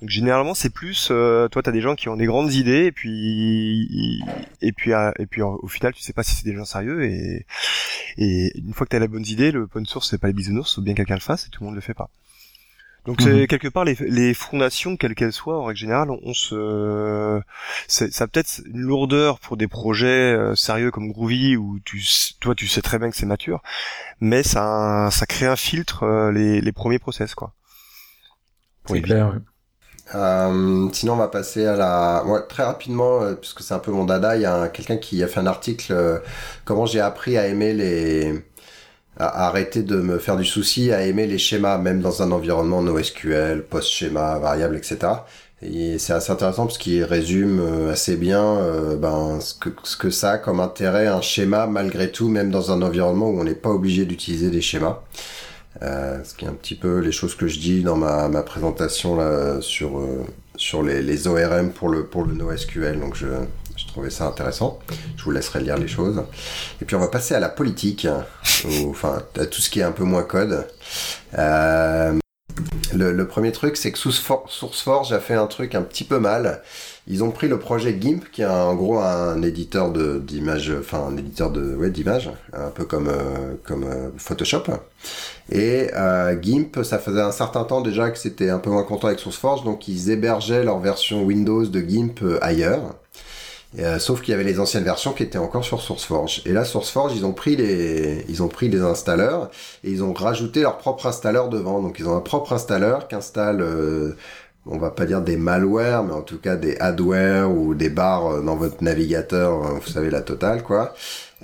[0.00, 2.92] Donc généralement c'est plus, euh, toi t'as des gens qui ont des grandes idées et
[2.92, 4.22] puis
[4.60, 7.04] et puis euh, et puis au final tu sais pas si c'est des gens sérieux
[7.04, 7.46] et
[8.18, 10.74] et une fois que t'as la bonne idée, le open source c'est pas les bisounours,
[10.74, 12.10] faut bien que quelqu'un le fasse et tout le monde le fait pas.
[13.06, 17.40] Donc c'est quelque part les, les fondations, quelles qu'elles soient, en règle générale, on, se,
[17.86, 22.02] c'est- ça a peut-être une lourdeur pour des projets euh, sérieux comme Groovy où tu,
[22.40, 23.62] toi tu sais très bien que c'est mature,
[24.20, 27.54] mais ça, ça crée un filtre euh, les, les premiers process quoi.
[28.84, 29.28] C'est clair.
[29.32, 29.40] ouais.
[30.14, 32.24] Euh, sinon, on va passer à la.
[32.26, 34.98] Ouais, très rapidement, euh, puisque c'est un peu mon dada, il y a un- quelqu'un
[34.98, 36.20] qui a fait un article euh,
[36.64, 38.44] comment j'ai appris à aimer les.
[39.18, 42.82] À arrêter de me faire du souci, à aimer les schémas, même dans un environnement
[42.82, 44.98] NoSQL, post-schéma, variable, etc.
[45.62, 49.96] Et c'est assez intéressant parce qu'il résume euh, assez bien euh, ben, ce, que, ce
[49.96, 53.44] que ça a comme intérêt un schéma malgré tout, même dans un environnement où on
[53.44, 55.00] n'est pas obligé d'utiliser des schémas.
[55.82, 58.42] Euh, ce qui est un petit peu les choses que je dis dans ma, ma
[58.42, 60.24] présentation là, sur, euh,
[60.56, 62.98] sur les, les ORM pour le, pour le NoSQL.
[63.00, 63.26] Donc je,
[63.76, 64.78] je trouvais ça intéressant.
[65.16, 66.22] Je vous laisserai lire les choses.
[66.80, 68.24] Et puis on va passer à la politique, hein,
[68.88, 70.66] enfin à tout ce qui est un peu moins code.
[71.38, 72.18] Euh,
[72.94, 76.62] le, premier truc, c'est que SourceFor- SourceForge a fait un truc un petit peu mal.
[77.06, 81.16] Ils ont pris le projet GIMP, qui est en gros un éditeur d'images, enfin un
[81.16, 84.64] éditeur de ouais d'images, un peu comme euh, comme euh, Photoshop.
[85.52, 85.88] Et
[86.42, 89.62] GIMP, ça faisait un certain temps déjà que c'était un peu moins content avec SourceForge,
[89.62, 92.96] donc ils hébergeaient leur version Windows de GIMP ailleurs.
[93.78, 96.42] Euh, sauf qu'il y avait les anciennes versions qui étaient encore sur SourceForge.
[96.46, 99.50] Et là, SourceForge, ils ont pris les, ils ont pris les installeurs
[99.84, 101.82] et ils ont rajouté leur propre installeur devant.
[101.82, 104.16] Donc ils ont un propre installeur qui installe, euh,
[104.64, 108.26] on va pas dire des malwares, mais en tout cas des adware ou des barres
[108.26, 110.94] euh, dans votre navigateur, euh, vous savez la totale quoi,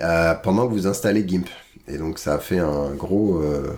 [0.01, 1.49] euh, pendant que vous installez GIMP.
[1.89, 3.74] Et donc ça a fait un gros, euh,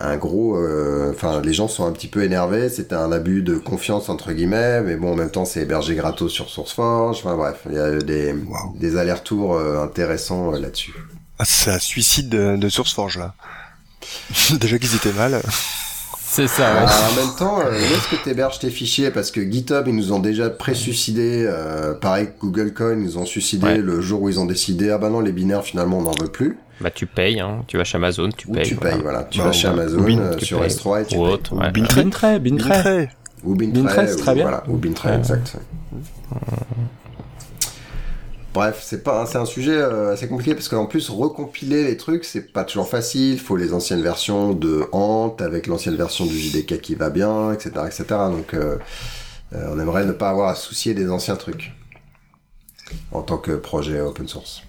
[0.00, 2.68] un gros, euh, enfin les gens sont un petit peu énervés.
[2.68, 6.32] C'était un abus de confiance entre guillemets, mais bon en même temps c'est hébergé gratos
[6.32, 7.18] sur SourceForge.
[7.18, 8.76] Enfin bref, il y a eu des, Wow.
[8.78, 10.94] des allers-retours euh, intéressants euh, là-dessus.
[11.38, 13.34] Ah, c'est un suicide de, de SourceForge là.
[14.60, 15.40] Déjà qu'ils étaient mal.
[16.32, 16.86] C'est ça, ouais.
[16.86, 19.10] Ah, en même temps, euh, où est-ce que tu héberges tes fichiers?
[19.10, 21.44] Parce que GitHub, ils nous ont déjà pré-suicidé.
[21.46, 23.76] euh, pareil que Google Coin, ils nous ont suicidé Ouais.
[23.78, 26.28] le jour où ils ont décidé ah bah non, les binaires finalement on n'en veut
[26.28, 26.56] plus.
[26.80, 27.62] Bah tu payes, hein.
[27.66, 28.64] tu vas chez Amazon, tu Ou payes.
[28.66, 28.90] tu voilà.
[28.92, 29.24] payes, voilà.
[29.24, 30.68] Tu Bah, vas ou- chez ou Amazon, Bin, euh, tu sur payes.
[30.70, 31.32] S3 et tu Ou payes.
[31.32, 31.70] autre, Ou ouais.
[31.70, 32.04] Bintray.
[32.04, 32.68] Bintray, Bintray.
[32.76, 33.08] Bintray.
[33.44, 33.82] Ou Bintray.
[33.82, 34.42] Bintray, c'est ou- très bien.
[34.44, 35.18] Voilà, ou Bintray, Ouais.
[35.18, 35.56] exact.
[38.52, 42.24] Bref, c'est pas, c'est un sujet euh, assez compliqué parce qu'en plus recompiler les trucs
[42.24, 43.38] c'est pas toujours facile.
[43.38, 47.70] Faut les anciennes versions de Ant avec l'ancienne version du JDK qui va bien, etc.,
[47.86, 48.04] etc.
[48.30, 48.76] Donc euh,
[49.54, 51.72] euh, on aimerait ne pas avoir à soucier des anciens trucs
[53.12, 54.62] en tant que projet open source.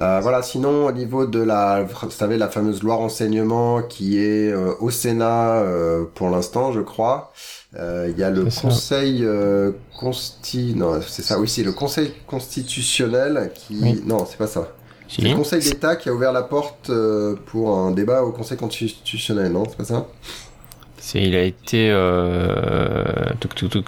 [0.00, 4.50] Euh, voilà, sinon au niveau de la, vous savez, la fameuse loi renseignement qui est
[4.50, 7.32] euh, au Sénat euh, pour l'instant, je crois.
[7.76, 8.46] Euh, Il y a le.
[8.60, 14.02] Conseil euh, consti, non, c'est ça, oui, c'est le Conseil constitutionnel qui, Oui.
[14.04, 14.68] non, c'est pas ça.
[15.08, 15.22] Si.
[15.22, 18.56] C'est le Conseil d'État qui a ouvert la porte euh, pour un débat au Conseil
[18.58, 20.06] constitutionnel, non, c'est pas ça?
[21.14, 21.90] Il a été.
[21.90, 22.54] Euh,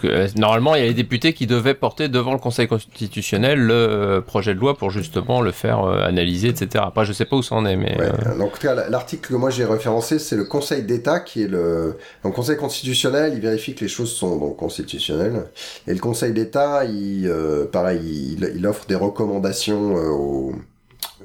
[0.05, 3.75] euh, normalement, il y a les députés qui devaient porter devant le Conseil constitutionnel le
[3.75, 6.85] euh, projet de loi pour justement le faire euh, analyser, etc.
[6.87, 7.97] Après, je sais pas où ça en est, mais.
[7.99, 8.11] Ouais.
[8.27, 11.49] euh, en tout cas, l'article que moi j'ai référencé, c'est le Conseil d'État qui est
[11.49, 11.97] le.
[12.23, 15.45] Donc, le Conseil constitutionnel, il vérifie que les choses sont donc constitutionnelles.
[15.87, 20.53] Et le Conseil d'État, il, euh, pareil, il, il offre des recommandations euh,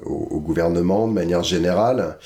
[0.04, 2.18] au, gouvernement de manière générale.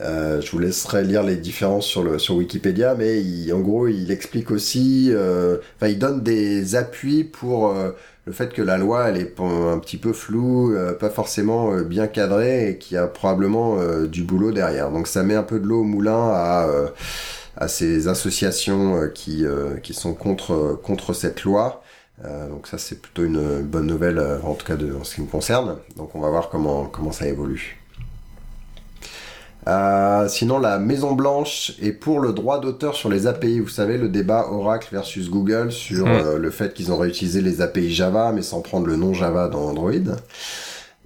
[0.00, 3.88] Euh, je vous laisserai lire les différences sur le sur Wikipédia, mais il, en gros,
[3.88, 5.08] il explique aussi.
[5.12, 7.68] euh, Enfin, il donne des appuis pour.
[7.68, 7.90] euh,
[8.26, 11.82] le fait que la loi elle est un petit peu floue, euh, pas forcément euh,
[11.82, 14.90] bien cadrée et qu'il y a probablement euh, du boulot derrière.
[14.92, 16.68] Donc ça met un peu de l'eau au moulin à,
[17.56, 19.44] à ces associations qui,
[19.82, 21.82] qui sont contre, contre cette loi.
[22.24, 25.04] Euh, donc ça c'est plutôt une, une bonne nouvelle euh, en tout cas de, en
[25.04, 25.76] ce qui me concerne.
[25.96, 27.80] Donc on va voir comment, comment ça évolue.
[29.68, 33.60] Euh, sinon, la Maison Blanche est pour le droit d'auteur sur les API.
[33.60, 37.60] Vous savez, le débat Oracle versus Google sur euh, le fait qu'ils ont réutilisé les
[37.60, 39.92] API Java, mais sans prendre le nom Java dans Android.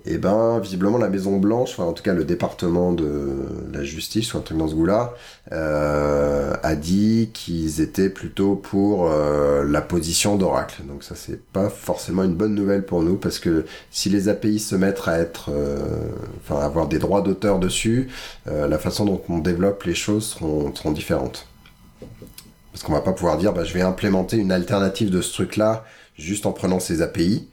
[0.07, 4.35] Et ben, visiblement, la Maison Blanche, enfin, en tout cas le département de la justice
[4.35, 5.15] ou un truc dans ce goût-là,
[5.53, 10.83] euh, a dit qu'ils étaient plutôt pour euh, la position d'Oracle.
[10.87, 14.59] Donc ça, c'est pas forcément une bonne nouvelle pour nous parce que si les API
[14.59, 15.79] se mettent à être, euh,
[16.43, 18.09] enfin, à avoir des droits d'auteur dessus,
[18.47, 21.47] la façon dont on développe les choses seront, seront différentes.
[22.73, 25.85] Parce qu'on va pas pouvoir dire, bah, je vais implémenter une alternative de ce truc-là
[26.17, 27.49] juste en prenant ces API.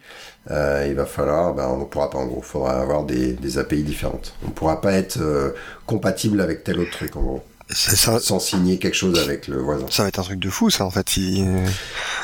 [0.49, 3.33] Euh, il va falloir, bah, on ne pourra pas en gros, il faudra avoir des,
[3.33, 4.33] des API différentes.
[4.43, 5.51] On ne pourra pas être euh,
[5.85, 9.57] compatible avec tel autre truc en gros, Ça, ça, sans signer quelque chose avec le
[9.57, 9.85] voisin.
[9.91, 11.07] ça va être un truc de fou, ça, en fait.
[11.09, 11.45] Si...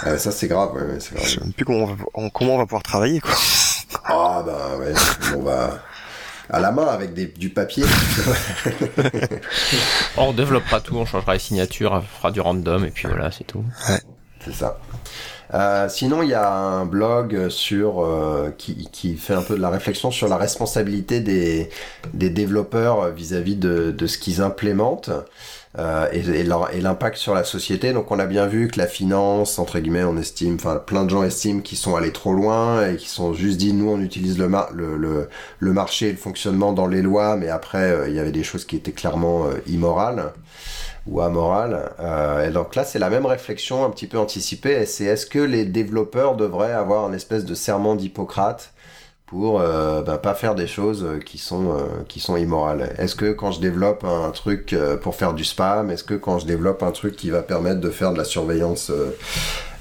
[0.06, 1.52] Euh, ça c'est grave, ouais, ouais, c'est Je sais grave.
[1.52, 3.32] plus comment on va, en- comment on va pouvoir travailler, quoi.
[4.06, 4.94] Ah bah ouais,
[5.34, 5.80] bon bah,
[6.50, 7.84] à la main avec des, du papier.
[10.18, 13.44] on développera tout, on changera les signatures, on fera du random et puis voilà, c'est
[13.46, 13.64] tout.
[13.90, 14.02] Ouais,
[14.46, 14.80] c'est ça.
[15.54, 19.62] Euh, sinon, il y a un blog sur euh, qui, qui, fait un peu de
[19.62, 21.70] la réflexion sur la responsabilité des,
[22.14, 25.12] des développeurs vis-à-vis de, de, ce qu'ils implémentent
[25.80, 27.94] euh, et, et l'impact sur la société.
[27.94, 31.10] Donc, on a bien vu que la finance, entre guillemets, on estime, enfin, plein de
[31.10, 34.38] gens estiment qu'ils sont allés trop loin et qui sont juste dit, nous, on utilise
[34.38, 35.30] le, le, le,
[35.60, 38.44] le, marché et le fonctionnement dans les lois, mais après, euh, il y avait des
[38.44, 40.34] choses qui étaient clairement euh, immorales
[41.08, 41.92] ou amoral.
[42.00, 44.86] Euh, et donc là, c'est la même réflexion un petit peu anticipée.
[44.86, 48.74] C'est est-ce que les développeurs devraient avoir un espèce de serment d'Hippocrate
[49.26, 52.94] pour euh, ben, pas faire des choses qui sont euh, qui sont immorales?
[52.98, 56.40] Est-ce que quand je développe un truc euh, pour faire du spam, est-ce que quand
[56.40, 58.92] je développe un truc qui va permettre de faire de la surveillance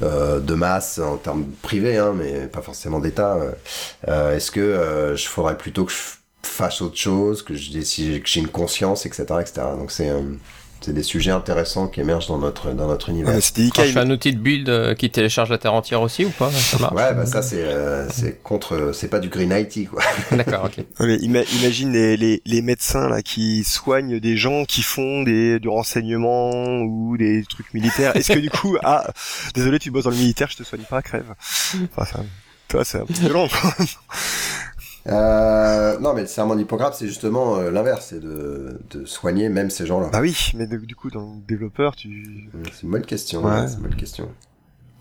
[0.03, 3.39] euh, de masse en termes privés, hein, mais pas forcément d'État,
[4.07, 5.99] est-ce que je ferais plutôt que je
[6.43, 9.63] fasse autre chose, que j'ai une conscience, etc., etc.
[9.79, 10.13] Donc c'est
[10.87, 13.35] c'est des sujets intéressants qui émergent dans notre dans notre univers.
[13.35, 16.25] Ouais, c'est je fais un outil de build euh, qui télécharge la terre entière aussi
[16.25, 19.53] ou pas ça marche Ouais, bah ça c'est euh, c'est contre c'est pas du green
[19.53, 20.01] IT quoi.
[20.31, 20.85] D'accord, OK.
[21.01, 26.83] imagine les, les, les médecins là qui soignent des gens qui font des du renseignement
[26.83, 28.15] ou des trucs militaires.
[28.15, 29.11] Est-ce que du coup ah
[29.57, 31.35] désolé tu bosses dans le militaire, je te soigne pas, crève.
[31.97, 33.75] Enfin ça c'est un peu violent quoi.
[35.09, 39.71] Euh, non, mais le serment d'Hippocrate, c'est justement euh, l'inverse, c'est de, de, soigner même
[39.71, 40.09] ces gens-là.
[40.13, 42.51] Bah oui, mais du coup, dans le développeur, tu...
[42.73, 43.69] C'est une bonne question, ouais.
[43.69, 44.29] c'est une bonne question.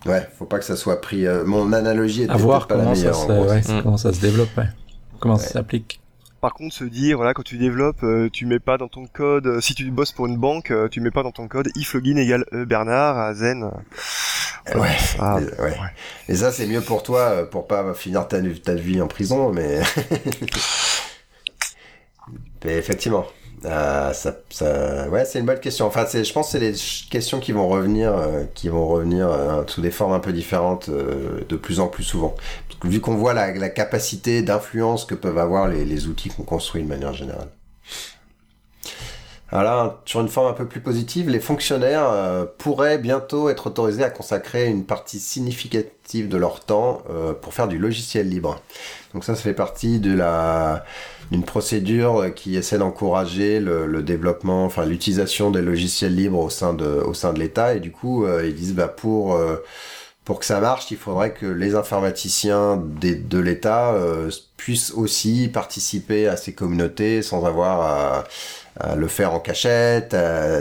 [0.05, 1.25] Ouais, faut pas que ça soit pris...
[1.25, 3.15] Euh, mon analogie est peut-être pas la meilleure.
[3.15, 4.67] Ça se, ouais, Comment ça se développe, ouais.
[5.19, 5.99] Comment ça s'applique.
[6.41, 9.59] Par contre, se dire, voilà, quand tu développes, euh, tu mets pas dans ton code,
[9.61, 12.45] si tu bosses pour une banque, tu mets pas dans ton code if login égale
[12.53, 13.71] e Bernard à Zen.
[14.73, 15.75] Ouais, ah, ouais.
[16.27, 19.51] Et ça, c'est mieux pour toi, euh, pour pas finir ta, ta vie en prison,
[19.51, 19.79] mais...
[22.63, 23.25] mais effectivement,
[23.65, 25.85] euh, ça, ça, ouais, c'est une bonne question.
[25.87, 26.77] Enfin, c'est, je pense, que c'est des
[27.09, 30.89] questions qui vont revenir, euh, qui vont revenir euh, sous des formes un peu différentes
[30.89, 32.35] de plus en plus souvent.
[32.67, 36.29] Parce que, vu qu'on voit la, la capacité d'influence que peuvent avoir les, les outils
[36.29, 37.49] qu'on construit de manière générale.
[39.55, 44.03] Alors sur une forme un peu plus positive, les fonctionnaires euh, pourraient bientôt être autorisés
[44.03, 48.61] à consacrer une partie significative de leur temps euh, pour faire du logiciel libre.
[49.13, 50.83] Donc ça, ça fait partie de la
[51.31, 56.85] d'une procédure qui essaie d'encourager le, développement, enfin l'utilisation des logiciels libres au sein de
[56.85, 57.75] au sein de l'État.
[57.75, 59.39] Et du coup, euh, ils disent bah pour
[60.25, 63.95] pour que ça marche, il faudrait que les informaticiens de l'État
[64.57, 68.23] puissent aussi participer à ces communautés sans avoir à
[68.95, 70.59] le faire en cachette, à,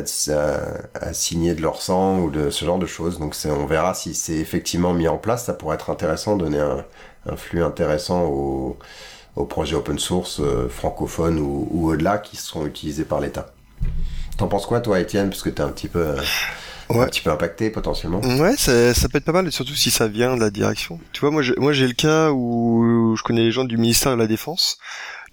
[0.94, 3.18] à, signer de leur sang ou de ce genre de choses.
[3.18, 5.46] Donc on verra si c'est effectivement mis en place.
[5.46, 6.84] Ça pourrait être intéressant, donner un,
[7.28, 8.78] un flux intéressant aux,
[9.36, 13.52] aux projets open source euh, francophones ou, ou au-delà qui seront utilisés par l'État.
[14.36, 16.20] T'en penses quoi toi, Étienne, parce que t'es un petit peu euh,
[16.90, 17.02] ouais.
[17.02, 18.20] un petit peu impacté potentiellement?
[18.20, 20.98] Ouais, ça, ça peut être pas mal, surtout si ça vient de la direction.
[21.12, 24.20] Tu vois, moi, moi, j'ai le cas où je connais les gens du ministère de
[24.20, 24.78] la Défense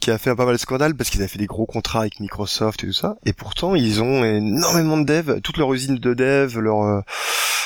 [0.02, 2.02] qui a fait un pas mal de scandales parce qu'ils avaient fait des gros contrats
[2.02, 3.15] avec Microsoft et tout ça.
[3.26, 5.40] Et pourtant, ils ont énormément de devs.
[5.41, 7.02] Toute leur usine de dev, leur, euh,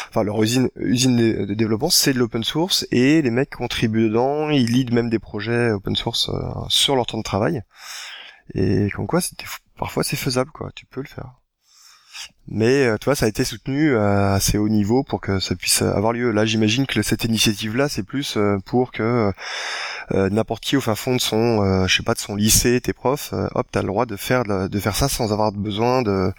[0.10, 4.50] enfin leur usine, usine de, développement, c'est de l'open source et les mecs contribuent dedans.
[4.50, 7.64] Ils lead même des projets open source euh, sur leur temps de travail.
[8.54, 9.22] Et comme quoi,
[9.78, 10.70] parfois c'est faisable, quoi.
[10.76, 11.34] Tu peux le faire
[12.48, 15.56] mais euh, tu vois ça a été soutenu à assez haut niveau pour que ça
[15.56, 16.32] puisse avoir lieu.
[16.32, 19.32] Là j'imagine que cette initiative là c'est plus euh, pour que
[20.14, 22.94] euh, n'importe qui au fin fond de son je sais pas de son lycée tes
[22.94, 26.32] profs hop t'as le droit de faire de, faire ça sans avoir besoin de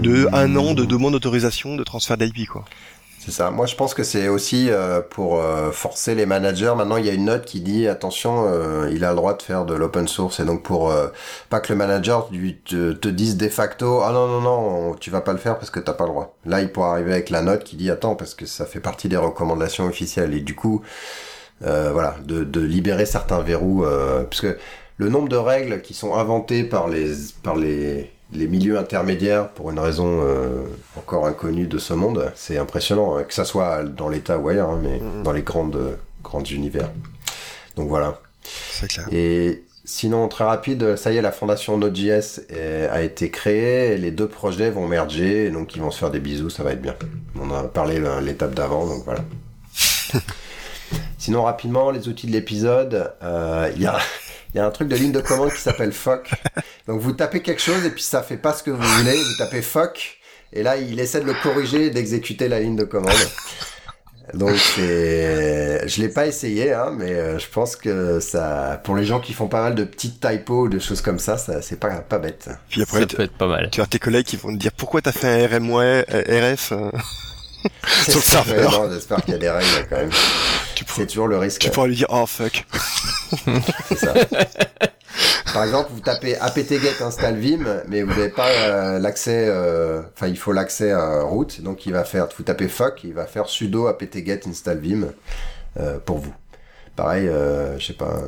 [0.00, 2.64] de un an de demande d'autorisation de transfert d'IP quoi
[3.22, 3.50] c'est ça.
[3.50, 6.72] Moi, je pense que c'est aussi euh, pour euh, forcer les managers.
[6.74, 9.42] Maintenant, il y a une note qui dit attention, euh, il a le droit de
[9.42, 10.40] faire de l'open source.
[10.40, 10.90] Et donc, pour
[11.50, 15.32] pas que le manager te, dise de facto, ah non non non, tu vas pas
[15.32, 16.34] le faire parce que t'as pas le droit.
[16.46, 19.10] Là, il pourra arriver avec la note qui dit attends parce que ça fait partie
[19.10, 20.32] des recommandations officielles.
[20.32, 20.80] Et du coup,
[21.60, 23.84] voilà, de, de, libérer certains verrous,
[24.30, 24.56] parce que
[24.96, 29.70] le nombre de règles qui sont inventées par les par les les milieux intermédiaires, pour
[29.70, 30.64] une raison euh,
[30.96, 34.70] encore inconnue de ce monde, c'est impressionnant, hein, que ça soit dans l'État ou ailleurs,
[34.70, 35.22] hein, mais mm-hmm.
[35.22, 36.90] dans les grandes, grandes univers.
[37.76, 38.20] Donc voilà.
[38.70, 39.06] C'est clair.
[39.10, 42.40] Et sinon, très rapide, ça y est, la fondation Node.js
[42.90, 46.50] a été créée, les deux projets vont merger, donc ils vont se faire des bisous,
[46.50, 46.94] ça va être bien.
[47.38, 49.24] On a parlé l'étape d'avant, donc voilà.
[51.18, 53.98] sinon, rapidement, les outils de l'épisode, euh, il y a
[54.54, 56.30] il y a un truc de ligne de commande qui s'appelle fuck.
[56.86, 59.36] Donc vous tapez quelque chose et puis ça fait pas ce que vous voulez, vous
[59.38, 60.18] tapez fuck
[60.52, 63.12] et là il essaie de le corriger et d'exécuter la ligne de commande.
[64.34, 69.04] Donc c'est, je l'ai pas essayé, hein, mais euh, je pense que ça, pour les
[69.04, 71.90] gens qui font pas mal de petites typos, de choses comme ça, ça c'est pas
[71.96, 72.48] pas bête.
[72.68, 73.68] Puis après, ça tu peut être pas mal.
[73.70, 76.52] tu as tes collègues qui vont te dire pourquoi t'as fait un RM ouais, euh,
[76.54, 76.90] RF euh,
[78.08, 78.70] sur le serveur.
[78.70, 80.10] Non, J'espère qu'il y a des règles quand même.
[80.86, 81.60] Tu, C'est toujours le risque.
[81.60, 82.64] tu pourras lui dire oh fuck.
[83.88, 84.14] C'est ça.
[85.52, 89.46] Par exemple, vous tapez apt-get install vim, mais vous n'avez pas euh, l'accès.
[89.48, 92.28] euh, Enfin, il faut l'accès à root, donc il va faire.
[92.36, 95.08] Vous tapez fuck, il va faire sudo apt-get install vim
[95.78, 96.32] euh, pour vous.
[96.96, 97.28] Pareil,
[97.78, 98.20] je sais pas.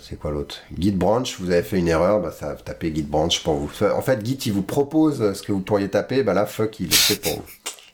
[0.00, 0.56] c'est quoi l'autre?
[0.78, 3.70] Git branch, vous avez fait une erreur, bah ça, tapez git branch pour vous.
[3.94, 6.86] En fait, Git il vous propose ce que vous pourriez taper, bah là fuck il
[6.88, 7.44] le fait pour vous.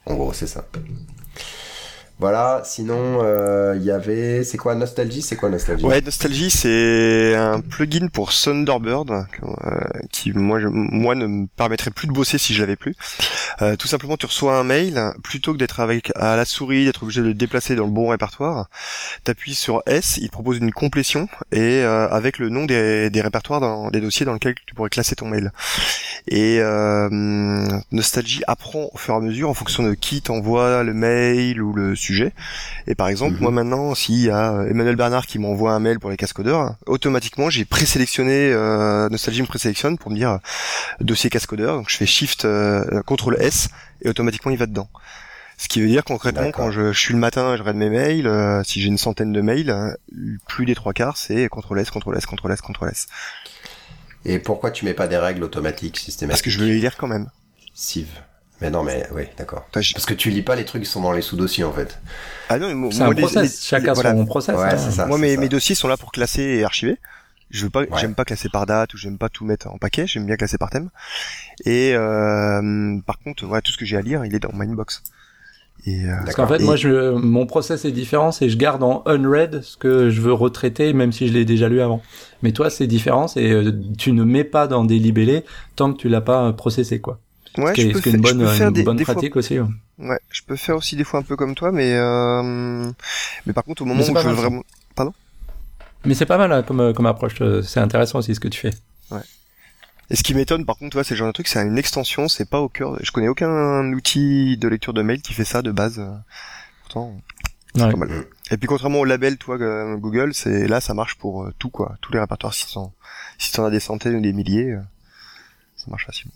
[0.06, 0.64] En gros, c'est ça.
[2.20, 2.62] Voilà.
[2.64, 5.84] Sinon, euh, il y avait, c'est quoi Nostalgie C'est quoi Nostalgie?
[5.84, 9.24] Ouais, Nostalgie, c'est un plugin pour Thunderbird euh,
[10.12, 12.94] qui, moi, je- moi, ne me permettrait plus de bosser si je l'avais plus.
[13.62, 17.02] Euh, tout simplement, tu reçois un mail plutôt que d'être avec à la souris, d'être
[17.02, 18.68] obligé de le déplacer dans le bon répertoire.
[19.24, 23.60] T'appuies sur S, il propose une complétion et euh, avec le nom des, des répertoires
[23.60, 25.50] dans des dossiers dans lesquels tu pourrais classer ton mail.
[26.28, 27.08] Et euh,
[27.92, 31.72] Nostalgie apprend au fur et à mesure en fonction de qui t'envoie le mail ou
[31.72, 32.32] le sujet.
[32.86, 33.40] Et par exemple, Mhm.
[33.42, 36.76] moi maintenant, s'il y a euh, Emmanuel Bernard qui m'envoie un mail pour les cascodeurs,
[36.86, 40.38] automatiquement j'ai présélectionné, euh, Nostalgie me présélectionne pour me dire euh,
[41.00, 41.76] dossier cascodeur.
[41.76, 43.68] Donc je fais Shift euh, CTRL S
[44.02, 44.88] et automatiquement il va dedans.
[45.56, 48.26] Ce qui veut dire concrètement quand je, je suis le matin, je regarde mes mails,
[48.26, 49.94] euh, si j'ai une centaine de mails, euh,
[50.48, 53.06] plus des trois quarts c'est CTRL S, CTRL S, CTRL S, CTRL S.
[54.26, 56.30] Et pourquoi tu mets pas des règles automatiques systématiques?
[56.32, 57.28] Parce que je veux les lire quand même.
[57.74, 58.08] Civ.
[58.64, 59.66] Mais non, mais oui, d'accord.
[59.68, 61.72] Enfin, je- Parce que tu lis pas les trucs qui sont dans les sous-dossiers en
[61.72, 62.00] fait.
[62.48, 63.42] Ah non, mais moi, un les- process.
[63.42, 64.12] les- Chacun voilà.
[64.12, 64.56] son process.
[64.56, 64.76] Ouais, hein.
[64.78, 65.04] c'est ça.
[65.06, 65.40] Moi, c'est mes, ça.
[65.42, 66.96] mes dossiers sont là pour classer et archiver.
[67.50, 67.88] Je veux pas, Ouais.
[68.00, 70.06] j'aime pas classer par date ou j'aime pas tout mettre en paquet.
[70.06, 70.88] J'aime bien classer par thème.
[71.66, 74.64] Et euh, par contre, voilà, tout ce que j'ai à lire, il est dans ma
[74.64, 75.02] inbox.
[75.86, 78.82] Et euh, Parce qu'en fait, Et- moi, je, mon process est différent, c'est je garde
[78.82, 82.00] en unread ce que je veux retraiter, même si je l'ai déjà lu avant.
[82.42, 85.44] Mais toi, c'est différent, c'est euh, tu ne mets pas dans des libellés
[85.76, 87.20] tant que tu l'as pas processé, quoi.
[87.58, 89.58] Ouais, ce qui est, une bonne, une des, bonne des fois- pratique aussi.
[89.60, 89.66] ouais.
[89.98, 92.90] ouais, je peux faire aussi des fois un peu comme toi, mais euh,
[93.46, 94.62] mais par contre, au moment où je veux vraiment,
[96.06, 98.48] Mais c'est pas mal hein, comme, euh, comme approche, euh, c'est intéressant aussi ce que
[98.48, 98.74] tu fais.
[100.10, 101.78] Et ce qui m'étonne, par contre, tu vois, c'est le genre de truc, c'est une
[101.78, 102.98] extension, c'est pas au cœur.
[103.02, 105.98] Je connais aucun outil de lecture de mail qui fait ça de base.
[105.98, 106.12] euh,
[106.82, 107.18] Pourtant,
[107.74, 107.90] c'est Ouais.
[107.90, 108.26] pas mal.
[108.50, 109.56] Et puis contrairement au label, toi,
[109.96, 111.96] Google, c'est là, ça marche pour tout, quoi.
[112.02, 112.92] Tous les répertoires, si t'en,
[113.38, 114.76] si t'en as des centaines ou des milliers,
[115.76, 116.34] ça marche facilement.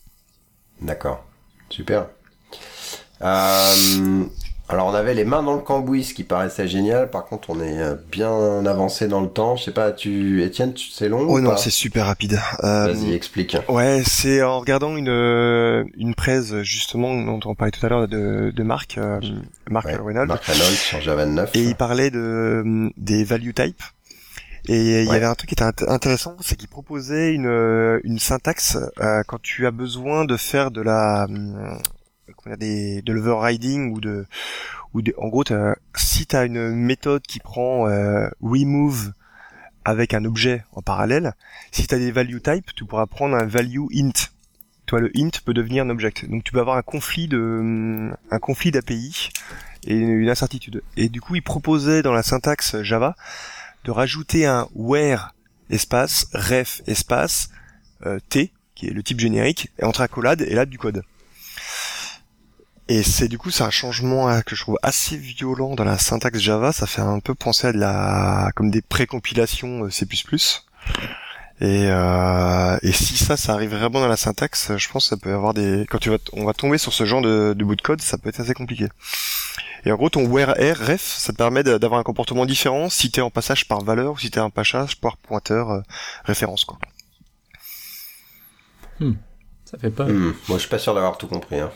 [0.80, 1.24] D'accord.
[1.70, 2.06] Super.
[3.22, 4.24] Euh,
[4.68, 7.10] alors on avait les mains dans le cambouis, ce qui paraissait génial.
[7.10, 9.56] Par contre, on est euh, bien avancé dans le temps.
[9.56, 12.38] Je sais pas, tu, Étienne, tu- c'est long Oh ou non, c'est super rapide.
[12.64, 13.56] Euh, Vas-y, explique.
[13.68, 18.08] Ouais, c'est en regardant une euh, une presse justement dont on parlait tout à l'heure
[18.08, 19.20] de, de Marc, euh,
[19.70, 21.50] Marc Ouais, Reynolds, Marc Reynolds sur Java 9.
[21.56, 23.82] et il parlait de des value types.
[24.70, 28.00] Et il y avait un truc qui était int- intéressant, c'est qu'il proposait une euh,
[28.04, 31.78] une syntaxe euh, quand tu as besoin de faire de la dire,
[32.58, 34.26] des de l'overriding ou de
[34.92, 35.44] ou de, en gros
[35.96, 39.12] si tu as une méthode qui prend euh, remove
[39.86, 41.32] avec un objet en parallèle,
[41.72, 44.12] si tu as des value types, tu pourras prendre un value int.
[44.84, 46.28] Toi, le int peut devenir un object.
[46.28, 49.30] Donc tu peux avoir un conflit de hum, un conflit d'API
[49.86, 50.82] et une incertitude.
[50.98, 53.14] Et du coup, il proposait dans la syntaxe Java
[53.84, 55.34] de rajouter un where
[55.70, 57.50] espace ref espace
[58.06, 61.02] euh, t qui est le type générique entre accolades et là du code.
[62.90, 65.98] Et c'est du coup c'est un changement euh, que je trouve assez violent dans la
[65.98, 66.72] syntaxe Java.
[66.72, 70.06] Ça fait un peu penser à de la comme des précompilations euh, C++.
[71.60, 75.16] Et, euh, et si ça, ça arrive vraiment dans la syntaxe, je pense que ça
[75.16, 75.86] peut avoir des.
[75.90, 78.16] Quand tu vas, on va tomber sur ce genre de, de bout de code, ça
[78.16, 78.88] peut être assez compliqué.
[79.88, 83.10] Et en gros, ton where r ref, ça te permet d'avoir un comportement différent si
[83.10, 85.80] t'es en passage par valeur ou si t'es en passage par pointeur euh,
[86.26, 86.76] référence quoi.
[89.64, 90.04] Ça fait pas.
[90.04, 91.58] Hmm, Moi, je suis pas sûr d'avoir tout compris.
[91.60, 91.70] Hein.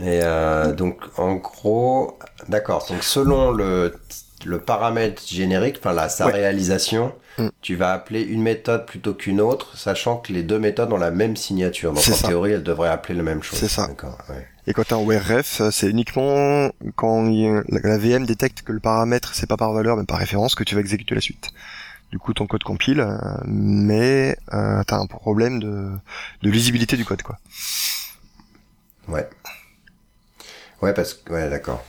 [0.00, 2.18] Et euh, donc, en gros,
[2.48, 2.86] d'accord.
[2.88, 3.94] Donc, selon le,
[4.46, 6.32] le paramètre générique, enfin la sa Ouais.
[6.32, 7.48] réalisation, Hmm.
[7.62, 11.10] tu vas appeler une méthode plutôt qu'une autre, sachant que les deux méthodes ont la
[11.10, 11.92] même signature.
[11.94, 12.28] Donc, en ça.
[12.28, 13.58] théorie, elles devraient appeler la même chose.
[13.58, 13.86] C'est ça.
[13.86, 14.18] D'accord.
[14.28, 14.46] Ouais.
[14.66, 17.22] Et quand t'as un where ref, c'est uniquement quand
[17.68, 20.74] la VM détecte que le paramètre c'est pas par valeur mais par référence que tu
[20.74, 21.50] vas exécuter la suite.
[22.12, 23.16] Du coup, ton code compile, euh,
[23.46, 25.90] mais euh, t'as un problème de,
[26.42, 27.38] de lisibilité du code quoi.
[29.08, 29.28] Ouais.
[30.82, 31.82] Ouais, parce que ouais, d'accord.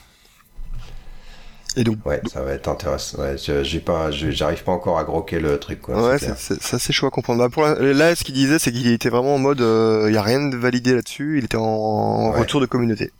[1.76, 3.18] Et donc Ouais, ça va être intéressant.
[3.20, 5.82] Ouais, j'ai pas, j'arrive pas encore à groquer le truc.
[5.82, 6.80] Quoi, Ouais, c'est c'est clair.
[6.80, 7.40] c'est- chaud à comprendre.
[7.40, 10.18] Bah, pour la- là, ce qu'il disait, c'est qu'il était vraiment en mode, il y
[10.18, 11.40] a rien de validé là-dessus.
[11.40, 12.40] Il était en Ouais.
[12.41, 13.12] retour de communauté.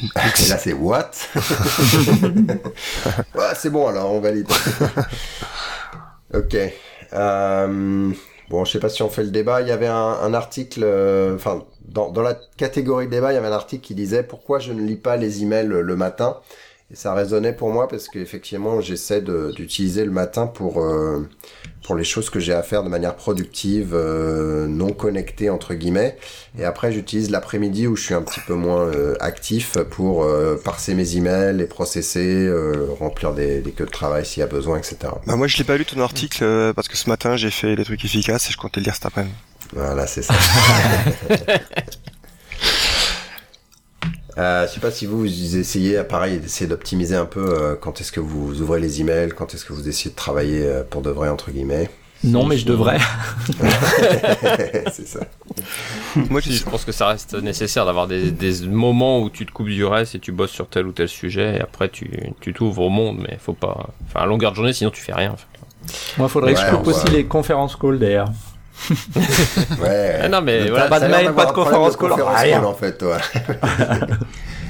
[0.02, 1.10] Et là, c'est what?
[3.34, 4.46] Ouais, C'est bon, alors on valide.
[6.34, 6.56] ok.
[7.12, 8.12] Euh,
[8.48, 9.60] bon, je sais pas si on fait le débat.
[9.60, 13.38] Il y avait un, un article, euh, enfin, dans, dans la catégorie débat, il y
[13.38, 16.36] avait un article qui disait pourquoi je ne lis pas les emails le matin?
[16.92, 21.28] Et ça résonnait pour moi parce qu'effectivement, j'essaie d'utiliser le matin pour euh,
[21.84, 26.16] pour les choses que j'ai à faire de manière productive, euh, non connectée entre guillemets.
[26.58, 30.56] Et après, j'utilise l'après-midi où je suis un petit peu moins euh, actif pour euh,
[30.64, 34.48] parser mes emails, les processer, euh, remplir des, des queues de travail s'il y a
[34.48, 34.96] besoin, etc.
[35.26, 37.76] Bah, moi, je l'ai pas lu ton article euh, parce que ce matin, j'ai fait
[37.76, 39.34] des trucs efficaces et je comptais le lire cet après-midi.
[39.72, 40.34] Voilà, c'est ça.
[44.38, 48.00] Euh, je sais pas si vous, vous essayez, pareil, d'essayer d'optimiser un peu euh, quand
[48.00, 51.02] est-ce que vous ouvrez les emails, quand est-ce que vous essayez de travailler euh, pour
[51.02, 51.90] de vrai, entre guillemets.
[52.22, 52.98] Non, mais je devrais.
[54.92, 55.20] c'est ça.
[56.16, 59.68] Moi, je pense que ça reste nécessaire d'avoir des, des moments où tu te coupes
[59.68, 62.10] du reste et tu bosses sur tel ou tel sujet et après tu
[62.40, 63.88] tu t'ouvres au monde, mais faut pas.
[64.06, 65.32] Enfin, à longueur de journée, sinon tu fais rien.
[65.32, 65.46] en fait.
[66.18, 67.10] Moi, faudrait que je coupe aussi voit.
[67.10, 68.30] les conférences call d'ailleurs.
[69.80, 70.18] Ouais.
[70.22, 72.62] Ah non, mais voilà, pas de mail, pas de conférence call, rien.
[72.64, 73.18] en fait, toi.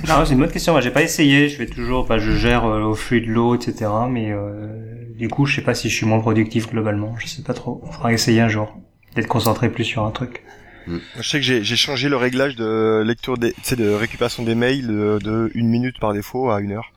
[0.08, 0.72] Non, c'est une bonne question.
[0.72, 1.50] Moi, j'ai pas essayé.
[1.50, 3.90] Je fais toujours, bah, je gère euh, au flux de l'eau, etc.
[4.08, 4.66] Mais euh,
[5.14, 7.14] du coup, je sais pas si je suis moins productif globalement.
[7.18, 7.82] Je sais pas trop.
[7.92, 8.74] Faudra essayer un jour.
[9.14, 10.42] D'être concentré plus sur un truc.
[10.88, 14.86] Je sais que j'ai j'ai changé le réglage de lecture des, de récupération des mails
[14.86, 16.92] de, de une minute par défaut à une heure.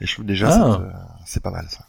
[0.00, 0.52] Et je trouve déjà, Ah.
[0.52, 0.88] ça, euh,
[1.26, 1.84] c'est pas mal ça.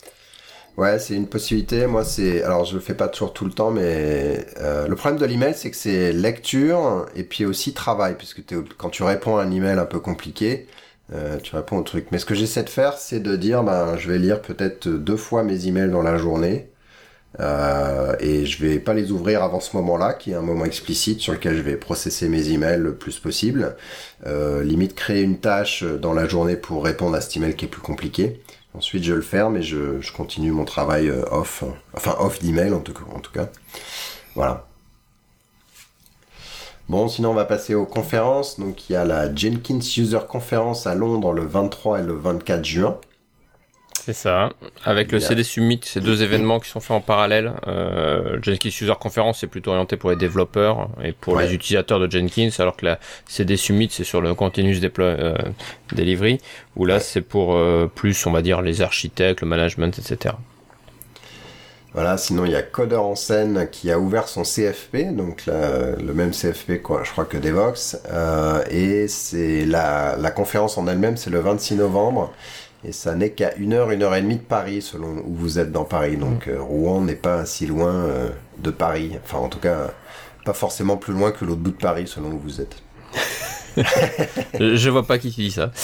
[0.82, 1.86] Ouais, c'est une possibilité.
[1.86, 5.20] Moi, c'est alors je le fais pas toujours tout le temps, mais euh, le problème
[5.20, 8.41] de l'email, c'est que c'est lecture et puis aussi travail, puisque
[8.80, 10.66] quand tu réponds à un email un peu compliqué,
[11.14, 12.08] euh, tu réponds au truc.
[12.12, 15.18] Mais ce que j'essaie de faire, c'est de dire, ben, je vais lire peut-être deux
[15.18, 16.72] fois mes emails dans la journée.
[17.40, 21.22] Euh, et je vais pas les ouvrir avant ce moment-là, qui est un moment explicite
[21.22, 23.76] sur lequel je vais processer mes emails le plus possible.
[24.26, 27.68] Euh, limite créer une tâche dans la journée pour répondre à cet email qui est
[27.70, 28.41] plus compliqué.
[28.73, 32.73] Ensuite, je le ferme et je, je continue mon travail euh, off, enfin off d'email
[32.73, 33.49] en tout, en tout cas.
[34.35, 34.65] Voilà.
[36.88, 38.60] Bon, sinon on va passer aux conférences.
[38.60, 42.65] Donc il y a la Jenkins User Conference à Londres le 23 et le 24
[42.65, 42.98] juin.
[44.03, 44.49] C'est ça.
[44.84, 45.19] Avec le.
[45.19, 47.53] CD Summit, c'est deux événements qui sont faits en parallèle.
[47.68, 51.45] Euh, Jenkins User Conference, c'est plutôt orienté pour les développeurs et pour Ouais.
[51.48, 55.36] les utilisateurs de Jenkins, alors que la CD Summit, c'est sur le Continuous Deploy, euh,
[55.94, 56.40] Delivery,
[56.76, 60.34] où là, c'est pour euh, plus, on va dire, les architectes, le management, etc.
[61.94, 65.91] Voilà, sinon il y a Codeur en scène qui a ouvert son CFP, donc la-
[65.98, 70.88] le même CFP quoi, je crois que Devox, euh, et c'est la, la conférence en
[70.88, 72.32] elle-même, c'est le 26 novembre,
[72.84, 75.60] et ça n'est qu'à une heure, une heure et demie de Paris, selon où vous
[75.60, 79.49] êtes dans Paris, donc euh, Rouen n'est pas si loin euh, de Paris, enfin en
[79.49, 79.91] tout cas
[80.45, 82.82] pas forcément plus loin que l'autre bout de Paris, selon où vous êtes.
[84.60, 85.72] je, vois pas qui dit ça.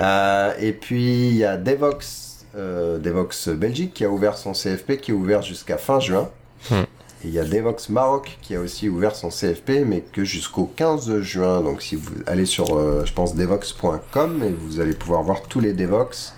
[0.00, 5.10] Euh, et puis il y a Devox, Devox Belgique qui a ouvert son CFP, qui
[5.10, 6.30] est ouvert jusqu'à fin juin.
[6.70, 6.84] Hmm.
[7.24, 10.70] Et il y a Devox Maroc qui a aussi ouvert son CFP, mais que jusqu'au
[10.76, 11.60] 15 juin.
[11.62, 15.60] Donc si vous allez sur, euh, je pense, devox.com, et vous allez pouvoir voir tous
[15.60, 16.34] les Devox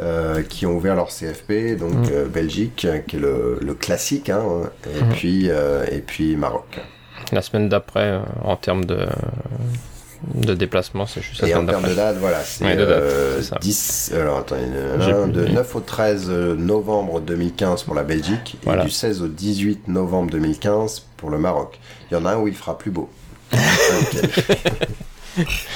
[0.00, 1.76] euh, qui ont ouvert leur CFP.
[1.78, 2.12] Donc Hmm.
[2.12, 4.42] euh, Belgique, euh, qui est le, le classique, hein,
[4.86, 5.08] et, Hmm.
[5.10, 6.78] puis, et puis Maroc.
[7.32, 9.06] La semaine d'après, en termes de,
[10.34, 13.58] de déplacement, c'est juste Et en termes de date, voilà, c'est Ouais, euh, c'est ça.
[13.60, 14.56] 10, alors attends,
[15.00, 18.82] J'ai un, plus de le- 9 au 13 novembre 2015 pour la Belgique Voilà.
[18.82, 21.78] et du 16 au 18 novembre 2015 pour le Maroc.
[22.10, 23.08] Il y en a un où il fera plus beau.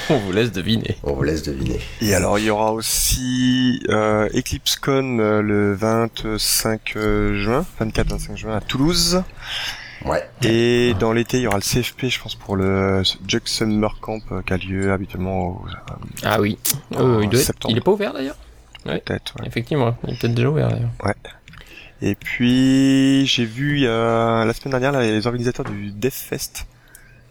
[0.09, 0.97] On vous laisse deviner.
[1.03, 1.79] On vous laisse deviner.
[2.01, 8.57] Et alors, il y aura aussi euh, EclipseCon euh, le 25 euh, juin, 24-25 juin
[8.57, 9.21] à Toulouse.
[10.05, 10.27] Ouais.
[10.43, 14.19] Et dans l'été, il y aura le CFP, je pense, pour le Jug Summer Camp
[14.31, 15.65] euh, qui a lieu habituellement au,
[16.23, 16.57] Ah oui.
[16.95, 17.71] Euh, il, doit être- septembre.
[17.73, 18.37] il est pas ouvert d'ailleurs
[18.83, 19.35] peut-être.
[19.39, 19.45] ouais.
[19.47, 20.89] Effectivement, il est peut-être déjà ouvert d'ailleurs.
[22.01, 26.65] Et puis, j'ai vu la semaine dernière là, les organisateurs du DevFest,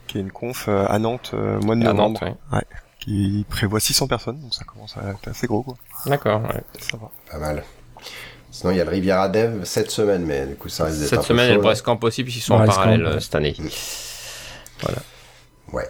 [0.07, 2.63] qui est une conf euh, à Nantes, euh, mois de À novembre, Nantes, ouais.
[3.01, 5.77] qui prévoit 600 personnes, donc ça commence à être assez gros, quoi.
[6.07, 6.63] D'accord, ouais.
[6.79, 7.11] Ça va.
[7.31, 7.65] Pas mal.
[8.53, 11.09] Sinon, il y a le Riviera Dev cette semaine, mais du coup, ça risque d'être
[11.11, 11.63] Cette peu semaine, a chaud, le là.
[11.83, 13.21] Brest possible, puisqu'ils sont en Brest parallèle Camp, euh, ouais.
[13.21, 13.57] cette année.
[15.73, 15.89] Ouais.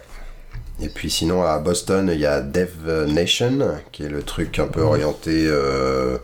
[0.79, 3.59] Et puis sinon à Boston, il y a Dev Nation,
[3.91, 6.17] qui est le truc un peu orienté euh,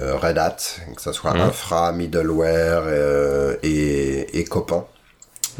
[0.00, 0.56] euh, Red Hat,
[0.96, 1.40] que ce soit Mhm.
[1.40, 4.84] infra, middleware euh, et, et copain.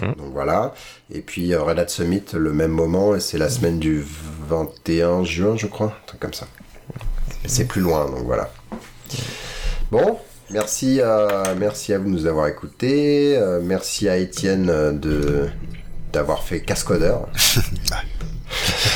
[0.00, 0.14] Mhm.
[0.14, 0.72] Donc voilà.
[1.12, 4.04] Et puis euh, Red Hat Summit le même moment, et c'est la semaine du
[4.48, 6.46] 21 juin, je crois, un truc comme ça.
[7.44, 8.50] Et c'est plus loin, donc voilà.
[9.92, 13.36] Bon, merci à, merci à vous de nous avoir écoutés.
[13.36, 15.48] euh, merci à Étienne euh, de
[16.14, 17.28] d'avoir fait cascodeur.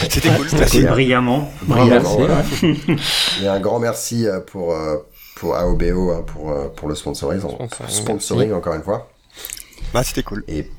[0.09, 0.47] C'était cool.
[0.55, 0.83] Merci.
[0.85, 1.53] brillamment.
[1.65, 2.97] Brillamment, Merci, voilà.
[3.43, 4.97] Et un grand merci euh, pour, euh,
[5.35, 9.11] pour AOBO hein, pour, euh, pour le sponsoring, Sponsoring, sponsoring encore une fois.
[9.93, 10.45] Bah, c'était cool.
[10.49, 10.71] Et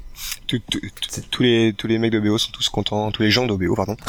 [0.48, 3.46] Tout- tout- tout- tous les tous les mecs d'OBO sont tous contents, tous les gens
[3.46, 3.96] d'OBO pardon,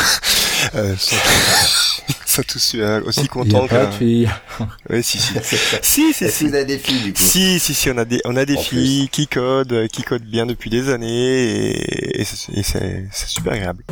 [0.75, 3.97] euh, sont, tous euh, aussi Il y a contents pas de que.
[3.97, 4.31] filles.
[4.91, 5.35] Ouais, si si.
[5.83, 6.47] Si si si.
[6.49, 8.57] vous avez des filles du coup Si, si, si, on a des, on a des
[8.57, 11.71] filles qui codent, euh, qui codent bien depuis des années
[12.19, 13.85] et, c'est super agréable.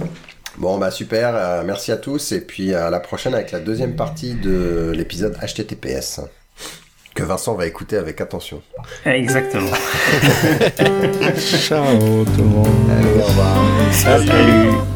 [0.58, 3.94] Bon bah super, euh, merci à tous et puis à la prochaine avec la deuxième
[3.94, 6.20] partie de l'épisode HTTPS
[7.14, 8.62] que Vincent va écouter avec attention.
[9.04, 9.70] Exactement.
[11.66, 12.90] Ciao tout le monde.
[12.90, 13.64] Allez, au revoir.
[13.92, 14.95] Salut.